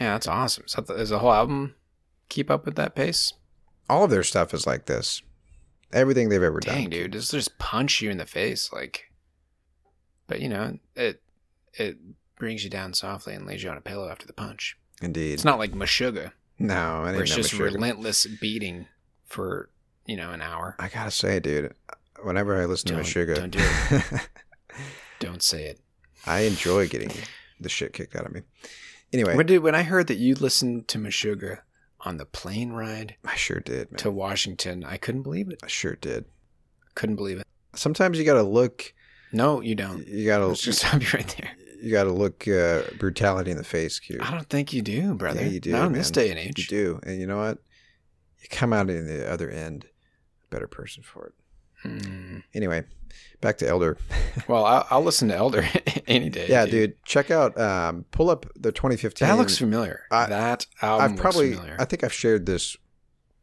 Yeah, 0.00 0.12
that's 0.14 0.26
awesome. 0.28 0.64
So 0.66 0.82
th- 0.82 0.98
does 0.98 1.10
the 1.10 1.18
whole 1.18 1.32
album 1.32 1.74
keep 2.28 2.50
up 2.50 2.64
with 2.64 2.76
that 2.76 2.94
pace? 2.94 3.32
All 3.88 4.04
of 4.04 4.10
their 4.10 4.22
stuff 4.22 4.54
is 4.54 4.66
like 4.66 4.86
this. 4.86 5.22
Everything 5.92 6.28
they've 6.28 6.42
ever 6.42 6.60
Dang, 6.60 6.84
done. 6.84 6.90
dude, 6.90 7.12
just 7.12 7.32
just 7.32 7.58
punch 7.58 8.00
you 8.00 8.10
in 8.10 8.18
the 8.18 8.26
face, 8.26 8.72
like. 8.72 9.10
But 10.28 10.40
you 10.40 10.48
know, 10.48 10.78
it 10.94 11.20
it 11.74 11.98
brings 12.38 12.62
you 12.62 12.70
down 12.70 12.94
softly 12.94 13.34
and 13.34 13.46
lays 13.46 13.62
you 13.64 13.70
on 13.70 13.76
a 13.76 13.80
pillow 13.80 14.08
after 14.08 14.26
the 14.26 14.32
punch. 14.32 14.76
Indeed. 15.02 15.32
It's 15.34 15.44
not 15.44 15.58
like 15.58 15.72
Meshuggah, 15.72 16.30
no, 16.58 17.04
it 17.04 17.12
where 17.12 17.22
it's 17.22 17.30
no 17.32 17.36
just 17.38 17.52
Meshuggah. 17.54 17.74
relentless 17.74 18.26
beating 18.40 18.86
for 19.26 19.68
you 20.06 20.16
know 20.16 20.30
an 20.30 20.40
hour. 20.40 20.76
I 20.78 20.88
gotta 20.88 21.10
say, 21.10 21.40
dude, 21.40 21.74
whenever 22.24 22.60
I 22.60 22.64
listen 22.66 22.94
Don't- 22.94 23.04
to 23.04 23.10
Meshuggah, 23.26 23.34
don't 23.36 23.50
do 23.50 23.58
it. 23.62 24.28
Don't 25.20 25.42
say 25.42 25.64
it. 25.64 25.80
I 26.26 26.40
enjoy 26.40 26.88
getting 26.88 27.10
the 27.60 27.68
shit 27.68 27.92
kicked 27.92 28.16
out 28.16 28.24
of 28.26 28.32
me. 28.32 28.42
Anyway, 29.12 29.36
When 29.36 29.46
did 29.46 29.58
when 29.58 29.74
I 29.74 29.82
heard 29.82 30.06
that 30.06 30.16
you 30.18 30.34
listened 30.34 30.88
to 30.88 30.98
Meshuggah 30.98 31.58
on 32.00 32.16
the 32.16 32.24
plane 32.24 32.72
ride 32.72 33.16
I 33.24 33.34
sure 33.34 33.60
did, 33.60 33.90
man. 33.90 33.98
to 33.98 34.10
Washington, 34.10 34.84
I 34.84 34.96
couldn't 34.96 35.22
believe 35.22 35.50
it. 35.50 35.60
I 35.62 35.66
sure 35.66 35.96
did. 35.96 36.24
Couldn't 36.94 37.16
believe 37.16 37.38
it. 37.38 37.46
Sometimes 37.74 38.18
you 38.18 38.24
gotta 38.24 38.42
look. 38.42 38.94
No, 39.32 39.60
you 39.60 39.74
don't. 39.74 40.06
You 40.06 40.26
gotta. 40.26 40.54
Just 40.54 40.78
stop 40.80 41.02
you 41.02 41.08
right 41.12 41.34
there. 41.38 41.50
You 41.82 41.90
gotta 41.90 42.12
look 42.12 42.46
uh, 42.48 42.82
brutality 42.98 43.50
in 43.50 43.56
the 43.56 43.64
face, 43.64 43.98
Q. 43.98 44.18
I 44.20 44.30
don't 44.30 44.48
think 44.48 44.72
you 44.72 44.82
do, 44.82 45.14
brother. 45.14 45.42
Yeah, 45.42 45.48
you 45.48 45.60
do. 45.60 45.72
Not 45.72 45.86
in 45.86 45.92
this 45.92 46.10
day 46.10 46.30
and 46.30 46.38
age. 46.38 46.58
You 46.58 46.64
do, 46.66 47.00
and 47.02 47.18
you 47.20 47.26
know 47.26 47.38
what? 47.38 47.58
You 48.42 48.48
come 48.50 48.72
out 48.72 48.88
in 48.90 49.06
the 49.06 49.30
other 49.30 49.50
end 49.50 49.86
a 50.44 50.54
better 50.54 50.66
person 50.66 51.02
for 51.02 51.26
it. 51.26 51.32
Hmm. 51.82 52.38
Anyway, 52.54 52.84
back 53.40 53.58
to 53.58 53.68
Elder. 53.68 53.96
Well, 54.48 54.64
I'll, 54.64 54.86
I'll 54.90 55.02
listen 55.02 55.28
to 55.28 55.34
Elder 55.36 55.64
any 56.06 56.28
day. 56.30 56.46
yeah, 56.48 56.64
dude. 56.64 57.02
check 57.04 57.30
out. 57.30 57.58
Um, 57.60 58.04
pull 58.12 58.30
up 58.30 58.46
the 58.56 58.70
2015. 58.72 59.26
That 59.26 59.34
looks 59.36 59.58
familiar. 59.58 60.02
I- 60.10 60.26
that 60.26 60.66
album 60.82 61.04
I've 61.04 61.10
looks 61.12 61.20
probably. 61.20 61.54
familiar. 61.54 61.76
I 61.78 61.84
think 61.84 62.04
I've 62.04 62.12
shared 62.12 62.46
this 62.46 62.76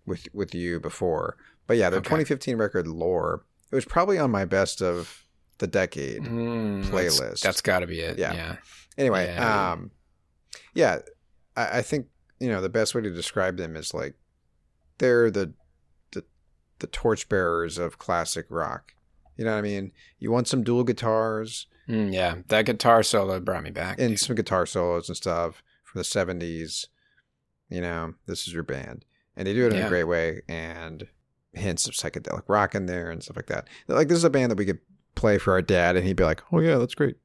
with 0.06 0.28
with 0.34 0.56
you 0.56 0.80
before, 0.80 1.36
but 1.68 1.76
yeah, 1.78 1.90
the 1.90 1.98
Okay. 1.98 2.06
2015 2.06 2.58
record 2.58 2.88
Lore. 2.88 3.44
It 3.72 3.76
was 3.76 3.84
probably 3.86 4.18
on 4.18 4.32
my 4.32 4.46
best 4.46 4.82
of 4.82 5.26
the 5.58 5.68
decade. 5.68 6.22
Mm, 6.24 6.86
playlist. 6.86 7.20
That's, 7.20 7.42
that's 7.42 7.62
got 7.62 7.80
to 7.80 7.88
be 7.88 8.00
it. 8.00 8.18
Yeah. 8.18 8.34
Yeah. 8.34 8.56
Anyway, 8.98 9.26
Yeah. 9.28 9.72
um, 9.74 9.92
yeah, 10.74 11.00
I, 11.58 11.80
I 11.80 11.82
think 11.82 12.08
you 12.40 12.50
know 12.50 12.62
the 12.62 12.70
best 12.70 12.96
way 12.96 13.02
to 13.02 13.10
describe 13.12 13.58
them 13.58 13.76
is 13.76 13.94
like 13.94 14.16
they're 15.00 15.30
the 15.30 15.48
the 15.48 15.54
the 16.80 16.88
torchbearers 16.88 17.78
of 17.78 17.98
classic 17.98 18.46
rock. 18.50 18.94
You 19.36 19.46
know 19.46 19.52
what 19.52 19.58
I 19.60 19.62
mean? 19.62 19.92
You 20.20 20.32
want 20.32 20.48
some 20.48 20.64
dual 20.64 20.84
guitars 20.84 21.68
Mm, 21.90 22.14
yeah. 22.14 22.36
That 22.50 22.66
guitar 22.66 23.02
solo 23.02 23.40
brought 23.40 23.64
me 23.64 23.70
back. 23.70 23.98
and 23.98 24.10
dude. 24.10 24.20
some 24.20 24.36
guitar 24.36 24.66
solos 24.66 25.08
and 25.08 25.16
stuff 25.16 25.64
from 25.86 26.00
the 26.00 26.04
seventies. 26.04 26.88
You 27.70 27.80
know, 27.80 28.16
this 28.26 28.46
is 28.46 28.54
your 28.54 28.64
band, 28.64 29.06
and 29.38 29.48
they 29.48 29.54
do 29.54 29.66
it 29.68 29.72
in 29.72 29.78
Yeah. 29.80 29.86
a 29.86 29.90
great 29.90 30.04
way, 30.04 30.42
and 30.50 31.08
hints 31.54 31.88
of 31.88 31.94
psychedelic 31.94 32.44
rock 32.50 32.76
in 32.76 32.88
there 32.88 33.10
and 33.10 33.24
stuff 33.24 33.38
like 33.38 33.46
that. 33.48 33.70
Like 33.88 34.10
this 34.10 34.18
is 34.18 34.26
a 34.26 34.30
band 34.30 34.52
that 34.52 34.58
we 34.58 34.66
could 34.66 34.80
play 35.16 35.38
for 35.38 35.54
our 35.54 35.62
dad, 35.62 35.96
and 35.96 36.06
he'd 36.06 36.18
be 36.18 36.26
like, 36.26 36.42
"Oh 36.52 36.60
yeah, 36.60 36.76
that's 36.78 36.94
great." 36.94 37.16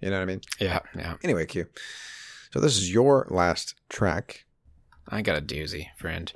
You 0.00 0.08
know 0.08 0.16
what 0.16 0.22
I 0.22 0.26
mean? 0.26 0.40
yeah. 0.60 0.78
Yeah. 0.94 1.16
Anyway, 1.22 1.44
Q. 1.44 1.66
So 2.52 2.60
this 2.60 2.78
is 2.78 2.90
your 2.90 3.26
last 3.30 3.74
track. 3.90 4.46
I 5.08 5.20
got 5.20 5.36
a 5.36 5.42
doozy, 5.42 5.88
friend. 5.98 6.32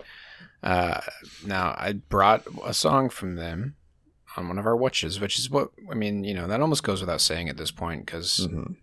Uh, 0.63 1.01
now 1.47 1.75
I 1.79 1.93
brought 1.95 2.45
a 2.65 2.75
song 2.75 3.09
from 3.09 3.37
them 3.37 3.77
on 4.37 4.47
one 4.49 4.59
of 4.59 4.67
our 4.67 4.77
watches, 4.77 5.19
which 5.21 5.39
is 5.39 5.51
what 5.51 5.71
I 5.91 5.95
mean. 5.95 6.23
You 6.25 6.35
know, 6.35 6.47
that 6.47 6.61
almost 6.61 6.83
goes 6.83 7.01
without 7.01 7.21
saying 7.21 7.49
at 7.49 7.57
this 7.57 7.71
point 7.71 8.07
because 8.07 8.47
Mhm. 8.47 8.77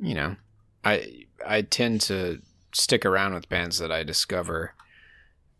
you 0.00 0.14
know, 0.14 0.36
I 0.84 1.26
I 1.46 1.62
tend 1.62 2.00
to 2.02 2.40
stick 2.72 3.04
around 3.04 3.34
with 3.34 3.48
bands 3.48 3.78
that 3.78 3.92
I 3.92 4.02
discover 4.02 4.74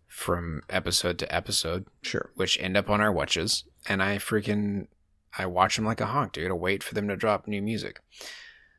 from 0.08 0.62
episode 0.68 1.18
to 1.18 1.34
episode, 1.34 1.86
Sure. 2.02 2.30
which 2.34 2.58
end 2.60 2.76
up 2.76 2.90
on 2.90 3.00
our 3.00 3.12
watches, 3.12 3.64
and 3.88 4.02
I 4.02 4.16
freaking 4.18 4.86
I 5.38 5.46
watch 5.46 5.76
them 5.76 5.84
like 5.84 6.00
a 6.00 6.06
hawk, 6.06 6.32
dude. 6.32 6.50
I 6.50 6.54
wait 6.54 6.82
for 6.82 6.94
them 6.94 7.06
to 7.08 7.16
drop 7.16 7.46
new 7.46 7.62
music. 7.62 8.00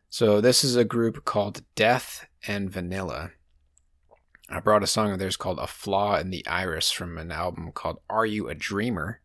So 0.09 0.41
this 0.41 0.65
is 0.65 0.75
a 0.75 0.83
group 0.83 1.23
called 1.23 1.61
Death 1.75 2.25
and 2.45 2.69
Vanilla. 2.69 3.31
I 4.51 4.59
brought 4.59 4.83
a 4.83 4.87
song 4.87 5.11
of 5.11 5.19
theirs 5.19 5.37
called 5.37 5.59
"A 5.59 5.67
Flaw 5.67 6.17
in 6.17 6.29
the 6.29 6.45
Iris" 6.45 6.91
from 6.91 7.17
an 7.17 7.31
album 7.31 7.71
called 7.71 7.99
"Are 8.09 8.25
You 8.25 8.49
a 8.49 8.55
Dreamer?" 8.55 9.21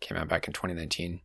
Came 0.00 0.16
out 0.16 0.28
back 0.28 0.46
in 0.46 0.52
2019. 0.52 1.20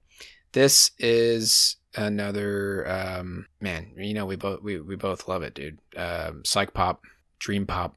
This 0.52 0.92
is 1.00 1.78
another 1.96 2.86
um, 2.90 3.48
man. 3.62 3.92
You 3.98 4.14
know 4.14 4.26
we 4.26 4.36
both 4.36 4.62
we, 4.62 4.80
we 4.80 4.96
both 4.96 5.28
love 5.28 5.44
it, 5.44 5.54
dude. 5.54 5.80
Um, 5.96 6.44
psych 6.44 6.74
pop, 6.74 7.04
dream 7.40 7.66
pop 7.66 7.96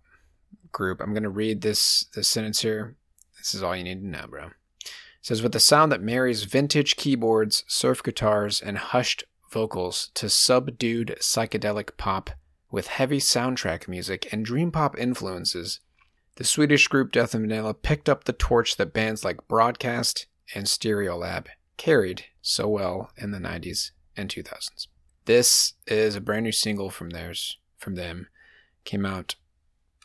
group. 0.70 1.00
I'm 1.00 1.14
gonna 1.14 1.30
read 1.30 1.62
this 1.62 2.06
this 2.14 2.28
sentence 2.28 2.60
here. 2.60 2.96
This 3.38 3.54
is 3.54 3.62
all 3.62 3.74
you 3.74 3.84
need 3.84 4.00
to 4.02 4.06
know, 4.06 4.26
bro. 4.28 4.46
It 4.46 4.52
says 5.22 5.42
with 5.42 5.54
a 5.56 5.60
sound 5.60 5.90
that 5.90 6.00
marries 6.00 6.44
vintage 6.44 6.96
keyboards, 6.96 7.64
surf 7.66 8.02
guitars, 8.02 8.60
and 8.60 8.78
hushed 8.78 9.24
vocals 9.50 10.10
to 10.14 10.28
subdued 10.28 11.16
psychedelic 11.20 11.96
pop 11.96 12.30
with 12.72 12.88
heavy 12.88 13.18
soundtrack 13.18 13.86
music 13.86 14.32
and 14.32 14.44
dream 14.44 14.72
pop 14.72 14.98
influences, 14.98 15.78
the 16.36 16.44
Swedish 16.44 16.88
group 16.88 17.12
Death 17.12 17.34
and 17.34 17.42
Vanilla 17.42 17.74
picked 17.74 18.08
up 18.08 18.24
the 18.24 18.32
torch 18.32 18.76
that 18.78 18.94
bands 18.94 19.24
like 19.24 19.46
Broadcast 19.46 20.26
and 20.54 20.66
Stereolab 20.66 21.46
carried 21.76 22.24
so 22.40 22.66
well 22.66 23.10
in 23.16 23.30
the 23.30 23.38
90s 23.38 23.90
and 24.16 24.28
2000s. 24.28 24.88
This 25.26 25.74
is 25.86 26.16
a 26.16 26.20
brand 26.20 26.44
new 26.44 26.52
single 26.52 26.90
from 26.90 27.10
theirs 27.10 27.58
from 27.76 27.94
them. 27.94 28.28
Came 28.84 29.06
out 29.06 29.36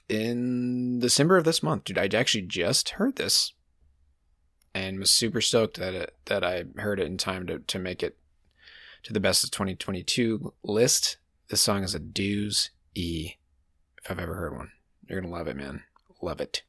in 0.09 0.99
December 0.99 1.38
of 1.38 1.45
this 1.45 1.63
month. 1.63 1.86
Dude, 1.86 1.97
I 1.97 2.09
actually 2.15 2.43
just 2.43 2.89
heard 2.89 3.15
this 3.15 3.53
and 4.76 4.99
was 4.99 5.11
super 5.11 5.41
stoked 5.41 5.80
that 5.80 5.93
it, 5.93 6.15
that 6.26 6.43
I 6.43 6.65
heard 6.78 6.99
it 6.99 7.07
in 7.07 7.18
time 7.18 7.47
to, 7.47 7.59
to 7.59 7.80
make 7.80 8.03
it 8.03 8.18
to 9.03 9.13
the 9.13 9.20
best 9.20 9.43
of 9.43 9.51
2022 9.51 10.53
list. 10.63 11.18
This 11.50 11.62
song 11.62 11.84
is 11.84 11.95
a 11.95 12.00
doozy 12.02 12.72
E 12.93 13.36
if 14.04 14.12
I've 14.12 14.20
ever 14.20 14.36
heard 14.36 14.54
one. 14.54 14.72
You're 15.08 15.22
going 15.22 15.32
to 15.32 15.38
love 15.38 15.48
it, 15.48 15.56
man. 15.56 15.84
Love 16.22 16.41
it. 16.41 16.64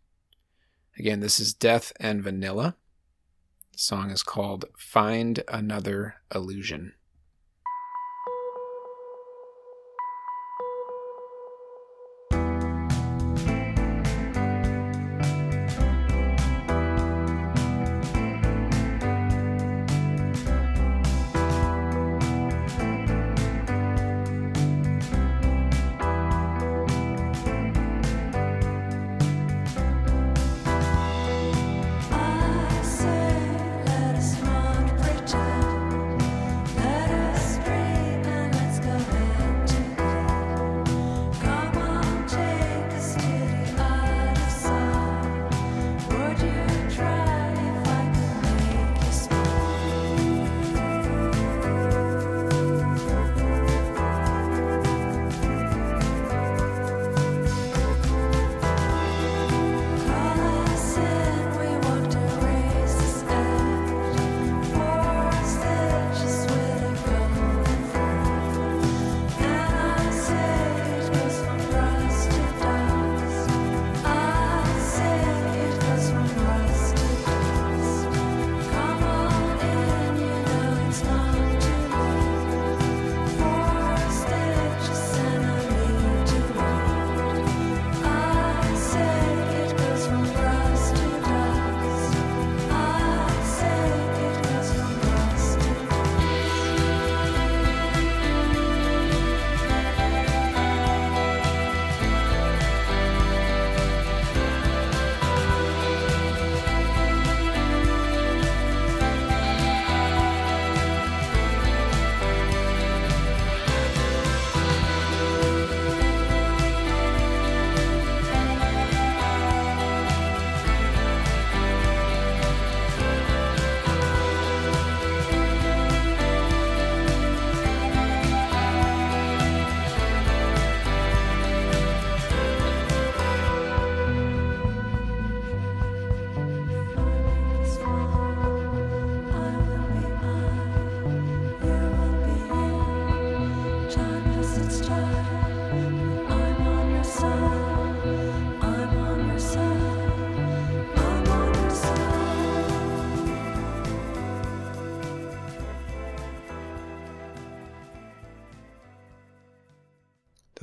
Again, 0.97 1.18
this 1.18 1.41
is 1.41 1.53
Death 1.53 1.93
and 1.99 2.22
Vanilla. 2.22 2.76
The 3.72 3.79
song 3.79 4.11
is 4.12 4.22
called 4.22 4.66
Find 4.76 5.43
Another 5.49 6.16
Illusion. 6.33 6.95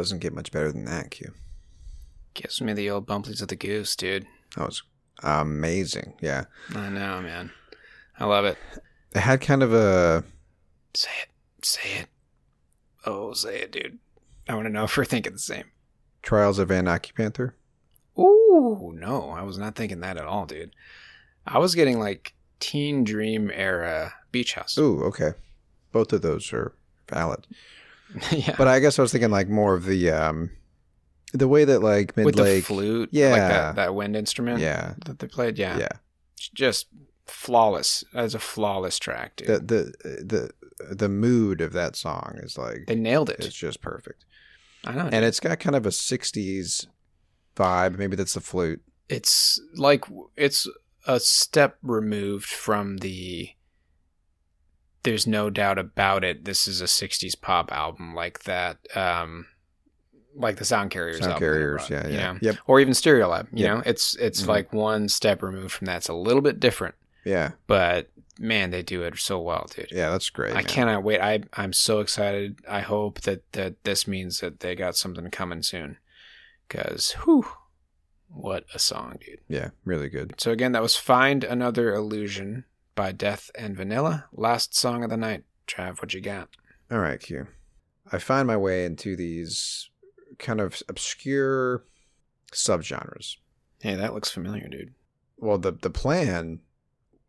Doesn't 0.06 0.20
get 0.20 0.36
much 0.36 0.52
better 0.52 0.72
than 0.72 0.86
that, 0.86 1.10
Q. 1.10 1.34
Gives 2.36 2.62
me 2.62 2.74
the 2.74 2.92
old 2.92 3.08
bumplies 3.08 3.42
of 3.42 3.48
the 3.48 3.56
goose, 3.56 3.96
dude. 3.96 4.28
That 4.56 4.68
was 4.68 4.84
amazing. 5.24 6.14
Yeah. 6.22 6.44
I 6.76 6.90
know, 6.90 7.24
man. 7.24 7.50
I 8.20 8.26
love 8.26 8.46
it. 8.46 8.56
It 9.16 9.22
had 9.22 9.42
kind 9.42 9.64
of 9.64 9.74
a 9.74 10.24
Say 10.94 11.10
it. 11.24 11.66
Say 11.66 11.90
it. 12.02 12.08
Oh, 13.08 13.34
say 13.34 13.62
it, 13.62 13.72
dude. 13.72 13.98
I 14.48 14.54
want 14.54 14.68
to 14.68 14.72
know 14.72 14.84
if 14.84 14.96
we're 14.96 15.06
thinking 15.06 15.34
the 15.34 15.40
same. 15.40 15.72
Trials 16.22 16.60
of 16.60 16.68
Van 16.68 16.86
Occupanther. 16.86 17.54
Ooh, 18.20 18.94
no, 18.94 19.32
I 19.32 19.42
was 19.42 19.58
not 19.58 19.74
thinking 19.74 20.02
that 20.02 20.18
at 20.18 20.28
all, 20.28 20.46
dude. 20.46 20.76
I 21.48 21.58
was 21.58 21.74
getting 21.74 21.98
like 21.98 22.36
Teen 22.60 23.04
Dream 23.04 23.50
era 23.52 24.14
Beach 24.32 24.54
House. 24.54 24.78
Ooh, 24.78 25.02
okay. 25.06 25.32
Both 25.92 26.14
of 26.14 26.22
those 26.22 26.54
are 26.54 26.76
valid. 27.10 27.48
yeah. 28.32 28.56
But 28.58 28.68
I 28.68 28.80
guess 28.80 28.98
I 29.00 29.02
was 29.02 29.12
thinking 29.12 29.32
like 29.32 29.50
more 29.50 29.74
of 29.76 29.86
the 29.86 30.12
um 30.12 30.52
the 31.34 31.48
way 31.48 31.66
that 31.66 31.82
like 31.82 32.16
Mid 32.16 32.26
with 32.26 32.36
the 32.36 32.62
flute, 32.62 33.10
Yeah. 33.12 33.30
like 33.32 33.42
that, 33.42 33.76
that 33.76 33.96
wind 33.96 34.16
instrument, 34.16 34.60
Yeah. 34.60 34.94
that 35.06 35.20
they 35.20 35.28
played, 35.28 35.58
yeah, 35.58 35.78
Yeah. 35.78 35.90
just 36.54 36.88
flawless. 37.26 38.04
Is 38.14 38.36
a 38.36 38.40
flawless 38.40 38.98
track, 39.00 39.36
dude. 39.38 39.48
The 39.48 39.60
the 39.60 40.52
the 40.80 40.96
the 40.96 41.10
mood 41.10 41.62
of 41.62 41.74
that 41.74 41.96
song 41.96 42.38
is 42.44 42.58
like 42.58 42.86
they 42.88 42.96
nailed 42.96 43.30
it. 43.30 43.40
it's 43.40 43.56
just 43.56 43.82
perfect. 43.82 44.24
I 44.86 44.94
know, 44.94 45.10
And 45.12 45.26
it's 45.26 45.40
got 45.40 45.60
kind 45.60 45.76
of 45.76 45.86
a 45.86 45.90
60s 45.90 46.86
vibe. 47.56 47.98
Maybe 47.98 48.16
that's 48.16 48.36
the 48.36 48.42
flute. 48.42 48.82
it's 49.10 49.60
like 49.76 50.06
it's 50.36 50.68
a 51.08 51.20
step 51.20 51.78
removed 51.82 52.46
from 52.50 52.98
the 52.98 53.50
there's 55.06 55.26
no 55.26 55.50
doubt 55.50 55.78
about 55.80 56.24
it 56.26 56.44
this 56.44 56.68
is 56.68 56.82
a 56.82 56.86
60s 56.86 57.40
pop 57.40 57.72
album 57.72 58.14
like 58.14 58.44
that 58.44 58.78
um 58.98 59.46
like 60.36 60.58
the 60.58 60.66
sound 60.66 60.92
carriers 60.92 61.20
Sound 61.20 61.32
album 61.32 61.40
Carriers, 61.48 61.88
brought, 61.88 61.90
yeah, 61.92 62.08
you 62.10 62.14
yeah. 62.16 62.32
know? 62.34 62.40
Yep. 62.42 62.56
or 62.68 62.80
even 62.82 62.94
Stereolab 62.94 63.48
you 63.54 63.64
Yep. 63.66 63.76
know 63.78 63.84
it's 63.86 64.16
it's 64.18 64.42
Mhm. 64.44 64.48
like 64.48 64.74
one 64.74 65.08
step 65.08 65.42
removed 65.42 65.72
from 65.72 65.86
that 65.86 65.98
it's 65.98 66.10
a 66.10 66.14
little 66.14 66.42
bit 66.42 66.60
different 66.60 66.96
Yeah. 67.24 67.52
but 67.68 68.10
man 68.38 68.70
they 68.72 68.82
do 68.84 69.04
it 69.04 69.18
so 69.18 69.40
well 69.40 69.66
dude 69.74 69.88
Yeah, 69.92 70.10
that's 70.10 70.30
great. 70.30 70.52
I 70.52 70.56
man. 70.56 70.64
cannot 70.66 71.04
wait. 71.04 71.22
I 71.22 71.44
I'm 71.54 71.72
so 71.72 72.02
excited. 72.02 72.60
I 72.68 72.82
hope 72.82 73.22
that 73.22 73.50
that 73.54 73.82
this 73.86 74.08
means 74.10 74.42
that 74.42 74.60
they 74.60 74.76
got 74.76 74.98
something 74.98 75.32
coming 75.32 75.64
soon. 75.64 75.98
Cause 76.68 77.16
whew, 77.24 77.46
what 78.28 78.66
a 78.74 78.80
song, 78.80 79.20
dude. 79.26 79.40
Yeah, 79.48 79.70
really 79.86 80.10
good. 80.10 80.34
So 80.38 80.52
again, 80.52 80.74
that 80.74 80.82
was 80.82 80.98
"Find 80.98 81.46
Another 81.46 81.94
Illusion" 81.94 82.66
by 82.96 83.12
Death 83.12 83.52
and 83.56 83.76
Vanilla. 83.76 84.26
Last 84.34 84.76
song 84.76 85.04
of 85.04 85.10
the 85.10 85.18
night. 85.18 85.44
Trav, 85.68 86.02
what 86.02 86.14
you 86.14 86.22
got? 86.22 86.50
All 86.90 87.00
right, 87.00 87.20
Q. 87.20 87.48
I 88.12 88.20
find 88.20 88.48
my 88.48 88.58
way 88.58 88.86
into 88.86 89.16
these 89.16 89.90
kind 90.40 90.62
of 90.62 90.82
obscure 90.88 91.84
subgenres. 92.52 93.38
Hey, 93.82 93.96
that 93.96 94.14
looks 94.14 94.32
familiar, 94.32 94.68
dude. 94.68 94.94
Well, 95.38 95.58
the 95.58 95.72
the 95.72 95.90
plan 95.90 96.60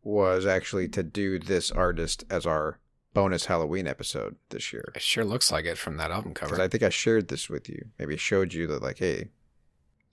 was 0.02 0.46
actually 0.46 0.88
to 0.88 1.02
do 1.02 1.38
this 1.38 1.70
artist 1.70 2.24
as 2.30 2.46
our 2.46 2.78
bonus 3.12 3.46
Halloween 3.46 3.86
episode 3.86 4.36
this 4.50 4.72
year. 4.72 4.92
It 4.94 5.02
sure 5.02 5.24
looks 5.24 5.50
like 5.50 5.64
it 5.64 5.78
from 5.78 5.96
that 5.96 6.10
album 6.10 6.34
cover. 6.34 6.52
Because. 6.52 6.64
I 6.64 6.68
think 6.68 6.82
I 6.82 6.90
shared 6.90 7.28
this 7.28 7.48
with 7.48 7.68
you. 7.68 7.86
Maybe 7.98 8.16
showed 8.16 8.52
you 8.52 8.66
that, 8.68 8.82
like, 8.82 8.98
hey, 8.98 9.30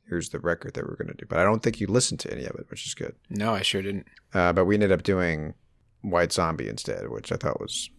here's 0.09 0.29
the 0.29 0.39
record 0.39 0.73
that 0.73 0.87
we're 0.87 0.95
going 0.95 1.07
to 1.07 1.13
do. 1.13 1.25
But 1.27 1.39
I 1.39 1.43
don't 1.43 1.61
think 1.63 1.79
you 1.79 1.87
listened 1.87 2.19
to 2.21 2.31
any 2.31 2.45
of 2.45 2.55
it, 2.55 2.65
which 2.69 2.85
is 2.85 2.93
good. 2.93 3.15
no, 3.29 3.53
I 3.53 3.61
sure 3.61 3.81
didn't. 3.81 4.07
Uh, 4.33 4.53
but 4.53 4.65
we 4.65 4.75
ended 4.75 4.91
up 4.91 5.03
doing 5.03 5.53
White 6.01 6.31
Zombie 6.33 6.67
instead, 6.67 7.09
which 7.09 7.31
I 7.31 7.35
thought 7.35 7.59
was 7.59 7.89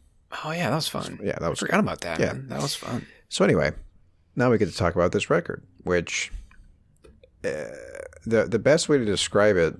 Oh 0.44 0.50
yeah, 0.50 0.68
that 0.70 0.76
was 0.76 0.88
fun. 0.88 1.18
yeah, 1.22 1.32
that 1.32 1.42
I 1.44 1.48
was 1.48 1.60
forgot 1.60 1.80
about 1.80 2.00
that. 2.00 2.18
Yeah. 2.18 2.32
man. 2.32 2.48
that 2.48 2.62
was 2.62 2.74
fun. 2.74 3.06
So 3.28 3.44
anyway, 3.44 3.72
now 4.36 4.50
we 4.50 4.58
get 4.58 4.68
to 4.68 4.76
talk 4.76 4.94
about 4.94 5.12
this 5.12 5.30
record, 5.30 5.64
which 5.84 6.32
uh, 7.44 7.70
the 8.26 8.46
the 8.48 8.58
best 8.58 8.88
way 8.88 8.98
to 8.98 9.04
describe 9.04 9.56
it 9.56 9.76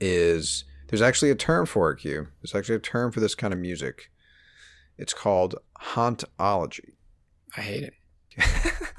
is 0.00 0.64
there's 0.88 1.02
actually 1.02 1.30
a 1.30 1.34
term 1.34 1.66
for 1.66 1.90
it. 1.90 1.98
Q. 1.98 2.28
There's 2.40 2.54
actually 2.54 2.76
a 2.76 2.80
term 2.80 3.10
for 3.12 3.20
this 3.20 3.34
kind 3.34 3.52
of 3.52 3.58
music. 3.58 4.10
It's 4.96 5.14
called 5.14 5.56
hauntology. 5.80 6.92
I 7.56 7.60
hate 7.62 7.84
it. 7.84 7.94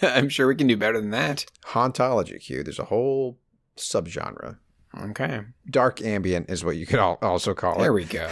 I'm 0.02 0.28
sure 0.28 0.46
we 0.46 0.56
can 0.56 0.66
do 0.66 0.76
better 0.76 1.00
than 1.00 1.10
that. 1.10 1.46
Hauntology. 1.66 2.40
Q. 2.40 2.62
There's 2.62 2.78
a 2.78 2.84
whole 2.84 3.38
subgenre. 3.76 4.58
Okay. 4.98 5.42
Dark 5.68 6.02
ambient 6.02 6.50
is 6.50 6.64
what 6.64 6.76
you 6.76 6.86
could 6.86 6.98
al- 6.98 7.18
also 7.22 7.54
call 7.54 7.76
it. 7.76 7.80
There 7.80 7.92
we 7.92 8.04
go. 8.04 8.28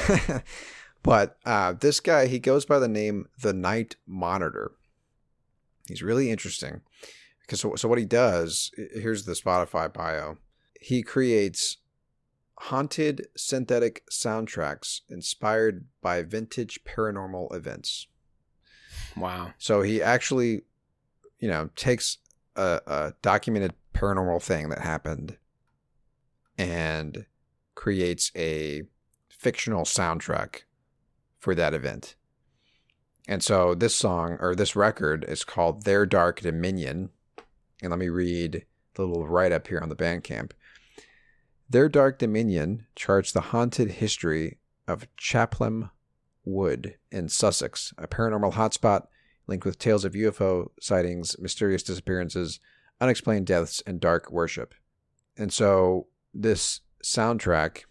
but 1.03 1.37
uh, 1.45 1.75
this 1.75 2.01
guy, 2.01 2.27
he 2.27 2.39
goes 2.39 2.65
by 2.65 2.79
the 2.79 2.89
name 2.89 3.29
the 3.41 3.53
Night 3.53 3.97
Monitor. 4.07 4.73
He's 5.87 6.03
really 6.03 6.31
interesting 6.31 6.83
because 7.43 7.61
so, 7.61 7.75
so 7.77 7.89
what 7.89 7.99
he 7.99 8.05
does 8.05 8.71
here's 8.95 9.25
the 9.25 9.33
Spotify 9.33 9.93
bio. 9.93 10.37
He 10.81 11.03
creates 11.03 11.79
haunted 12.63 13.27
synthetic 13.37 14.05
soundtracks 14.11 15.01
inspired 15.09 15.87
by 16.03 16.23
vintage 16.23 16.81
paranormal 16.85 17.55
events. 17.55 18.07
Wow. 19.17 19.53
So 19.59 19.83
he 19.83 20.03
actually, 20.03 20.63
you 21.39 21.49
know, 21.49 21.71
takes 21.77 22.19
a, 22.57 22.81
a 22.87 23.15
documented 23.23 23.75
paranormal 23.95 24.43
thing 24.43 24.69
that 24.69 24.81
happened 24.81 25.37
and 26.57 27.27
creates 27.75 28.33
a 28.37 28.83
fictional 29.29 29.85
soundtrack 29.85 30.63
for 31.39 31.55
that 31.55 31.75
event. 31.75 32.17
And 33.29 33.43
so 33.43 33.75
this 33.75 33.95
song 33.95 34.39
or 34.41 34.55
this 34.55 34.75
record 34.75 35.25
is 35.29 35.45
called 35.45 35.85
Their 35.85 36.07
Dark 36.07 36.41
Dominion. 36.41 37.11
And 37.83 37.91
let 37.91 37.99
me 37.99 38.09
read 38.09 38.65
the 38.95 39.07
little 39.07 39.29
write 39.29 39.53
up 39.53 39.69
here 39.69 39.81
on 39.81 39.89
the 39.89 39.97
Bandcamp. 39.97 40.53
Their 41.71 41.89
Dark 41.89 42.19
Dominion 42.19 42.87
charts 42.97 43.31
the 43.31 43.43
haunted 43.43 43.93
history 43.93 44.59
of 44.89 45.07
Clapham 45.17 45.91
Wood 46.45 46.97
in 47.13 47.29
Sussex, 47.29 47.93
a 47.99 48.09
paranormal 48.09 48.55
hotspot 48.55 49.07
linked 49.49 49.65
with 49.65 49.79
tales 49.79 50.05
of 50.05 50.13
UFO 50.13 50.69
sightings, 50.81 51.37
mysterious 51.39 51.83
disappearances, 51.83 52.61
unexplained 53.01 53.47
deaths, 53.47 53.83
and 53.87 53.99
dark 53.99 54.31
worship. 54.31 54.75
And 55.37 55.53
so 55.53 56.07
this 56.33 56.81
soundtrack 57.03 57.85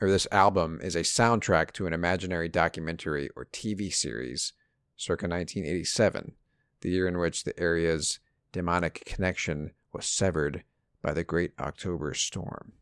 or 0.00 0.08
this 0.08 0.28
album 0.30 0.78
is 0.82 0.94
a 0.94 1.00
soundtrack 1.00 1.72
to 1.72 1.86
an 1.86 1.92
imaginary 1.92 2.48
documentary 2.48 3.30
or 3.34 3.46
TV 3.46 3.92
series 3.92 4.52
circa 4.96 5.24
1987, 5.24 6.32
the 6.80 6.90
year 6.90 7.08
in 7.08 7.18
which 7.18 7.44
the 7.44 7.58
area's 7.58 8.20
demonic 8.52 9.02
connection 9.04 9.72
was 9.92 10.06
severed 10.06 10.62
by 11.02 11.12
the 11.12 11.24
Great 11.24 11.52
October 11.58 12.14
Storm. 12.14 12.72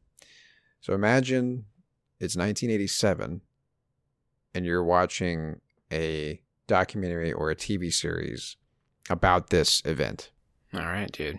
So 0.81 0.93
imagine 0.93 1.65
it's 2.21 2.37
1987 2.37 3.41
and 4.55 4.67
you're 4.67 4.85
watching 4.85 5.61
a 5.93 6.41
documentary 6.67 7.33
or 7.33 7.51
a 7.51 7.57
TV 7.57 7.93
series 7.93 8.57
about 9.11 9.51
this 9.51 9.83
event. 9.85 10.31
All 10.73 10.81
right, 10.81 11.11
dude. 11.11 11.39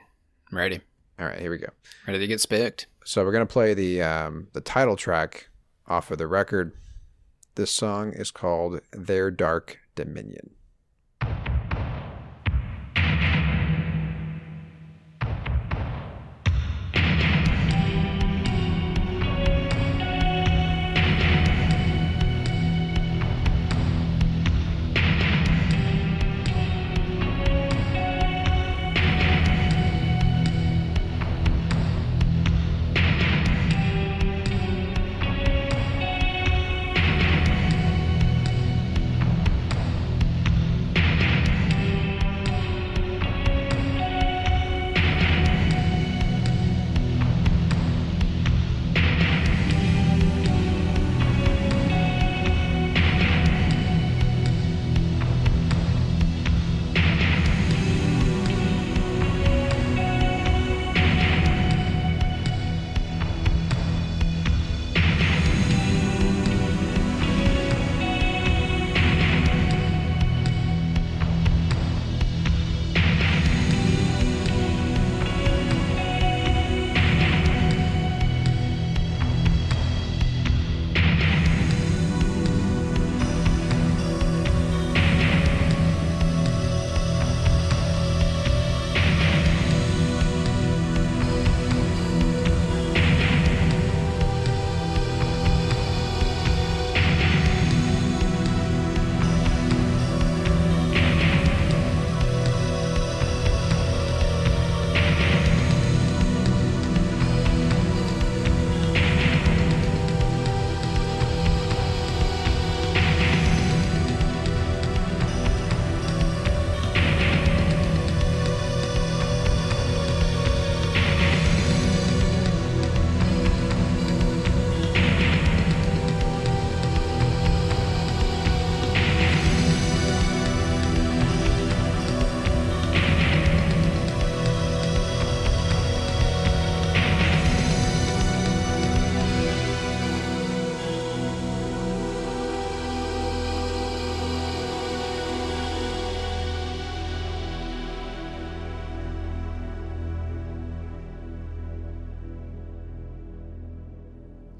I'm 0.51 0.57
ready. 0.57 0.82
All 1.19 1.26
right, 1.26 1.39
here 1.39 1.51
we 1.51 1.57
go. 1.57 1.69
Ready 2.07 2.19
to 2.19 2.28
get 2.28 2.41
spicked. 2.41 2.88
So 3.03 3.23
we're 3.23 3.32
gonna 3.32 3.45
play 3.45 3.73
the 3.73 4.01
um, 4.01 4.47
the 4.53 4.61
title 4.61 4.95
track 4.95 5.49
off 5.88 6.11
of 6.11 6.17
the 6.17 6.28
record. 6.28 6.73
This 7.55 7.71
song 7.71 8.11
is 8.13 8.32
called 8.32 8.82
"Their 8.91 9.32
Dark 9.32 9.80
Dominion." 9.95 10.51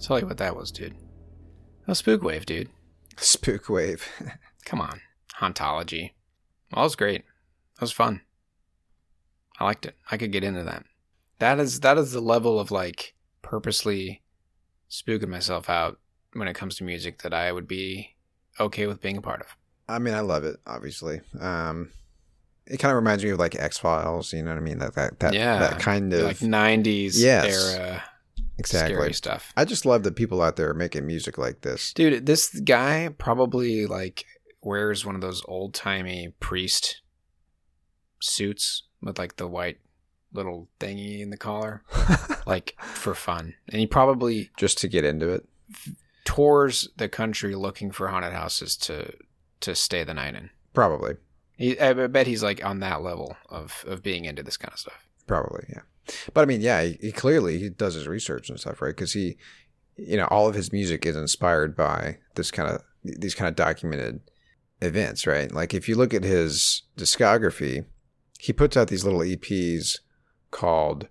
Tell 0.06 0.20
you 0.20 0.28
what 0.28 0.38
that 0.38 0.56
was, 0.56 0.72
dude. 0.72 0.95
A 1.88 1.95
spook 1.95 2.24
wave, 2.24 2.45
dude. 2.45 2.70
Spook 3.18 3.70
Wave. 3.70 4.08
Come 4.66 4.82
on. 4.82 5.01
Hauntology. 5.39 6.12
Well, 6.72 6.82
that 6.82 6.84
was 6.84 6.95
great. 6.95 7.24
That 7.76 7.82
was 7.82 7.91
fun. 7.91 8.22
I 9.60 9.64
liked 9.66 9.86
it. 9.86 9.95
I 10.12 10.18
could 10.18 10.32
get 10.32 10.43
into 10.43 10.64
that. 10.64 10.84
That 11.39 11.60
is 11.60 11.80
that 11.82 11.97
is 11.97 12.12
the 12.12 12.22
level 12.22 12.60
of 12.60 12.72
like 12.72 13.14
purposely 13.41 14.22
spooking 14.89 15.28
myself 15.30 15.70
out 15.70 15.99
when 16.34 16.47
it 16.47 16.56
comes 16.56 16.76
to 16.78 16.84
music 16.84 17.22
that 17.22 17.34
I 17.34 17.51
would 17.51 17.68
be 17.68 18.16
okay 18.60 18.88
with 18.88 19.01
being 19.01 19.18
a 19.18 19.22
part 19.22 19.41
of. 19.41 19.47
I 19.88 19.99
mean, 19.99 20.14
I 20.14 20.22
love 20.22 20.43
it. 20.43 20.58
Obviously, 20.66 21.22
um, 21.39 21.91
it 22.66 22.78
kind 22.78 22.91
of 22.91 22.95
reminds 22.95 23.24
me 23.24 23.30
of 23.30 23.39
like 23.39 23.56
X 23.56 23.78
Files. 23.78 24.34
You 24.34 24.43
know 24.43 24.51
what 24.51 24.58
I 24.58 24.62
mean? 24.62 24.80
That 24.80 24.95
that 24.95 25.20
that, 25.20 25.34
yeah, 25.34 25.60
that 25.60 25.80
kind 25.80 26.14
of 26.14 26.24
like 26.24 26.38
'90s 26.39 27.14
Yes. 27.16 27.76
era 27.76 28.03
exactly 28.58 28.95
scary 28.95 29.14
stuff. 29.14 29.53
I 29.56 29.66
just 29.66 29.86
love 29.86 30.03
that 30.03 30.16
people 30.16 30.41
out 30.41 30.56
there 30.56 30.70
are 30.70 30.76
making 30.76 31.06
music 31.06 31.38
like 31.38 31.62
this. 31.62 31.93
Dude, 31.93 32.26
this 32.26 32.60
guy 32.62 33.10
probably 33.18 33.86
like 33.86 34.26
wears 34.62 35.06
one 35.06 35.16
of 35.16 35.22
those 35.22 35.43
old 35.47 35.74
timey 35.74 36.34
priest 36.39 37.01
suits 38.22 38.84
with 39.01 39.20
like 39.20 39.38
the 39.38 39.47
white 39.47 39.80
little 40.34 40.68
thingy 40.80 41.22
in 41.22 41.30
the 41.30 41.38
collar, 41.38 41.84
like 42.45 42.76
for 42.82 43.14
fun. 43.14 43.53
And 43.70 43.80
he 43.80 43.88
probably 43.88 44.51
just 44.58 44.78
to 44.80 44.88
get 44.88 45.06
into 45.06 45.30
it. 45.30 45.47
tours 46.26 46.89
the 46.97 47.08
country 47.08 47.56
looking 47.56 47.91
for 47.91 48.08
haunted 48.08 48.34
houses 48.34 48.76
to 48.78 49.14
to 49.62 49.76
stay 49.76 50.03
the 50.03 50.14
night 50.14 50.36
in. 50.36 50.49
Probably, 50.74 51.16
He, 51.56 51.80
I 51.80 51.93
bet 51.93 52.28
he's 52.28 52.43
like 52.43 52.64
on 52.64 52.80
that 52.80 53.01
level 53.01 53.38
of 53.49 53.86
of 53.88 54.03
being 54.03 54.26
into 54.26 54.43
this 54.43 54.58
kind 54.58 54.74
of 54.74 54.80
stuff. 54.80 55.08
probably, 55.28 55.66
yeah. 55.70 55.82
But 56.34 56.41
I 56.41 56.45
mean, 56.45 56.62
yeah, 56.62 56.84
he, 56.84 56.97
he 57.01 57.12
clearly 57.12 57.58
he 57.60 57.70
does 57.70 57.93
his 57.93 58.08
research 58.08 58.49
and 58.49 58.60
stuff, 58.60 58.82
right? 58.82 58.95
Because 58.95 59.14
he, 59.14 59.38
you 59.97 60.18
know, 60.18 60.26
all 60.26 60.47
of 60.47 60.56
his 60.56 60.72
music 60.72 61.06
is 61.06 61.16
inspired 61.16 61.76
by 61.76 62.18
this 62.36 62.51
kind 62.51 62.70
of 62.70 62.82
these 63.03 63.36
kind 63.36 63.47
of 63.47 63.56
documented 63.56 64.22
events, 64.82 65.28
right? 65.28 65.51
Like 65.51 65.74
if 65.74 65.88
you 65.88 65.95
look 65.95 66.14
at 66.14 66.24
his 66.24 66.84
discography, 66.97 67.86
he 68.39 68.53
puts 68.53 68.76
out 68.76 68.88
these 68.88 69.03
little 69.03 69.22
EPs 69.22 69.99
called 70.51 71.08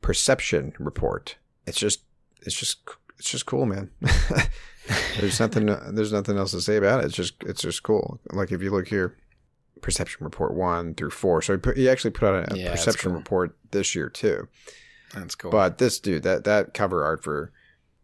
Perception 0.00 0.72
Report. 0.78 1.36
It's 1.66 1.78
just, 1.78 2.02
it's 2.42 2.58
just, 2.58 2.80
it's 3.18 3.30
just 3.30 3.46
cool, 3.46 3.66
man. 3.66 3.90
there's 5.20 5.40
nothing, 5.40 5.66
there's 5.94 6.12
nothing 6.12 6.36
else 6.36 6.52
to 6.52 6.60
say 6.60 6.76
about 6.76 7.00
it. 7.00 7.06
It's 7.06 7.16
just, 7.16 7.42
it's 7.44 7.62
just 7.62 7.82
cool. 7.82 8.20
Like 8.32 8.52
if 8.52 8.62
you 8.62 8.70
look 8.70 8.88
here, 8.88 9.16
Perception 9.80 10.24
Report 10.24 10.54
one 10.54 10.94
through 10.94 11.10
four. 11.10 11.42
So 11.42 11.54
he, 11.54 11.58
put, 11.58 11.76
he 11.76 11.88
actually 11.88 12.10
put 12.12 12.26
out 12.26 12.52
a 12.52 12.58
Yeah, 12.58 12.70
Perception 12.72 13.10
cool. 13.10 13.18
Report 13.18 13.56
this 13.70 13.94
year 13.94 14.08
too. 14.08 14.48
That's 15.14 15.34
cool. 15.34 15.50
But 15.50 15.78
this 15.78 15.98
dude, 15.98 16.22
that 16.22 16.44
that 16.44 16.74
cover 16.74 17.04
art 17.04 17.22
for 17.22 17.52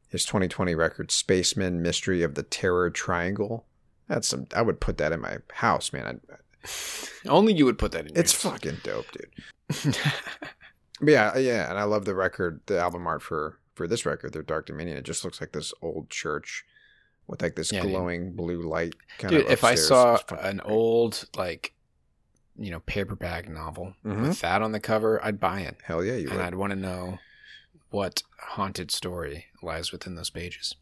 his 0.09 0.25
2020 0.25 0.75
record, 0.75 1.11
Spaceman 1.11 1.83
Mystery 1.83 2.23
of 2.23 2.35
the 2.35 2.43
Terror 2.43 2.91
Triangle. 2.91 3.67
That's 4.09 4.29
some. 4.29 4.47
I 4.55 4.63
would 4.63 4.81
put 4.81 4.99
that 4.99 5.13
in 5.13 5.21
my 5.21 5.39
house, 5.53 5.93
man. 5.93 6.21
I, 6.31 6.69
only 7.29 7.53
you 7.55 7.65
would 7.65 7.79
put 7.79 7.93
that 7.93 8.07
in. 8.07 8.17
it's 8.17 8.33
fucking 8.33 8.79
dope, 8.83 9.07
dude. 9.13 9.97
But 11.01 11.11
yeah, 11.13 11.33
uh, 11.35 11.39
yeah, 11.39 11.71
and 11.71 11.79
I 11.79 11.85
love 11.85 12.05
the 12.05 12.15
record, 12.15 12.61
the 12.67 12.79
album 12.81 13.07
art 13.07 13.23
for 13.23 13.59
for 13.75 13.87
this 13.87 14.05
record, 14.05 14.33
their 14.33 14.43
Dark 14.43 14.67
Dominion. 14.67 14.97
It 14.97 15.05
just 15.05 15.25
looks 15.25 15.41
like 15.41 15.53
this 15.53 15.73
old 15.81 16.11
church 16.11 16.65
with 17.29 17.41
like 17.43 17.55
this 17.55 17.71
Yeah, 17.71 17.83
dude. 17.83 17.93
glowing 17.93 18.33
blue 18.33 18.63
light. 18.69 18.95
Kind 19.19 19.31
Dude, 19.33 19.47
of 19.47 19.53
if 19.53 19.63
I 19.63 19.77
saw 19.77 20.19
an 20.41 20.61
old 20.63 21.29
like 21.37 21.75
you 22.57 22.71
know 22.73 22.81
paperback 22.81 23.49
novel 23.49 23.95
Mhm. 24.05 24.29
with 24.29 24.41
that 24.41 24.63
on 24.63 24.73
the 24.73 24.81
cover, 24.81 25.25
I'd 25.25 25.39
buy 25.39 25.61
it, 25.61 25.77
hell 25.85 26.03
yeah, 26.05 26.15
you 26.17 26.29
and 26.31 26.39
would. 26.39 26.45
I'd 26.47 26.55
want 26.57 26.71
to 26.73 26.77
know 26.77 27.19
what 27.91 28.23
haunted 28.41 28.91
story 28.91 29.47
lies 29.63 29.93
within 29.93 30.15
those 30.17 30.31
pages. 30.31 30.75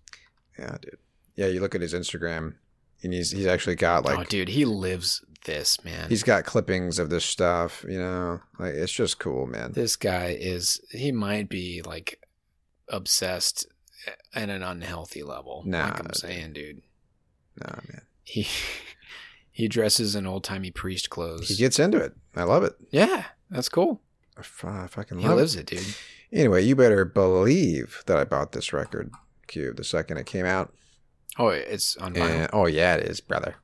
Yeah, 0.59 0.79
dude. 0.81 0.97
Yeah, 1.35 1.49
you 1.49 1.61
look 1.61 1.75
at 1.75 1.83
his 1.83 1.93
Instagram, 1.93 2.55
and 3.03 3.13
he's 3.13 3.33
he's 3.33 3.47
actually 3.47 3.77
got 3.77 4.05
like 4.07 4.19
oh, 4.19 4.25
dude, 4.25 4.49
he 4.49 4.65
lives 4.65 5.23
this 5.45 5.85
man. 5.85 6.09
he's 6.09 6.23
got 6.25 6.45
clippings 6.45 6.99
of 6.99 7.11
this 7.11 7.25
stuff. 7.25 7.85
You 7.89 7.99
know, 7.99 8.41
like 8.59 8.75
it's 8.75 8.91
just 8.93 9.19
cool, 9.19 9.47
man. 9.47 9.73
this 9.73 9.97
guy 9.97 10.37
is 10.41 10.81
he 10.91 11.13
might 11.13 11.49
be 11.49 11.83
like 11.83 12.21
obsessed 12.89 13.67
at 14.35 14.49
an 14.49 14.63
unhealthy 14.63 15.23
level. 15.23 15.63
Nah, 15.67 15.85
like 15.87 16.01
I'm 16.01 16.13
saying, 16.15 16.53
dude. 16.53 16.83
Nah, 17.61 17.77
man. 17.89 18.03
He 18.25 18.47
he 19.51 19.69
dresses 19.69 20.15
in 20.15 20.27
old 20.27 20.45
timey 20.45 20.71
priest 20.71 21.11
clothes. 21.11 21.49
He 21.49 21.57
gets 21.57 21.79
into 21.79 21.99
it. 21.99 22.15
I 22.35 22.43
love 22.45 22.63
it. 22.65 22.75
yeah, 22.91 23.25
that's 23.51 23.69
cool. 23.69 24.03
I 24.37 24.41
f- 24.41 24.65
I 24.65 24.87
fucking 24.87 25.19
He 25.19 25.27
love 25.27 25.37
lives 25.39 25.57
it. 25.57 25.73
it, 25.73 25.79
dude. 25.79 25.95
Anyway, 26.33 26.63
you 26.63 26.75
better 26.77 27.05
believe 27.05 28.03
that 28.07 28.19
I 28.19 28.25
bought 28.25 28.53
this 28.53 28.73
record, 28.73 29.11
Cube, 29.47 29.77
the 29.77 29.85
second 29.85 30.19
it 30.19 30.27
came 30.27 30.45
out. 30.45 30.75
Oh, 31.39 31.49
it's 31.49 31.97
on 31.97 32.15
vinyl. 32.15 32.31
And, 32.31 32.51
oh 32.53 32.67
yeah, 32.67 32.97
it 32.97 33.05
is, 33.09 33.21
brother. 33.21 33.55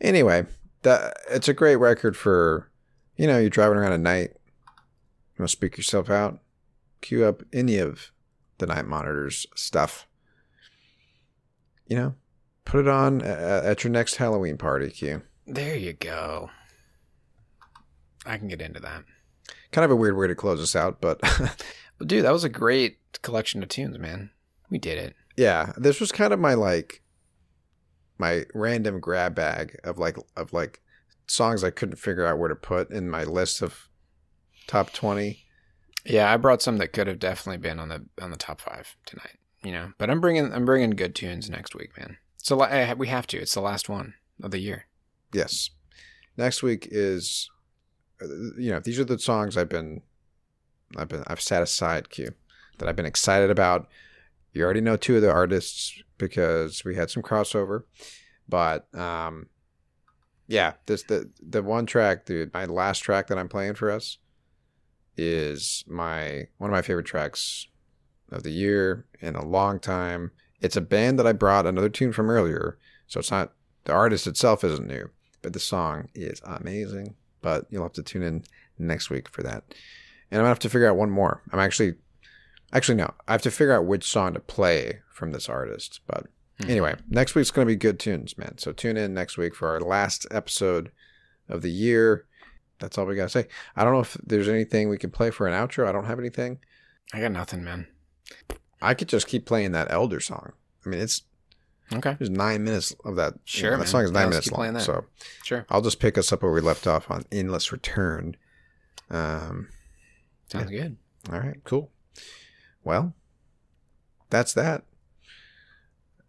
Anyway, 0.00 0.46
that 0.82 1.16
it's 1.30 1.48
a 1.48 1.54
great 1.54 1.76
record 1.76 2.16
for, 2.16 2.68
you 3.16 3.26
know, 3.26 3.38
you're 3.38 3.48
driving 3.50 3.78
around 3.78 3.92
at 3.92 4.00
night. 4.00 4.30
You 4.34 5.38
want 5.38 5.48
to 5.50 5.56
speak 5.56 5.76
yourself 5.76 6.10
out. 6.10 6.40
Cue 7.00 7.24
up 7.24 7.42
any 7.52 7.78
of 7.78 8.10
the 8.62 8.74
night 8.74 8.86
monitors 8.86 9.46
stuff. 9.54 10.06
You 11.86 11.96
know, 11.96 12.14
put 12.64 12.80
it 12.80 12.88
on 12.88 13.20
at, 13.20 13.64
at 13.64 13.84
your 13.84 13.90
next 13.90 14.16
Halloween 14.16 14.56
party. 14.56 14.88
Q. 14.88 15.22
There 15.46 15.76
you 15.76 15.92
go. 15.92 16.50
I 18.24 18.38
can 18.38 18.48
get 18.48 18.62
into 18.62 18.80
that. 18.80 19.02
Kind 19.72 19.84
of 19.84 19.90
a 19.90 19.96
weird 19.96 20.16
way 20.16 20.28
to 20.28 20.34
close 20.34 20.60
us 20.60 20.76
out, 20.76 21.00
but 21.00 21.20
Well, 21.22 21.50
dude, 22.06 22.24
that 22.24 22.32
was 22.32 22.44
a 22.44 22.48
great 22.48 22.98
collection 23.22 23.62
of 23.62 23.68
tunes, 23.68 23.98
man. 23.98 24.30
We 24.70 24.78
did 24.78 24.96
it. 24.98 25.16
yeah, 25.36 25.72
this 25.76 26.00
was 26.00 26.12
kind 26.12 26.32
of 26.32 26.38
my 26.40 26.54
like 26.54 27.02
my 28.18 28.44
random 28.54 29.00
grab 29.00 29.34
bag 29.34 29.76
of 29.82 29.98
like 29.98 30.16
of 30.36 30.52
like 30.52 30.80
songs 31.26 31.64
I 31.64 31.70
couldn't 31.70 31.96
figure 31.96 32.24
out 32.24 32.38
where 32.38 32.48
to 32.48 32.54
put 32.54 32.90
in 32.90 33.10
my 33.10 33.24
list 33.24 33.60
of 33.60 33.88
top 34.66 34.92
20. 34.92 35.44
Yeah, 36.04 36.32
I 36.32 36.36
brought 36.36 36.62
some 36.62 36.78
that 36.78 36.92
could 36.92 37.06
have 37.06 37.18
definitely 37.18 37.58
been 37.58 37.78
on 37.78 37.88
the 37.88 38.04
on 38.20 38.30
the 38.30 38.36
top 38.36 38.60
five 38.60 38.96
tonight. 39.06 39.38
You 39.62 39.72
know, 39.72 39.92
but 39.98 40.10
I'm 40.10 40.20
bringing 40.20 40.52
I'm 40.52 40.64
bringing 40.64 40.90
good 40.90 41.14
tunes 41.14 41.48
next 41.48 41.74
week, 41.74 41.96
man. 41.96 42.18
So 42.36 42.56
we 42.96 43.06
have 43.08 43.26
to. 43.28 43.38
It's 43.38 43.54
the 43.54 43.60
last 43.60 43.88
one 43.88 44.14
of 44.42 44.50
the 44.50 44.58
year. 44.58 44.86
Yes. 45.32 45.70
Next 46.36 46.62
week 46.62 46.88
is 46.90 47.48
uh, 48.20 48.26
you 48.58 48.70
know, 48.70 48.80
these 48.80 48.98
are 48.98 49.04
the 49.04 49.18
songs 49.18 49.56
I've 49.56 49.68
been 49.68 50.02
I've 50.96 51.08
been 51.08 51.22
I've 51.26 51.40
set 51.40 51.62
aside 51.62 52.10
Q 52.10 52.34
that 52.78 52.88
I've 52.88 52.96
been 52.96 53.06
excited 53.06 53.50
about. 53.50 53.88
You 54.52 54.64
already 54.64 54.80
know 54.80 54.96
two 54.96 55.16
of 55.16 55.22
the 55.22 55.30
artists 55.30 56.02
because 56.18 56.84
we 56.84 56.96
had 56.96 57.10
some 57.10 57.22
crossover. 57.22 57.84
But 58.48 58.92
um 58.94 59.46
yeah, 60.48 60.74
this 60.86 61.04
the 61.04 61.30
the 61.40 61.62
one 61.62 61.86
track, 61.86 62.26
dude, 62.26 62.52
my 62.52 62.64
last 62.64 62.98
track 62.98 63.28
that 63.28 63.38
I'm 63.38 63.48
playing 63.48 63.74
for 63.74 63.90
us 63.90 64.18
is 65.16 65.84
my 65.86 66.46
one 66.58 66.70
of 66.70 66.74
my 66.74 66.82
favorite 66.82 67.06
tracks 67.06 67.66
of 68.30 68.42
the 68.42 68.50
year 68.50 69.06
in 69.20 69.34
a 69.34 69.44
long 69.44 69.78
time. 69.78 70.30
It's 70.60 70.76
a 70.76 70.80
band 70.80 71.18
that 71.18 71.26
I 71.26 71.32
brought 71.32 71.66
another 71.66 71.88
tune 71.88 72.12
from 72.12 72.30
earlier, 72.30 72.78
so 73.06 73.20
it's 73.20 73.30
not 73.30 73.52
the 73.84 73.92
artist 73.92 74.26
itself 74.26 74.64
isn't 74.64 74.86
new, 74.86 75.10
but 75.42 75.52
the 75.52 75.60
song 75.60 76.08
is 76.14 76.40
amazing. 76.44 77.14
But 77.40 77.66
you'll 77.70 77.82
have 77.82 77.92
to 77.94 78.02
tune 78.02 78.22
in 78.22 78.44
next 78.78 79.10
week 79.10 79.28
for 79.28 79.42
that. 79.42 79.64
And 80.30 80.38
I'm 80.38 80.44
gonna 80.44 80.48
have 80.48 80.58
to 80.60 80.70
figure 80.70 80.88
out 80.88 80.96
one 80.96 81.10
more. 81.10 81.42
I'm 81.52 81.58
actually 81.58 81.94
actually 82.72 82.96
no, 82.96 83.12
I 83.26 83.32
have 83.32 83.42
to 83.42 83.50
figure 83.50 83.74
out 83.74 83.86
which 83.86 84.04
song 84.04 84.34
to 84.34 84.40
play 84.40 85.00
from 85.12 85.32
this 85.32 85.48
artist. 85.48 86.00
But 86.06 86.26
hmm. 86.60 86.70
anyway, 86.70 86.94
next 87.08 87.34
week's 87.34 87.50
gonna 87.50 87.66
be 87.66 87.76
good 87.76 87.98
tunes, 87.98 88.38
man. 88.38 88.58
So 88.58 88.72
tune 88.72 88.96
in 88.96 89.12
next 89.12 89.36
week 89.36 89.54
for 89.54 89.68
our 89.68 89.80
last 89.80 90.26
episode 90.30 90.90
of 91.48 91.62
the 91.62 91.70
year. 91.70 92.26
That's 92.82 92.98
all 92.98 93.06
we 93.06 93.16
gotta 93.16 93.28
say. 93.30 93.46
I 93.76 93.84
don't 93.84 93.94
know 93.94 94.00
if 94.00 94.14
there's 94.22 94.48
anything 94.48 94.88
we 94.90 94.98
can 94.98 95.10
play 95.10 95.30
for 95.30 95.46
an 95.46 95.54
outro. 95.54 95.86
I 95.88 95.92
don't 95.92 96.04
have 96.04 96.18
anything. 96.18 96.58
I 97.14 97.20
got 97.20 97.32
nothing, 97.32 97.62
man. 97.64 97.86
I 98.82 98.94
could 98.94 99.08
just 99.08 99.26
keep 99.28 99.46
playing 99.46 99.72
that 99.72 99.90
Elder 99.90 100.20
song. 100.20 100.52
I 100.84 100.88
mean, 100.88 101.00
it's 101.00 101.22
Okay, 101.92 102.16
there's 102.18 102.30
nine 102.30 102.64
minutes 102.64 102.94
of 103.04 103.16
that. 103.16 103.34
you 103.34 103.40
Sure, 103.44 103.70
know, 103.70 103.76
man. 103.76 103.80
that 103.84 103.90
song 103.90 104.04
is 104.04 104.10
nine 104.10 104.30
let's 104.30 104.50
minutes 104.50 104.52
long. 104.52 104.78
So 104.80 105.04
sure. 105.44 105.66
I'll 105.70 105.82
just 105.82 106.00
pick 106.00 106.16
us 106.18 106.32
up 106.32 106.42
where 106.42 106.50
we 106.52 106.60
left 106.60 106.86
off 106.86 107.10
on 107.10 107.24
Endless 107.30 107.70
Return. 107.70 108.36
Um, 109.10 109.68
Sounds 110.50 110.70
good. 110.70 110.96
all 111.30 111.38
right, 111.40 111.62
cool. 111.64 111.90
Well, 112.82 113.14
that's 114.30 114.54
that. 114.54 114.84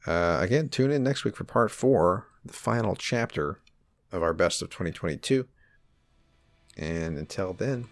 Uh, 0.05 0.37
again, 0.41 0.67
tune 0.69 0.91
in 0.91 1.01
next 1.03 1.23
week 1.23 1.35
for 1.35 1.45
part 1.45 1.71
four, 1.71 2.27
the 2.43 2.53
final 2.53 2.95
chapter 2.95 3.61
of 4.11 4.21
our 4.21 4.33
best 4.33 4.61
of 4.61 4.69
2022. 4.69 5.47
And 6.77 7.17
until 7.17 7.53
then, 7.53 7.87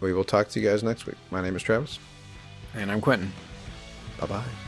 we 0.00 0.12
will 0.12 0.24
talk 0.24 0.48
to 0.48 0.60
you 0.60 0.68
guys 0.68 0.82
next 0.82 1.06
week. 1.06 1.16
My 1.30 1.42
name 1.42 1.56
is 1.56 1.62
Travis. 1.62 1.98
And 2.74 2.90
I'm 2.90 3.00
Quentin. 3.00 3.32
Bye 4.20 4.26
bye. 4.26 4.67